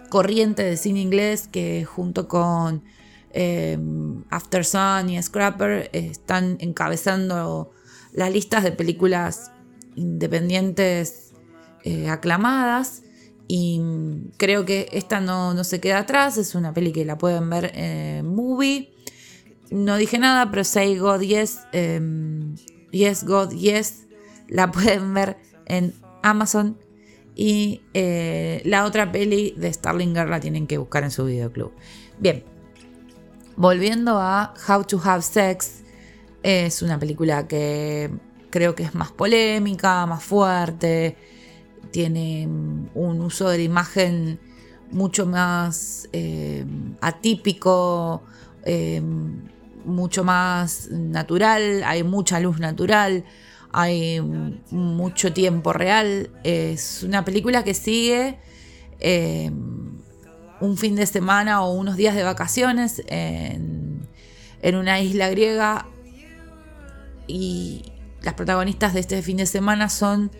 corriente 0.09 0.63
de 0.63 0.77
cine 0.77 1.01
inglés 1.01 1.49
que 1.49 1.85
junto 1.85 2.29
con 2.29 2.83
eh, 3.33 3.79
After 4.31 4.65
Sun 4.65 5.11
y 5.11 5.23
Scrapper 5.23 5.91
eh, 5.93 6.09
están 6.11 6.57
encabezando 6.61 7.73
las 8.13 8.33
listas 8.33 8.63
de 8.65 8.73
películas 8.73 9.51
independientes 9.95 11.23
aclamadas 12.11 13.03
y 13.47 13.81
creo 14.39 14.65
que 14.65 14.89
esta 14.91 15.21
no, 15.21 15.55
no, 15.55 15.63
se 15.63 15.79
queda 15.79 15.99
atrás, 16.01 16.37
es 16.37 16.57
una 16.57 16.75
peli 16.75 16.91
que 16.91 17.05
la 17.05 17.17
pueden 17.17 17.49
ver 17.49 17.71
en 17.77 18.27
Movie. 18.27 18.93
No 19.71 19.97
dije 19.97 20.19
nada, 20.19 20.51
pero 20.51 20.65
Say 20.65 20.99
God 20.99 21.21
Yes, 21.21 21.61
Yes 22.91 23.25
God 23.25 23.53
Yes, 23.53 24.07
la 24.49 24.73
pueden 24.73 25.15
ver 25.15 25.37
en 25.67 25.95
Amazon. 26.31 26.79
Y 27.35 27.83
eh, 27.93 28.63
la 28.65 28.85
otra 28.87 29.13
peli 29.13 29.55
de 29.57 29.73
Starling 29.73 30.15
Girl 30.15 30.31
la 30.31 30.41
tienen 30.41 30.67
que 30.67 30.79
buscar 30.79 31.05
en 31.05 31.11
su 31.11 31.27
videoclub. 31.27 31.73
Bien, 32.19 32.43
volviendo 33.57 34.19
a 34.19 34.55
How 34.67 34.85
to 34.85 35.01
Have 35.05 35.23
Sex, 35.23 35.83
es 36.43 36.81
una 36.81 36.99
película 36.99 37.47
que 37.47 38.11
creo 38.51 38.75
que 38.75 38.85
es 38.85 38.95
más 38.95 39.13
polémica, 39.13 40.07
más 40.07 40.25
fuerte, 40.25 41.17
tiene 41.91 42.47
un 42.95 43.21
uso 43.21 43.49
de 43.51 43.59
la 43.59 43.65
imagen 43.65 44.39
mucho 44.91 45.27
más 45.27 46.09
eh, 46.13 46.65
atípico, 47.01 48.23
eh, 48.65 49.03
mucho 49.85 50.25
más 50.25 50.89
natural, 50.91 51.83
hay 51.85 52.03
mucha 52.03 52.41
luz 52.41 52.59
natural, 52.59 53.25
hay 53.73 54.21
mucho 54.71 55.33
tiempo 55.33 55.73
real. 55.73 56.31
Es 56.45 57.03
una 57.03 57.25
película 57.25 57.65
que 57.65 57.75
sigue 57.75 58.39
eh, 59.01 59.51
un 60.61 60.77
fin 60.77 60.97
de 60.97 61.07
semana 61.07 61.63
o 61.63 61.73
unos 61.73 61.97
días 61.97 62.15
de 62.15 62.23
vacaciones 62.23 63.03
en, 63.07 64.07
una 64.63 65.01
isla 65.01 65.29
griega 65.29 65.87
y 67.29 67.93
las 68.23 68.35
protagonistas 68.35 68.95
de 68.95 69.01
este 69.01 69.23
fin 69.23 69.37
de 69.37 69.47
semana 69.47 69.89
son 69.89 70.31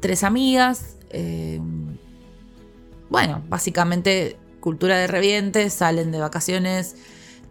tres 0.00 0.22
amigas. 0.22 0.96
Eh, 1.10 1.60
bueno, 3.08 3.42
básicamente 3.48 4.36
cultura 4.60 4.98
de 4.98 5.08
revientes, 5.08 5.72
salen 5.72 6.12
de 6.12 6.20
vacaciones 6.20 6.94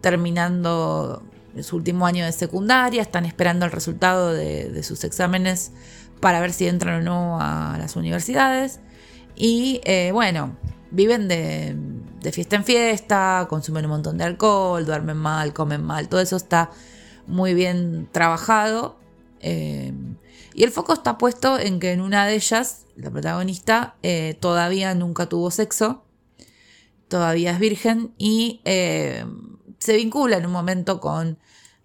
terminando 0.00 1.22
su 1.60 1.76
último 1.76 2.06
año 2.06 2.24
de 2.24 2.32
secundaria, 2.32 3.02
están 3.02 3.26
esperando 3.26 3.66
el 3.66 3.72
resultado 3.72 4.32
de, 4.32 4.82
sus 4.82 5.04
exámenes 5.04 5.72
para 6.20 6.40
ver 6.40 6.52
si 6.52 6.66
entran 6.66 7.00
o 7.00 7.02
no 7.02 7.38
a 7.40 7.76
las 7.78 7.96
universidades. 7.96 8.80
Y 9.34 9.80
eh, 9.84 10.10
bueno, 10.12 10.56
viven 10.90 11.28
de, 11.28 11.76
fiesta 12.32 12.56
en 12.56 12.64
fiesta, 12.64 13.46
consumen 13.48 13.86
un 13.86 13.92
montón 13.92 14.18
de 14.18 14.24
alcohol, 14.24 14.84
duermen 14.84 15.16
mal, 15.16 15.52
comen 15.52 15.82
mal, 15.82 16.08
todo 16.08 16.20
eso 16.20 16.36
está 16.36 16.70
muy 17.26 17.54
bien 17.54 18.08
trabajado. 18.12 18.98
Eh, 19.40 19.92
y 20.52 20.64
el 20.64 20.70
foco 20.70 20.92
está 20.92 21.16
puesto 21.16 21.58
en 21.58 21.80
que 21.80 21.92
en 21.92 22.00
una 22.00 22.26
de 22.26 22.34
ellas, 22.34 22.84
la 22.96 23.10
protagonista, 23.10 23.96
eh, 24.02 24.36
todavía 24.40 24.94
nunca 24.94 25.26
tuvo 25.26 25.50
sexo, 25.50 26.04
todavía 27.08 27.52
es 27.52 27.58
virgen 27.58 28.12
y 28.18 28.60
se 29.80 29.96
vincula 29.96 30.36
en 30.36 30.46
un 30.46 30.52
momento 30.52 31.00
con 31.00 31.38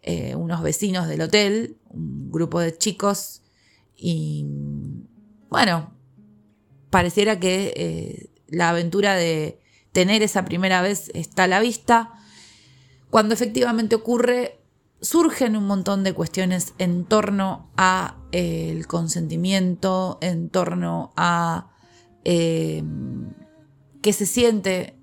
eh, 0.04 0.36
unos 0.36 0.62
vecinos 0.62 1.08
del 1.08 1.22
hotel, 1.22 1.78
un 1.90 2.30
grupo 2.30 2.60
de 2.60 2.78
chicos, 2.78 3.42
y 3.96 4.46
bueno, 5.50 5.92
pareciera 6.90 7.40
que 7.40 7.74
eh, 7.76 8.30
la 8.48 8.70
aventura 8.70 9.16
de 9.16 9.60
tener 9.94 10.22
esa 10.22 10.44
primera 10.44 10.82
vez 10.82 11.10
está 11.16 11.46
a 11.46 11.48
la 11.48 11.62
vista. 11.62 12.12
Cuando 13.10 13.34
efectivamente 13.34 13.96
ocurre, 13.96 14.60
surgen 15.02 15.56
un 15.56 15.66
montón 15.66 16.04
de 16.04 16.14
cuestiones 16.14 16.74
en 16.78 17.06
torno 17.06 17.72
a 17.78 18.18
eh, 18.34 18.70
el 18.72 18.88
consentimiento, 18.88 20.18
en 20.22 20.50
torno 20.50 21.14
a 21.16 21.72
qué 22.24 22.84
se 24.12 24.26
siente 24.26 24.95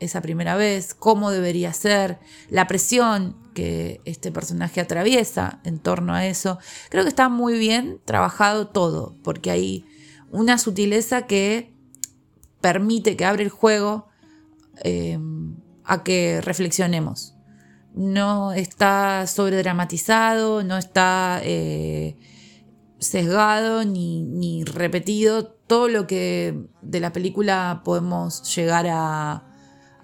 esa 0.00 0.20
primera 0.20 0.56
vez, 0.56 0.94
cómo 0.94 1.30
debería 1.30 1.72
ser, 1.72 2.18
la 2.50 2.66
presión 2.66 3.36
que 3.54 4.00
este 4.04 4.30
personaje 4.30 4.80
atraviesa 4.80 5.60
en 5.64 5.78
torno 5.78 6.14
a 6.14 6.26
eso. 6.26 6.58
Creo 6.90 7.04
que 7.04 7.08
está 7.08 7.28
muy 7.28 7.58
bien 7.58 8.00
trabajado 8.04 8.68
todo, 8.68 9.16
porque 9.22 9.50
hay 9.50 9.84
una 10.30 10.58
sutileza 10.58 11.22
que 11.22 11.74
permite, 12.60 13.16
que 13.16 13.24
abre 13.24 13.44
el 13.44 13.50
juego 13.50 14.08
eh, 14.84 15.18
a 15.84 16.02
que 16.02 16.40
reflexionemos. 16.42 17.34
No 17.94 18.52
está 18.52 19.26
sobredramatizado, 19.26 20.62
no 20.62 20.76
está 20.76 21.40
eh, 21.42 22.18
sesgado 22.98 23.84
ni, 23.84 24.22
ni 24.24 24.64
repetido 24.64 25.46
todo 25.46 25.88
lo 25.88 26.06
que 26.06 26.68
de 26.82 27.00
la 27.00 27.12
película 27.12 27.80
podemos 27.84 28.54
llegar 28.54 28.86
a, 28.90 29.55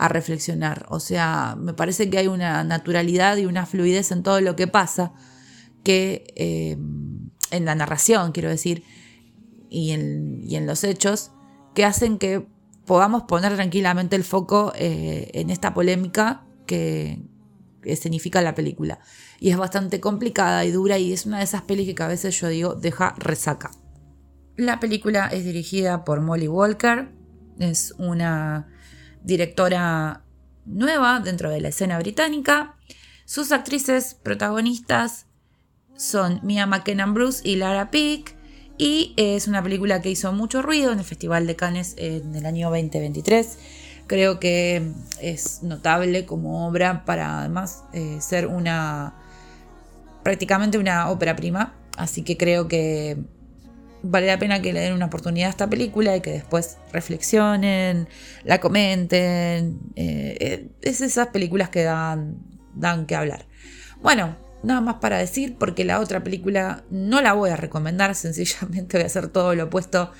a 0.02 0.08
reflexionar. 0.08 0.84
O 0.88 0.98
sea, 0.98 1.54
me 1.56 1.74
parece 1.74 2.10
que 2.10 2.18
hay 2.18 2.26
una 2.26 2.64
naturalidad 2.64 3.36
y 3.36 3.46
una 3.46 3.66
fluidez 3.66 4.10
en 4.10 4.24
todo 4.24 4.40
lo 4.40 4.56
que 4.56 4.66
pasa, 4.66 5.12
que 5.84 6.24
eh, 6.34 6.76
en 7.52 7.64
la 7.64 7.76
narración, 7.76 8.32
quiero 8.32 8.48
decir, 8.48 8.82
y 9.70 9.92
en, 9.92 10.66
los 10.66 10.82
hechos, 10.82 11.30
que 11.72 11.84
hacen 11.84 12.18
que 12.18 12.44
podamos 12.84 13.22
poner 13.28 13.54
tranquilamente 13.54 14.16
el 14.16 14.24
foco 14.24 14.72
eh, 14.74 15.30
en 15.34 15.50
esta 15.50 15.72
polémica 15.72 16.46
que, 16.66 17.22
significa 17.94 18.42
la 18.42 18.56
película. 18.56 18.98
Y 19.38 19.50
es 19.50 19.56
bastante 19.56 20.00
complicada 20.00 20.64
y 20.64 20.72
dura 20.72 20.98
y 20.98 21.12
es 21.12 21.26
una 21.26 21.38
de 21.38 21.44
esas 21.44 21.62
pelis 21.62 21.94
que 21.94 22.02
a 22.02 22.08
veces 22.08 22.40
yo 22.40 22.48
digo 22.48 22.74
deja 22.74 23.14
resaca. 23.18 23.70
La 24.56 24.80
película 24.80 25.28
es 25.28 25.44
dirigida 25.44 26.04
por 26.04 26.20
Molly 26.20 26.48
Walker, 26.48 27.12
es 27.60 27.94
una 27.98 28.66
directora 29.24 30.22
nueva 30.64 31.20
dentro 31.20 31.50
de 31.50 31.60
la 31.60 31.68
escena 31.68 31.98
británica. 31.98 32.76
Sus 33.24 33.52
actrices 33.52 34.14
protagonistas 34.22 35.26
son 35.96 36.40
Mia 36.42 36.66
McKenna 36.66 37.06
Bruce 37.06 37.46
y 37.48 37.56
Lara 37.56 37.90
Pick. 37.90 38.36
Y 38.78 39.14
es 39.16 39.46
una 39.48 39.62
película 39.62 40.00
que 40.00 40.10
hizo 40.10 40.32
mucho 40.32 40.62
ruido 40.62 40.92
en 40.92 40.98
el 40.98 41.04
Festival 41.04 41.46
de 41.46 41.56
Cannes 41.56 41.94
en 41.98 42.34
el 42.34 42.46
año 42.46 42.70
2023. 42.70 43.58
Creo 44.06 44.40
que 44.40 44.92
es 45.20 45.62
notable 45.62 46.26
como 46.26 46.66
obra 46.66 47.04
para 47.04 47.40
además 47.40 47.84
eh, 47.92 48.18
ser 48.20 48.46
una 48.46 49.14
prácticamente 50.22 50.78
una 50.78 51.10
ópera 51.10 51.36
prima. 51.36 51.74
Así 51.96 52.22
que 52.22 52.36
creo 52.36 52.68
que 52.68 53.18
vale 54.02 54.26
la 54.26 54.38
pena 54.38 54.60
que 54.60 54.72
le 54.72 54.80
den 54.80 54.92
una 54.92 55.06
oportunidad 55.06 55.48
a 55.48 55.50
esta 55.50 55.70
película 55.70 56.16
y 56.16 56.20
que 56.20 56.32
después 56.32 56.78
reflexionen, 56.92 58.08
la 58.44 58.60
comenten. 58.60 59.80
Eh, 59.96 60.36
eh, 60.40 60.68
es 60.82 61.00
esas 61.00 61.28
películas 61.28 61.68
que 61.70 61.84
dan, 61.84 62.36
dan 62.74 63.06
que 63.06 63.16
hablar. 63.16 63.46
Bueno, 64.02 64.36
nada 64.62 64.80
más 64.80 64.96
para 64.96 65.18
decir, 65.18 65.56
porque 65.58 65.84
la 65.84 66.00
otra 66.00 66.22
película 66.22 66.84
no 66.90 67.20
la 67.20 67.32
voy 67.32 67.50
a 67.50 67.56
recomendar, 67.56 68.14
sencillamente 68.16 68.96
voy 68.96 69.04
a 69.04 69.06
hacer 69.06 69.28
todo 69.28 69.54
lo 69.54 69.64
opuesto. 69.64 70.12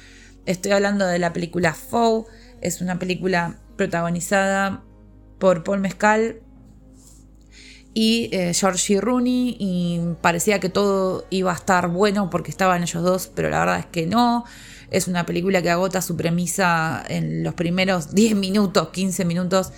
Estoy 0.47 0.73
hablando 0.73 1.07
de 1.07 1.19
la 1.19 1.33
película 1.33 1.75
Foe, 1.75 2.25
es 2.61 2.81
una 2.81 2.99
película 2.99 3.59
protagonizada 3.77 4.83
por 5.39 5.65
Paul 5.65 5.81
Mescal 5.81 6.41
y 7.95 8.31
eh, 8.33 8.55
Georgie 8.55 9.01
Rooney 9.01 9.57
y 9.59 10.01
parecía 10.21 10.61
que 10.61 10.69
todo 10.69 11.27
iba 11.31 11.53
a 11.53 11.55
estar 11.55 11.89
bueno 11.89 12.31
porque 12.31 12.51
estaban 12.51 12.83
ellos 12.83 13.03
dos, 13.03 13.31
pero 13.35 13.51
la 13.51 13.61
verdad 13.61 13.79
es 13.81 13.87
que 13.87 14.07
no. 14.07 14.45
Es 14.91 15.09
una 15.09 15.25
película 15.25 15.63
que 15.63 15.71
agota 15.71 16.03
su 16.03 16.17
premisa 16.17 17.03
en 17.09 17.43
los 17.43 17.55
primeros 17.55 18.15
10 18.15 18.37
minutos, 18.37 18.89
15 18.89 19.25
minutos, 19.25 19.73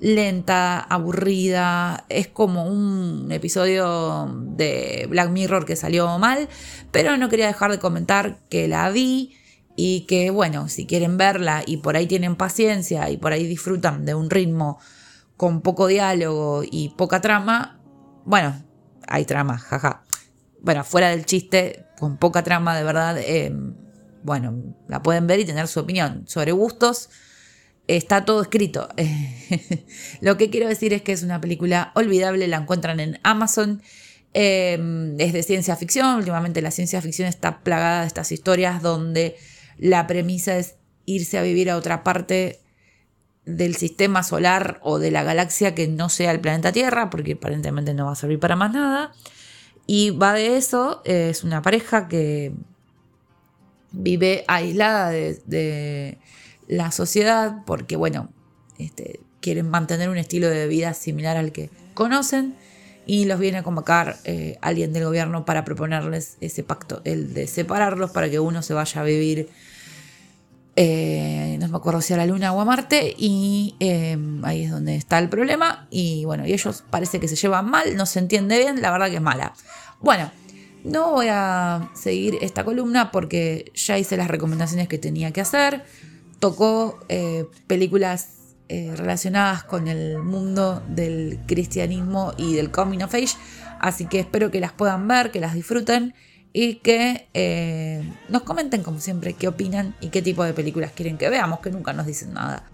lenta, 0.00 0.80
aburrida. 0.80 2.06
Es 2.08 2.26
como 2.26 2.64
un 2.66 3.30
episodio 3.30 4.34
de 4.56 5.06
Black 5.08 5.30
Mirror 5.30 5.64
que 5.64 5.76
salió 5.76 6.18
mal, 6.18 6.48
pero 6.90 7.16
no 7.16 7.28
quería 7.28 7.46
dejar 7.46 7.70
de 7.70 7.78
comentar 7.78 8.38
que 8.48 8.66
la 8.66 8.90
vi 8.90 9.36
y 9.76 10.02
que 10.02 10.30
bueno, 10.30 10.68
si 10.68 10.86
quieren 10.86 11.16
verla 11.16 11.62
y 11.64 11.76
por 11.78 11.96
ahí 11.96 12.06
tienen 12.06 12.34
paciencia 12.34 13.10
y 13.10 13.16
por 13.16 13.32
ahí 13.32 13.46
disfrutan 13.46 14.04
de 14.04 14.14
un 14.14 14.28
ritmo 14.28 14.80
con 15.40 15.62
poco 15.62 15.86
diálogo 15.86 16.64
y 16.70 16.90
poca 16.90 17.22
trama, 17.22 17.80
bueno, 18.26 18.62
hay 19.08 19.24
trama, 19.24 19.56
jaja. 19.56 20.04
Bueno, 20.60 20.84
fuera 20.84 21.08
del 21.08 21.24
chiste, 21.24 21.86
con 21.98 22.18
poca 22.18 22.42
trama 22.42 22.76
de 22.76 22.84
verdad, 22.84 23.16
em, 23.18 23.74
bueno, 24.22 24.76
la 24.86 25.02
pueden 25.02 25.26
ver 25.26 25.40
y 25.40 25.46
tener 25.46 25.66
su 25.66 25.80
opinión. 25.80 26.24
Sobre 26.26 26.52
gustos, 26.52 27.08
está 27.86 28.26
todo 28.26 28.42
escrito. 28.42 28.90
Lo 30.20 30.36
que 30.36 30.50
quiero 30.50 30.68
decir 30.68 30.92
es 30.92 31.00
que 31.00 31.12
es 31.12 31.22
una 31.22 31.40
película 31.40 31.90
olvidable, 31.94 32.46
la 32.46 32.58
encuentran 32.58 33.00
en 33.00 33.18
Amazon. 33.22 33.80
Em, 34.34 35.18
es 35.18 35.32
de 35.32 35.42
ciencia 35.42 35.74
ficción, 35.74 36.16
últimamente 36.16 36.60
la 36.60 36.70
ciencia 36.70 37.00
ficción 37.00 37.26
está 37.26 37.60
plagada 37.60 38.02
de 38.02 38.08
estas 38.08 38.30
historias 38.30 38.82
donde 38.82 39.36
la 39.78 40.06
premisa 40.06 40.58
es 40.58 40.74
irse 41.06 41.38
a 41.38 41.42
vivir 41.42 41.70
a 41.70 41.78
otra 41.78 42.04
parte 42.04 42.60
del 43.56 43.76
sistema 43.76 44.22
solar 44.22 44.80
o 44.82 44.98
de 44.98 45.10
la 45.10 45.22
galaxia 45.22 45.74
que 45.74 45.88
no 45.88 46.08
sea 46.08 46.30
el 46.32 46.40
planeta 46.40 46.72
Tierra, 46.72 47.10
porque 47.10 47.32
aparentemente 47.32 47.94
no 47.94 48.06
va 48.06 48.12
a 48.12 48.16
servir 48.16 48.38
para 48.38 48.56
más 48.56 48.72
nada. 48.72 49.12
Y 49.86 50.10
va 50.10 50.32
de 50.34 50.56
eso, 50.56 51.02
es 51.04 51.42
una 51.42 51.62
pareja 51.62 52.08
que 52.08 52.52
vive 53.92 54.44
aislada 54.46 55.10
de, 55.10 56.18
la 56.68 56.92
sociedad 56.92 57.64
porque, 57.66 57.96
bueno, 57.96 58.30
este, 58.78 59.18
quieren 59.40 59.68
mantener 59.68 60.08
un 60.08 60.18
estilo 60.18 60.48
de 60.48 60.68
vida 60.68 60.94
similar 60.94 61.36
al 61.36 61.50
que 61.50 61.68
conocen 61.94 62.54
y 63.06 63.24
los 63.24 63.40
viene 63.40 63.58
a 63.58 63.62
convocar 63.64 64.18
eh, 64.22 64.56
alguien 64.60 64.92
del 64.92 65.04
gobierno 65.04 65.44
para 65.44 65.64
proponerles 65.64 66.36
ese 66.40 66.62
pacto, 66.62 67.00
el 67.04 67.34
de 67.34 67.48
separarlos 67.48 68.12
para 68.12 68.30
que 68.30 68.38
uno 68.38 68.62
se 68.62 68.72
vaya 68.72 69.00
a 69.00 69.04
vivir 69.04 69.48
eh, 70.76 71.56
no 71.60 71.68
me 71.68 71.76
acuerdo 71.76 72.00
si 72.00 72.14
a 72.14 72.16
la 72.16 72.26
Luna 72.26 72.52
o 72.52 72.60
a 72.60 72.64
Marte, 72.64 73.14
y 73.16 73.74
em, 73.80 74.44
ahí 74.44 74.64
es 74.64 74.70
donde 74.70 74.96
está 74.96 75.18
el 75.18 75.28
problema. 75.28 75.86
Y 75.90 76.24
bueno, 76.24 76.46
y 76.46 76.52
ellos 76.52 76.84
parece 76.90 77.20
que 77.20 77.28
se 77.28 77.36
llevan 77.36 77.70
mal, 77.70 77.96
no 77.96 78.06
se 78.06 78.18
entiende 78.18 78.58
bien, 78.58 78.80
la 78.80 78.90
verdad 78.90 79.08
que 79.08 79.16
es 79.16 79.22
mala. 79.22 79.52
Bueno, 80.00 80.30
no 80.84 81.12
voy 81.12 81.26
a 81.28 81.90
seguir 81.94 82.38
esta 82.40 82.64
columna 82.64 83.10
porque 83.10 83.72
ya 83.74 83.98
hice 83.98 84.16
las 84.16 84.28
recomendaciones 84.28 84.88
que 84.88 84.98
tenía 84.98 85.32
que 85.32 85.40
hacer. 85.40 85.84
Tocó 86.38 86.98
eh, 87.08 87.46
películas 87.66 88.28
eh, 88.68 88.94
relacionadas 88.96 89.64
con 89.64 89.88
el 89.88 90.18
mundo 90.18 90.82
del 90.88 91.40
cristianismo 91.46 92.32
y 92.36 92.54
del 92.54 92.70
coming 92.70 93.02
of 93.02 93.14
age. 93.14 93.36
Así 93.80 94.06
que 94.06 94.20
espero 94.20 94.50
que 94.50 94.60
las 94.60 94.72
puedan 94.72 95.06
ver, 95.08 95.30
que 95.30 95.40
las 95.40 95.54
disfruten 95.54 96.14
y 96.52 96.76
que 96.76 97.28
eh, 97.34 98.02
nos 98.28 98.42
comenten 98.42 98.82
como 98.82 98.98
siempre 99.00 99.34
qué 99.34 99.48
opinan 99.48 99.94
y 100.00 100.08
qué 100.08 100.22
tipo 100.22 100.44
de 100.44 100.52
películas 100.52 100.92
quieren 100.92 101.18
que 101.18 101.28
veamos, 101.28 101.60
que 101.60 101.70
nunca 101.70 101.92
nos 101.92 102.06
dicen 102.06 102.34
nada. 102.34 102.64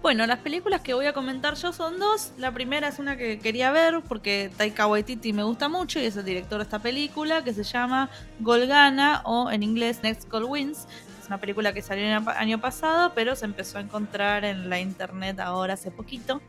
Bueno, 0.00 0.26
las 0.26 0.38
películas 0.38 0.80
que 0.80 0.94
voy 0.94 1.06
a 1.06 1.12
comentar 1.12 1.54
yo 1.54 1.72
son 1.72 1.98
dos. 1.98 2.32
La 2.38 2.52
primera 2.52 2.88
es 2.88 2.98
una 2.98 3.16
que 3.16 3.40
quería 3.40 3.70
ver 3.72 4.00
porque 4.08 4.50
Taika 4.56 4.86
Waititi 4.86 5.32
me 5.32 5.42
gusta 5.42 5.68
mucho 5.68 6.00
y 6.00 6.06
es 6.06 6.16
el 6.16 6.24
director 6.24 6.58
de 6.58 6.64
esta 6.64 6.78
película 6.78 7.42
que 7.44 7.52
se 7.52 7.64
llama 7.64 8.08
Golgana 8.40 9.22
o 9.24 9.50
en 9.50 9.62
inglés 9.62 10.00
Next 10.02 10.30
Goal 10.30 10.44
Wins 10.44 10.86
una 11.28 11.38
película 11.38 11.72
que 11.72 11.82
salió 11.82 12.04
el 12.04 12.28
año 12.28 12.60
pasado, 12.60 13.12
pero 13.14 13.36
se 13.36 13.44
empezó 13.44 13.78
a 13.78 13.82
encontrar 13.82 14.44
en 14.44 14.68
la 14.68 14.80
internet 14.80 15.38
ahora 15.40 15.74
hace 15.74 15.90
poquito. 15.90 16.40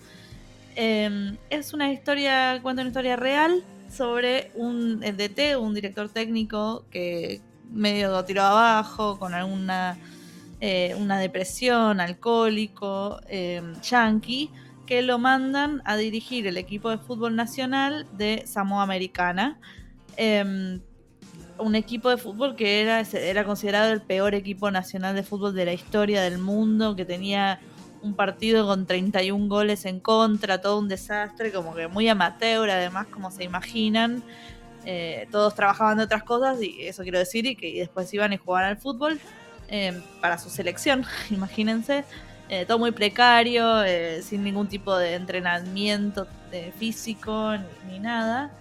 Em, 0.76 1.38
es 1.50 1.74
una 1.74 1.92
historia, 1.92 2.60
cuenta 2.62 2.82
una 2.82 2.90
historia 2.90 3.16
real 3.16 3.64
sobre 3.90 4.52
un 4.56 5.00
DT, 5.00 5.58
un 5.58 5.74
director 5.74 6.10
técnico 6.10 6.86
que 6.90 7.42
medio 7.72 8.24
tiró 8.26 8.44
abajo 8.44 9.20
con 9.20 9.34
alguna 9.34 9.98
eh, 10.62 10.94
una 11.00 11.18
depresión, 11.20 12.02
alcohólico, 12.02 13.22
eh, 13.30 13.62
que 14.86 15.02
lo 15.02 15.18
mandan 15.18 15.82
a 15.86 15.96
dirigir 15.96 16.48
el 16.48 16.58
equipo 16.58 16.90
de 16.90 16.98
fútbol 16.98 17.36
nacional 17.36 18.08
de 18.18 18.44
Samoa 18.46 18.84
Americana. 18.84 19.58
Em, 20.18 20.82
un 21.60 21.76
equipo 21.76 22.10
de 22.10 22.18
fútbol 22.18 22.56
que 22.56 22.82
era, 22.82 23.02
era 23.02 23.46
considerado 23.46 23.94
el 23.94 24.02
peor 24.02 24.34
equipo 24.34 24.70
nacional 24.72 25.16
de 25.16 25.24
fútbol 25.24 25.54
de 25.54 25.66
la 25.66 25.74
historia 25.74 26.22
del 26.22 26.40
mundo, 26.40 26.96
que 26.96 27.06
tenía 27.06 27.62
un 28.02 28.14
partido 28.14 28.66
con 28.66 28.86
31 28.86 29.48
goles 29.48 29.86
en 29.86 30.00
contra, 30.00 30.62
todo 30.62 30.80
un 30.80 30.88
desastre, 30.88 31.52
como 31.52 31.74
que 31.76 31.88
muy 31.88 32.08
amateur, 32.08 32.70
además, 32.70 33.08
como 33.08 33.32
se 33.32 33.44
imaginan. 33.44 34.24
Eh, 34.86 35.28
todos 35.32 35.56
trabajaban 35.56 35.98
de 35.98 36.06
otras 36.06 36.24
cosas, 36.24 36.62
y 36.62 36.88
eso 36.88 37.04
quiero 37.04 37.20
decir, 37.20 37.46
y 37.46 37.56
que 37.56 37.80
después 37.80 38.14
iban 38.14 38.34
y 38.34 38.38
jugaban 38.38 38.70
al 38.70 38.78
fútbol 38.78 39.20
eh, 39.68 40.02
para 40.22 40.38
su 40.38 40.50
selección, 40.50 41.06
imagínense. 41.30 42.06
Eh, 42.48 42.66
todo 42.66 42.80
muy 42.80 42.92
precario, 42.92 43.84
sin 44.24 44.44
ningún 44.44 44.68
tipo 44.68 44.98
de 44.98 45.14
entrenamiento 45.14 46.28
físico 46.80 47.54
ni 47.88 48.00
nada. 48.00 48.52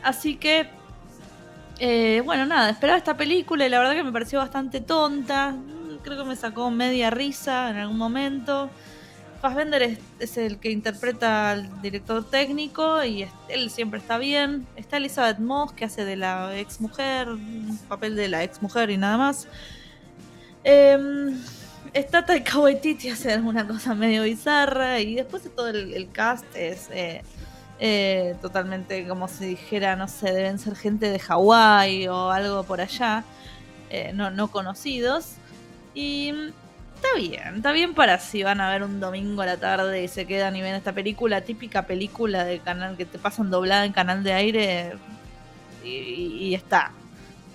Así 0.00 0.36
que 0.36 0.68
bueno, 2.24 2.46
nada, 2.46 2.70
esperaba 2.70 2.96
esta 2.96 3.16
película 3.16 3.66
y 3.66 3.68
la 3.68 3.80
verdad 3.80 3.94
que 3.94 4.04
me 4.04 4.12
pareció 4.12 4.38
bastante 4.38 4.80
tonta. 4.80 5.56
Creo 6.04 6.18
que 6.18 6.24
me 6.24 6.36
sacó 6.36 6.70
media 6.70 7.08
risa 7.08 7.70
en 7.70 7.78
algún 7.78 7.96
momento. 7.96 8.68
Fassbender 9.40 9.98
es, 10.18 10.36
el 10.36 10.58
que 10.58 10.70
interpreta 10.70 11.50
al 11.50 11.82
director 11.82 12.28
técnico 12.28 13.02
y 13.04 13.26
él 13.48 13.70
siempre 13.70 14.00
está 14.00 14.18
bien. 14.18 14.66
Está 14.76 14.98
Elizabeth 14.98 15.38
Moss, 15.38 15.72
que 15.72 15.86
hace 15.86 16.04
de 16.04 16.16
la 16.16 16.58
ex 16.58 16.80
mujer, 16.80 17.28
papel 17.88 18.16
de 18.16 18.28
la 18.28 18.44
ex 18.44 18.60
mujer 18.60 18.90
y 18.90 18.98
nada 18.98 19.16
más. 19.16 19.48
Em, 20.62 21.38
está 21.94 22.26
Taika 22.26 22.58
Waititi, 22.58 23.08
hace 23.08 23.32
alguna 23.32 23.66
cosa 23.66 23.94
medio 23.94 24.24
bizarra 24.24 25.00
y 25.00 25.14
después 25.14 25.44
de 25.44 25.50
todo 25.50 25.68
el, 25.68 26.08
cast 26.12 26.44
es... 26.54 26.90
Eh, 26.90 27.22
eh, 27.80 28.36
totalmente 28.40 29.06
como 29.08 29.26
si 29.26 29.46
dijera, 29.46 29.96
no 29.96 30.06
sé, 30.06 30.32
deben 30.32 30.60
ser 30.60 30.76
gente 30.76 31.10
de 31.10 31.18
Hawái 31.18 32.06
o 32.06 32.30
algo 32.30 32.62
por 32.62 32.80
allá, 32.80 33.24
eh, 33.90 34.12
no, 34.14 34.30
no 34.30 34.48
conocidos. 34.48 35.38
Y 35.94 36.32
está 36.96 37.08
bien, 37.16 37.56
está 37.56 37.72
bien 37.72 37.94
para 37.94 38.18
si 38.18 38.42
van 38.42 38.60
a 38.60 38.70
ver 38.70 38.82
un 38.82 38.98
domingo 38.98 39.42
a 39.42 39.46
la 39.46 39.56
tarde 39.56 40.02
y 40.02 40.08
se 40.08 40.26
quedan 40.26 40.56
y 40.56 40.62
ven 40.62 40.74
esta 40.74 40.92
película, 40.92 41.42
típica 41.42 41.82
película 41.82 42.44
de 42.44 42.58
canal 42.58 42.96
que 42.96 43.06
te 43.06 43.18
pasan 43.18 43.50
doblada 43.50 43.84
en 43.84 43.92
canal 43.92 44.24
de 44.24 44.32
aire 44.32 44.92
y, 45.84 46.54
está. 46.54 46.92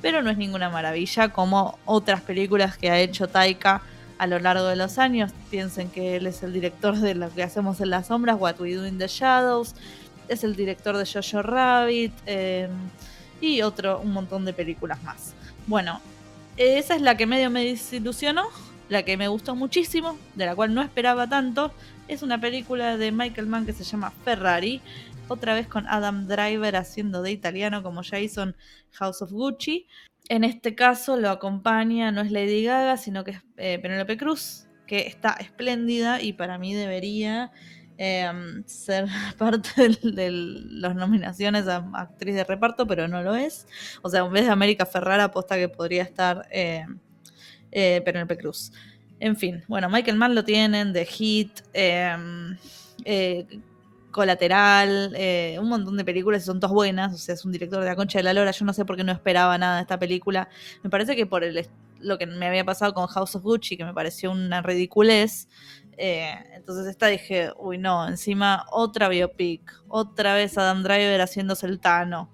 Pero 0.02 0.22
no 0.22 0.30
es 0.30 0.38
ninguna 0.38 0.70
maravilla 0.70 1.30
como 1.30 1.78
otras 1.86 2.22
películas 2.22 2.78
que 2.78 2.90
ha 2.90 3.00
hecho 3.00 3.28
Taika 3.28 3.82
a 4.18 4.28
lo 4.28 4.40
largo 4.40 4.66
de 4.66 4.76
los 4.76 4.98
años. 4.98 5.32
Piensen 5.50 5.90
que 5.90 6.16
él 6.16 6.28
es 6.28 6.44
el 6.44 6.54
director 6.54 6.98
de 6.98 7.16
lo 7.16 7.34
que 7.34 7.44
hacemos 7.44 7.82
en 7.82 7.90
las 7.90 8.08
sombras, 8.08 8.38
What 8.40 8.60
We 8.60 8.76
Do 8.76 8.88
in 8.88 8.98
the 8.98 9.08
Shadows, 9.08 9.76
es 10.30 10.44
el 10.44 10.56
director 10.56 10.96
de 10.96 11.06
Jojo 11.06 11.42
Rabbit 11.42 12.14
em, 12.26 12.70
y 13.42 13.62
otro, 13.62 14.00
un 14.00 14.14
montón 14.14 14.46
de 14.46 14.54
películas 14.54 15.02
más. 15.04 15.34
Bueno, 15.68 16.02
esa 16.60 16.96
es 16.96 17.02
la 17.02 17.16
que 17.16 17.26
medio 17.26 17.50
me 17.50 17.64
desilusionó, 17.64 18.44
la 18.90 19.04
que 19.04 19.16
me 19.16 19.30
gustó 19.30 19.56
muchísimo, 19.56 20.18
de 20.36 20.46
la 20.46 20.56
cual 20.56 20.74
no 20.74 20.82
esperaba 20.82 21.28
tanto. 21.28 21.72
Es 22.10 22.22
una 22.22 22.42
película 22.42 22.98
de 22.98 23.14
Michael 23.14 23.48
Mann 23.48 23.66
que 23.66 23.72
se 23.72 23.86
llama 23.86 24.12
Ferrari, 24.26 24.82
otra 25.30 25.54
vez 25.54 25.68
con 25.68 25.88
Adam 25.88 26.28
Driver 26.28 26.76
haciendo 26.76 27.22
de 27.22 27.32
italiano 27.32 27.82
como 27.82 28.02
en 28.12 28.56
House 28.92 29.22
of 29.22 29.32
Gucci. 29.32 29.88
En 30.28 30.44
este 30.44 30.76
caso 30.76 31.16
lo 31.16 31.30
acompaña, 31.30 32.12
no 32.12 32.20
es 32.20 32.32
Lady 32.32 32.66
Gaga, 32.66 32.98
sino 32.98 33.24
que 33.24 33.32
es 33.32 33.42
eh, 33.56 33.80
Penelope 33.82 34.18
Cruz, 34.18 34.66
que 34.86 35.08
está 35.08 35.38
espléndida 35.40 36.22
y 36.22 36.34
para 36.34 36.58
mí 36.58 36.74
debería 36.74 37.52
Em, 38.02 38.64
ser 38.66 39.08
parte 39.38 39.90
de, 39.90 40.32
las 40.32 40.96
nominaciones 40.96 41.68
a 41.68 41.86
actriz 41.96 42.34
de 42.34 42.46
reparto, 42.46 42.88
pero 42.88 43.10
no 43.10 43.22
lo 43.22 43.36
es. 43.36 43.68
O 44.02 44.10
sea, 44.10 44.22
en 44.22 44.32
vez 44.32 44.46
de 44.46 44.52
América 44.52 44.86
Ferrara, 44.86 45.26
aposta 45.26 45.58
que 45.58 45.68
podría 45.68 46.04
estar 46.04 46.48
eh, 46.50 46.86
eh, 47.74 48.02
Penelope 48.06 48.38
Cruz. 48.38 48.72
En 49.20 49.36
fin, 49.36 49.66
bueno, 49.68 49.90
Michael 49.90 50.16
Mann 50.16 50.34
lo 50.34 50.46
tienen, 50.46 50.94
The 50.94 51.06
Hit, 51.06 51.60
em, 51.74 52.56
eh, 53.04 53.46
Colateral, 54.12 55.14
un 55.60 55.68
montón 55.68 55.98
de 55.98 56.06
películas 56.06 56.44
y 56.44 56.46
son 56.46 56.62
todas 56.62 56.74
buenas. 56.74 57.14
O 57.14 57.18
sea, 57.18 57.36
es 57.36 57.44
un 57.44 57.52
director 57.52 57.82
de 57.82 57.86
La 57.86 57.98
Concha 57.98 58.20
de 58.20 58.24
la 58.24 58.34
Lora. 58.34 58.52
Yo 58.52 58.64
no 58.64 58.72
sé 58.72 58.86
por 58.86 58.96
qué 58.96 59.04
no 59.04 59.12
esperaba 59.12 59.58
nada 59.58 59.76
de 59.76 59.82
esta 59.82 60.00
película. 60.00 60.48
Me 60.84 60.90
parece 60.90 61.18
que 61.18 61.26
por 61.26 61.44
el, 61.44 61.68
lo 62.00 62.18
que 62.18 62.26
me 62.26 62.48
había 62.48 62.64
pasado 62.64 62.94
con 62.94 63.08
House 63.08 63.36
of 63.36 63.44
Gucci, 63.44 63.78
que 63.78 63.86
me 63.86 63.94
pareció 63.94 64.32
una 64.32 64.62
ridiculez. 64.62 65.50
Eh, 66.02 66.34
entonces 66.54 66.88
esta 66.88 67.08
dije, 67.08 67.52
uy 67.58 67.78
no, 67.78 68.08
encima 68.08 68.66
otra 68.72 69.10
biopic, 69.10 69.84
otra 69.90 70.34
vez 70.34 70.58
Adam 70.58 70.82
Driver 70.82 71.20
haciéndose 71.20 71.68
el 71.68 71.82
Tano. 71.82 72.32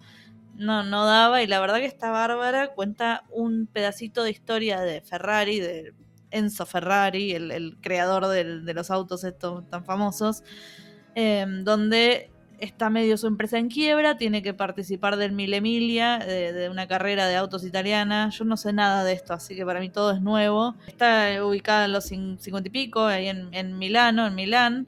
No, 0.53 0.83
no 0.83 1.03
daba 1.05 1.41
y 1.41 1.47
la 1.47 1.59
verdad 1.59 1.77
que 1.77 1.87
está 1.87 2.11
bárbara, 2.11 2.75
cuenta 2.75 3.23
un 3.31 3.65
pedacito 3.65 4.23
de 4.23 4.29
historia 4.29 4.81
de 4.81 5.01
Ferrari, 5.01 5.59
de 5.59 5.95
Enzo 6.29 6.67
Ferrari, 6.67 7.31
el, 7.33 7.77
creador 7.81 8.27
de 8.27 8.73
los 8.75 8.91
autos 8.91 9.23
estos 9.23 9.67
tan 9.67 9.83
famosos, 9.83 10.43
eh, 11.15 11.47
donde 11.63 12.29
está 12.59 12.89
medio 12.89 13.17
su 13.17 13.27
empresa 13.27 13.57
en 13.57 13.69
quiebra, 13.69 14.17
tiene 14.17 14.41
que 14.41 14.53
participar 14.53 15.17
del 15.17 15.31
Mille 15.31 15.57
Emilia, 15.57 16.19
de, 16.19 16.69
una 16.69 16.87
carrera 16.87 17.27
de 17.27 17.35
autos 17.35 17.63
italiana. 17.63 18.29
Yo 18.29 18.45
no 18.45 18.57
sé 18.57 18.73
nada 18.73 19.03
de 19.03 19.13
esto, 19.13 19.33
así 19.33 19.55
que 19.55 19.65
para 19.65 19.79
mí 19.79 19.89
todo 19.89 20.11
es 20.11 20.21
nuevo. 20.21 20.75
Está 20.87 21.43
ubicada 21.45 21.85
en 21.85 21.93
los 21.93 22.05
cincuenta 22.05 22.67
y 22.67 22.71
pico, 22.71 23.05
ahí 23.05 23.27
en, 23.27 23.77
Milano, 23.77 24.27
en 24.27 24.35
Milán. 24.35 24.87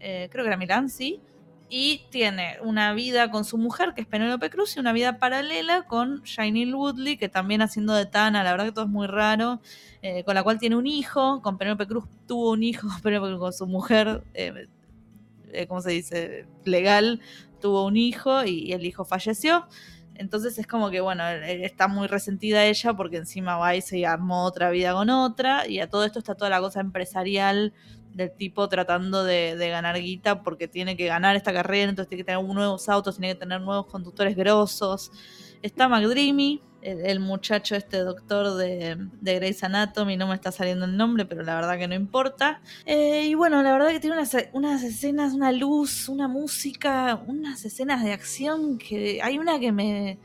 Eh, 0.00 0.28
creo 0.30 0.44
que 0.44 0.48
era 0.48 0.56
Milán, 0.56 0.88
sí. 0.88 1.20
Y 1.68 2.02
tiene 2.10 2.58
una 2.62 2.92
vida 2.94 3.30
con 3.30 3.44
su 3.44 3.58
mujer, 3.58 3.92
que 3.94 4.00
es 4.00 4.06
Penélope 4.06 4.50
Cruz, 4.50 4.76
y 4.76 4.80
una 4.80 4.92
vida 4.92 5.18
paralela 5.18 5.82
con 5.82 6.22
Shainil 6.22 6.74
Woodley, 6.74 7.16
que 7.16 7.28
también 7.28 7.60
haciendo 7.60 7.92
de 7.94 8.06
Tana, 8.06 8.44
la 8.44 8.52
verdad 8.52 8.66
que 8.66 8.72
todo 8.72 8.84
es 8.84 8.90
muy 8.90 9.08
raro, 9.08 9.60
eh, 10.02 10.22
con 10.22 10.36
la 10.36 10.44
cual 10.44 10.60
tiene 10.60 10.76
un 10.76 10.86
hijo, 10.86 11.42
con 11.42 11.58
Penélope 11.58 11.88
Cruz 11.88 12.04
tuvo 12.28 12.52
un 12.52 12.62
hijo, 12.62 12.86
pero 13.02 13.38
con 13.38 13.52
su 13.52 13.66
mujer 13.66 14.22
eh, 14.34 14.68
eh, 15.56 15.66
¿cómo 15.66 15.80
se 15.80 15.90
dice?, 15.90 16.46
legal, 16.64 17.20
tuvo 17.60 17.86
un 17.86 17.96
hijo 17.96 18.44
y, 18.44 18.72
el 18.72 18.84
hijo 18.84 19.04
falleció. 19.04 19.66
Entonces 20.14 20.58
es 20.58 20.66
como 20.66 20.90
que, 20.90 21.00
bueno, 21.00 21.28
está 21.28 21.88
muy 21.88 22.06
resentida 22.06 22.64
ella 22.64 22.94
porque 22.94 23.18
encima 23.18 23.58
va 23.58 23.76
y 23.76 23.82
se 23.82 24.06
armó 24.06 24.44
otra 24.44 24.70
vida 24.70 24.94
con 24.94 25.10
otra 25.10 25.66
y 25.68 25.78
a 25.80 25.88
todo 25.90 26.04
esto 26.04 26.18
está 26.18 26.34
toda 26.34 26.48
la 26.50 26.60
cosa 26.60 26.80
empresarial 26.80 27.74
del 28.14 28.32
tipo 28.34 28.66
tratando 28.68 29.24
de, 29.24 29.56
de, 29.56 29.68
ganar 29.68 30.00
guita 30.00 30.42
porque 30.42 30.68
tiene 30.68 30.96
que 30.96 31.06
ganar 31.06 31.36
esta 31.36 31.52
carrera, 31.52 31.90
entonces 31.90 32.08
tiene 32.08 32.22
que 32.22 32.32
tener 32.32 32.42
nuevos 32.42 32.88
autos, 32.88 33.16
tiene 33.18 33.34
que 33.34 33.40
tener 33.40 33.60
nuevos 33.60 33.86
conductores 33.86 34.34
grosos. 34.34 35.12
Está 35.60 35.86
McDreamy, 35.86 36.62
el, 36.86 37.20
muchacho, 37.20 37.74
este 37.74 37.98
doctor 37.98 38.56
de, 38.56 38.96
de, 39.20 39.34
Grey's 39.34 39.62
Anatomy, 39.64 40.16
no 40.16 40.28
me 40.28 40.34
está 40.34 40.52
saliendo 40.52 40.84
el 40.84 40.96
nombre, 40.96 41.24
pero 41.24 41.42
la 41.42 41.56
verdad 41.56 41.78
que 41.78 41.88
no 41.88 41.94
importa. 41.94 42.60
Eh, 42.84 43.26
y 43.26 43.34
bueno, 43.34 43.62
la 43.62 43.72
verdad 43.72 43.88
que 43.88 44.00
tiene 44.00 44.16
unas, 44.52 44.82
escenas, 44.82 45.34
una 45.34 45.52
luz, 45.52 46.08
una 46.08 46.28
música, 46.28 47.20
unas 47.26 47.64
escenas 47.64 48.04
de 48.04 48.12
acción 48.12 48.78
que 48.78 49.20
hay 49.22 49.38
una 49.38 49.58
que 49.58 49.72
me 49.72 50.18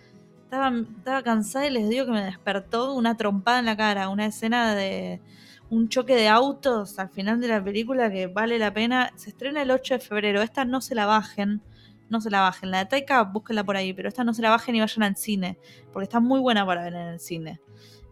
estaba, 0.44 0.72
estaba 0.98 1.24
cansada 1.24 1.68
y 1.68 1.72
les 1.72 1.90
digo 1.90 2.06
que 2.06 2.12
me 2.12 2.24
despertó 2.24 2.94
una 2.94 3.18
trompada 3.18 3.60
en 3.60 3.66
la 3.66 3.78
cara, 3.78 4.10
una 4.10 4.28
escena 4.28 4.76
de 4.76 5.20
un 5.72 5.88
choque 5.88 6.16
de 6.16 6.28
autos 6.28 7.00
al 7.00 7.10
final 7.10 7.40
de 7.40 7.48
la 7.48 7.64
película 7.64 8.12
que 8.12 8.28
vale 8.28 8.60
la 8.60 8.74
pena. 8.74 9.14
Se 9.16 9.30
estrena 9.30 9.64
el 9.64 9.72
8 9.72 9.96
de 9.96 10.00
febrero, 10.00 10.42
esta 10.42 10.66
no 10.66 10.82
se 10.82 10.94
la 10.94 11.06
bajen, 11.06 11.62
no 12.12 12.22
se 12.22 12.30
la 12.30 12.42
bajen. 12.42 12.70
La 12.72 12.80
de 12.80 12.86
Taika, 12.86 13.24
búsquenla 13.24 13.64
por 13.64 13.78
ahí, 13.78 13.94
pero 13.94 14.10
esta 14.10 14.24
no 14.24 14.34
se 14.34 14.42
la 14.42 14.50
bajen 14.50 14.76
y 14.76 14.80
vayan 14.80 15.04
al 15.04 15.16
cine, 15.16 15.58
porque 15.92 16.04
está 16.04 16.20
muy 16.20 16.40
buena 16.40 16.66
para 16.66 16.84
ver 16.84 16.94
en 16.94 17.08
el 17.08 17.20
cine. 17.20 17.62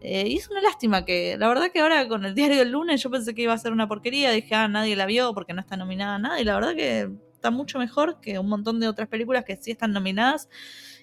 Eh, 0.02 0.28
y 0.28 0.38
es 0.38 0.50
una 0.50 0.62
lástima 0.62 1.04
que, 1.06 1.36
la 1.38 1.48
verdad 1.50 1.72
que 1.74 1.82
ahora 1.82 2.08
con 2.08 2.24
el 2.26 2.34
diario 2.34 2.58
del 2.58 2.72
lunes 2.72 3.04
yo 3.04 3.12
pensé 3.12 3.36
que 3.36 3.42
iba 3.42 3.54
a 3.54 3.58
ser 3.58 3.74
una 3.74 3.88
porquería, 3.88 4.32
dije, 4.32 4.56
ah, 4.56 4.70
nadie 4.70 4.96
la 4.96 5.06
vio 5.06 5.34
porque 5.34 5.54
no 5.54 5.60
está 5.60 5.76
nominada 5.76 6.18
nada, 6.18 6.40
y 6.40 6.46
la 6.46 6.56
verdad 6.56 6.74
que 6.74 7.12
está 7.34 7.52
mucho 7.52 7.80
mejor 7.80 8.20
que 8.20 8.40
un 8.40 8.50
montón 8.50 8.80
de 8.80 8.88
otras 8.88 9.08
películas 9.08 9.46
que 9.46 9.56
sí 9.56 9.72
están 9.72 9.94
nominadas. 9.94 10.50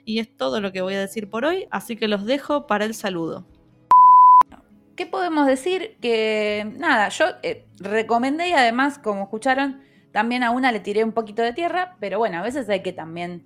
Y 0.05 0.21
es 0.21 0.37
todo 0.37 0.61
lo 0.61 0.71
que 0.71 0.83
voy 0.83 0.95
a 0.95 1.01
decir 1.01 1.29
por 1.29 1.45
hoy, 1.45 1.67
así 1.71 1.97
que 1.97 2.07
los 2.09 2.25
dejo 2.25 2.67
para 2.67 2.85
el 2.85 2.95
saludo. 2.95 3.45
¿Qué 4.95 5.05
podemos 5.05 5.47
decir? 5.47 5.97
Que 6.01 6.73
nada, 6.79 7.09
yo 7.09 7.27
eh, 7.43 7.67
recomendé 7.79 8.51
y 8.51 8.53
además, 8.53 8.99
como 8.99 9.25
escucharon, 9.25 9.83
también 10.17 10.43
a 10.45 10.51
una 10.51 10.73
le 10.73 10.81
tiré 10.81 11.05
un 11.05 11.13
poquito 11.13 11.43
de 11.43 11.53
tierra, 11.53 11.95
pero 12.01 12.17
bueno, 12.17 12.39
a 12.39 12.43
veces 12.43 12.67
hay 12.71 12.81
que 12.81 12.95
también, 12.95 13.45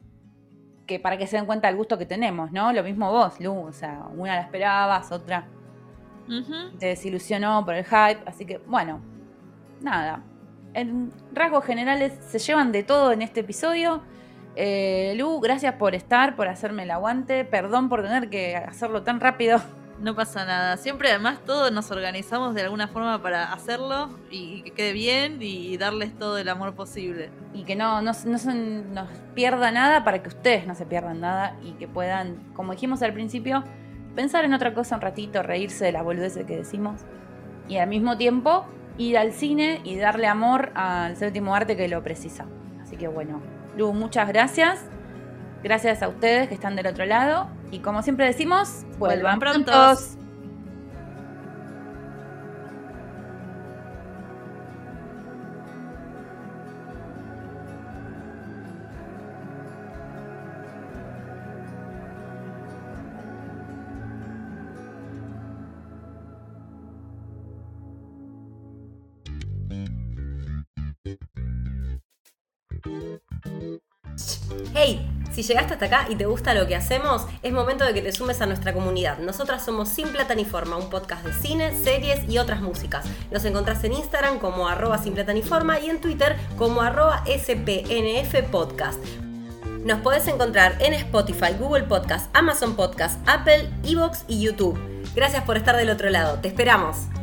que 0.87 1.01
para 1.01 1.19
que 1.19 1.27
se 1.27 1.37
den 1.37 1.45
cuenta 1.45 1.67
del 1.67 1.77
gusto 1.77 1.99
que 1.99 2.07
tenemos, 2.07 2.53
¿no? 2.53 2.73
Lo 2.73 2.85
mismo 2.85 3.11
vos, 3.11 3.41
Lu, 3.41 3.67
o 3.67 3.73
sea, 3.73 4.07
una 4.17 4.37
la 4.37 4.43
esperabas, 4.43 5.11
otra 5.11 5.49
te 6.79 6.87
desilusionó 6.87 7.65
por 7.65 7.75
el 7.75 7.85
hype, 7.85 8.21
así 8.25 8.45
que 8.47 8.59
bueno, 8.59 9.01
nada. 9.81 10.23
En 10.73 11.11
rasgos 11.33 11.65
generales 11.65 12.13
se 12.29 12.39
llevan 12.39 12.71
de 12.71 12.85
todo 12.85 13.11
en 13.11 13.23
este 13.23 13.41
episodio. 13.41 14.03
Eh, 14.55 15.15
Lu, 15.17 15.41
gracias 15.41 15.75
por 15.75 15.97
estar, 15.97 16.37
por 16.37 16.47
hacerme 16.47 16.85
el 16.85 16.93
aguante. 16.93 17.45
Perdón 17.45 17.89
por 17.89 18.05
tener 18.05 18.31
que 18.31 18.55
hacerlo 18.55 19.03
tan 19.03 19.19
rápido. 19.19 19.61
No 20.01 20.15
pasa 20.15 20.47
nada. 20.47 20.79
Siempre 20.79 21.11
además 21.11 21.41
todos 21.45 21.71
nos 21.73 21.91
organizamos 21.91 22.55
de 22.55 22.63
alguna 22.63 22.89
forma 22.89 23.21
para 23.21 23.53
hacerlo 23.53 24.09
y 24.31 24.63
que 24.63 24.71
quede 24.71 24.93
bien 24.95 25.37
y 25.41 25.77
darles 25.77 26.19
todo 26.19 26.39
el 26.39 26.49
amor 26.49 26.75
posible. 26.75 27.31
Y 27.53 27.65
que 27.65 27.77
no, 27.77 28.01
no, 28.01 28.13
no 28.25 28.39
se 28.39 28.55
nos 28.55 29.09
pierda 29.35 29.71
nada 29.71 30.03
para 30.03 30.23
que 30.23 30.29
ustedes 30.31 30.67
no 30.67 30.75
se 30.75 30.87
pierdan 30.87 31.21
nada 31.21 31.57
y 31.63 31.73
que 31.73 31.87
puedan, 31.87 32.37
como 32.55 32.73
dijimos 32.73 33.03
al 33.03 33.13
principio, 33.13 33.63
pensar 34.17 34.47
en 34.47 34.55
otra 34.55 34.73
cosa 34.73 34.95
un 34.95 35.03
ratito, 35.03 35.43
reírse 35.43 35.85
de 35.85 35.93
las 35.93 36.03
boludeces 36.03 36.47
que 36.47 36.57
decimos. 36.57 37.03
Y 37.69 37.77
al 37.77 37.89
mismo 37.89 38.17
tiempo 38.17 38.65
ir 38.97 39.19
al 39.19 39.33
cine 39.33 39.83
y 39.85 39.97
darle 39.97 40.29
amor 40.29 40.73
al 40.75 41.17
séptimo 41.17 41.55
arte 41.55 41.77
que 41.77 41.89
lo 41.89 42.03
precisa. 42.03 42.47
Así 42.83 42.97
que 42.97 43.07
bueno, 43.07 43.43
Lu, 43.77 43.93
muchas 43.93 44.29
gracias. 44.29 44.83
Gracias 45.63 46.03
a 46.03 46.09
ustedes 46.09 46.49
que 46.49 46.55
están 46.55 46.77
del 46.77 46.87
otro 46.87 47.05
lado. 47.05 47.49
Y 47.71 47.81
como 47.81 48.03
siempre 48.03 48.27
decimos, 48.27 48.85
vuelvan, 48.99 49.39
prontos. 49.39 50.17
Hey, 74.73 75.10
si 75.43 75.49
llegaste 75.49 75.75
hasta 75.75 75.87
acá 75.87 76.07
y 76.09 76.17
te 76.17 76.27
gusta 76.27 76.55
lo 76.55 76.67
que 76.67 76.77
hacemos, 76.77 77.27
es 77.43 77.53
momento 77.53 77.85
de 77.85 77.95
que 77.95 78.03
te 78.03 78.13
sumes 78.13 78.41
a 78.41 78.47
nuestra 78.47 78.75
comunidad. 78.75 79.19
Nosotras 79.19 79.65
somos 79.65 79.89
Sin 79.89 80.09
Plata 80.09 80.35
ni 80.35 80.45
un 80.45 80.91
podcast 80.91 81.25
de 81.25 81.33
cine, 81.33 81.73
series 81.83 82.29
y 82.29 82.39
otras 82.39 82.61
músicas. 82.61 83.07
Nos 83.31 83.45
encontrás 83.45 83.83
en 83.85 83.93
Instagram 83.93 84.39
como 84.39 84.69
arroba 84.69 84.99
Sin 84.99 85.15
y 85.15 85.91
en 85.91 86.01
Twitter 86.01 86.37
como 86.57 86.83
arroba 86.83 87.25
SPNF 87.27 88.51
Podcast. 88.51 89.01
Nos 89.85 90.01
podés 90.01 90.29
encontrar 90.29 90.77
en 90.81 90.93
Spotify, 90.93 91.55
Google 91.59 91.85
Podcast, 91.85 92.29
Amazon 92.37 92.77
Podcast, 92.77 93.19
Apple, 93.27 93.71
Evox 93.85 94.25
y 94.29 94.41
YouTube. 94.41 94.79
Gracias 95.15 95.45
por 95.45 95.57
estar 95.57 95.77
del 95.77 95.91
otro 95.91 96.11
lado. 96.11 96.39
Te 96.41 96.49
esperamos. 96.49 97.20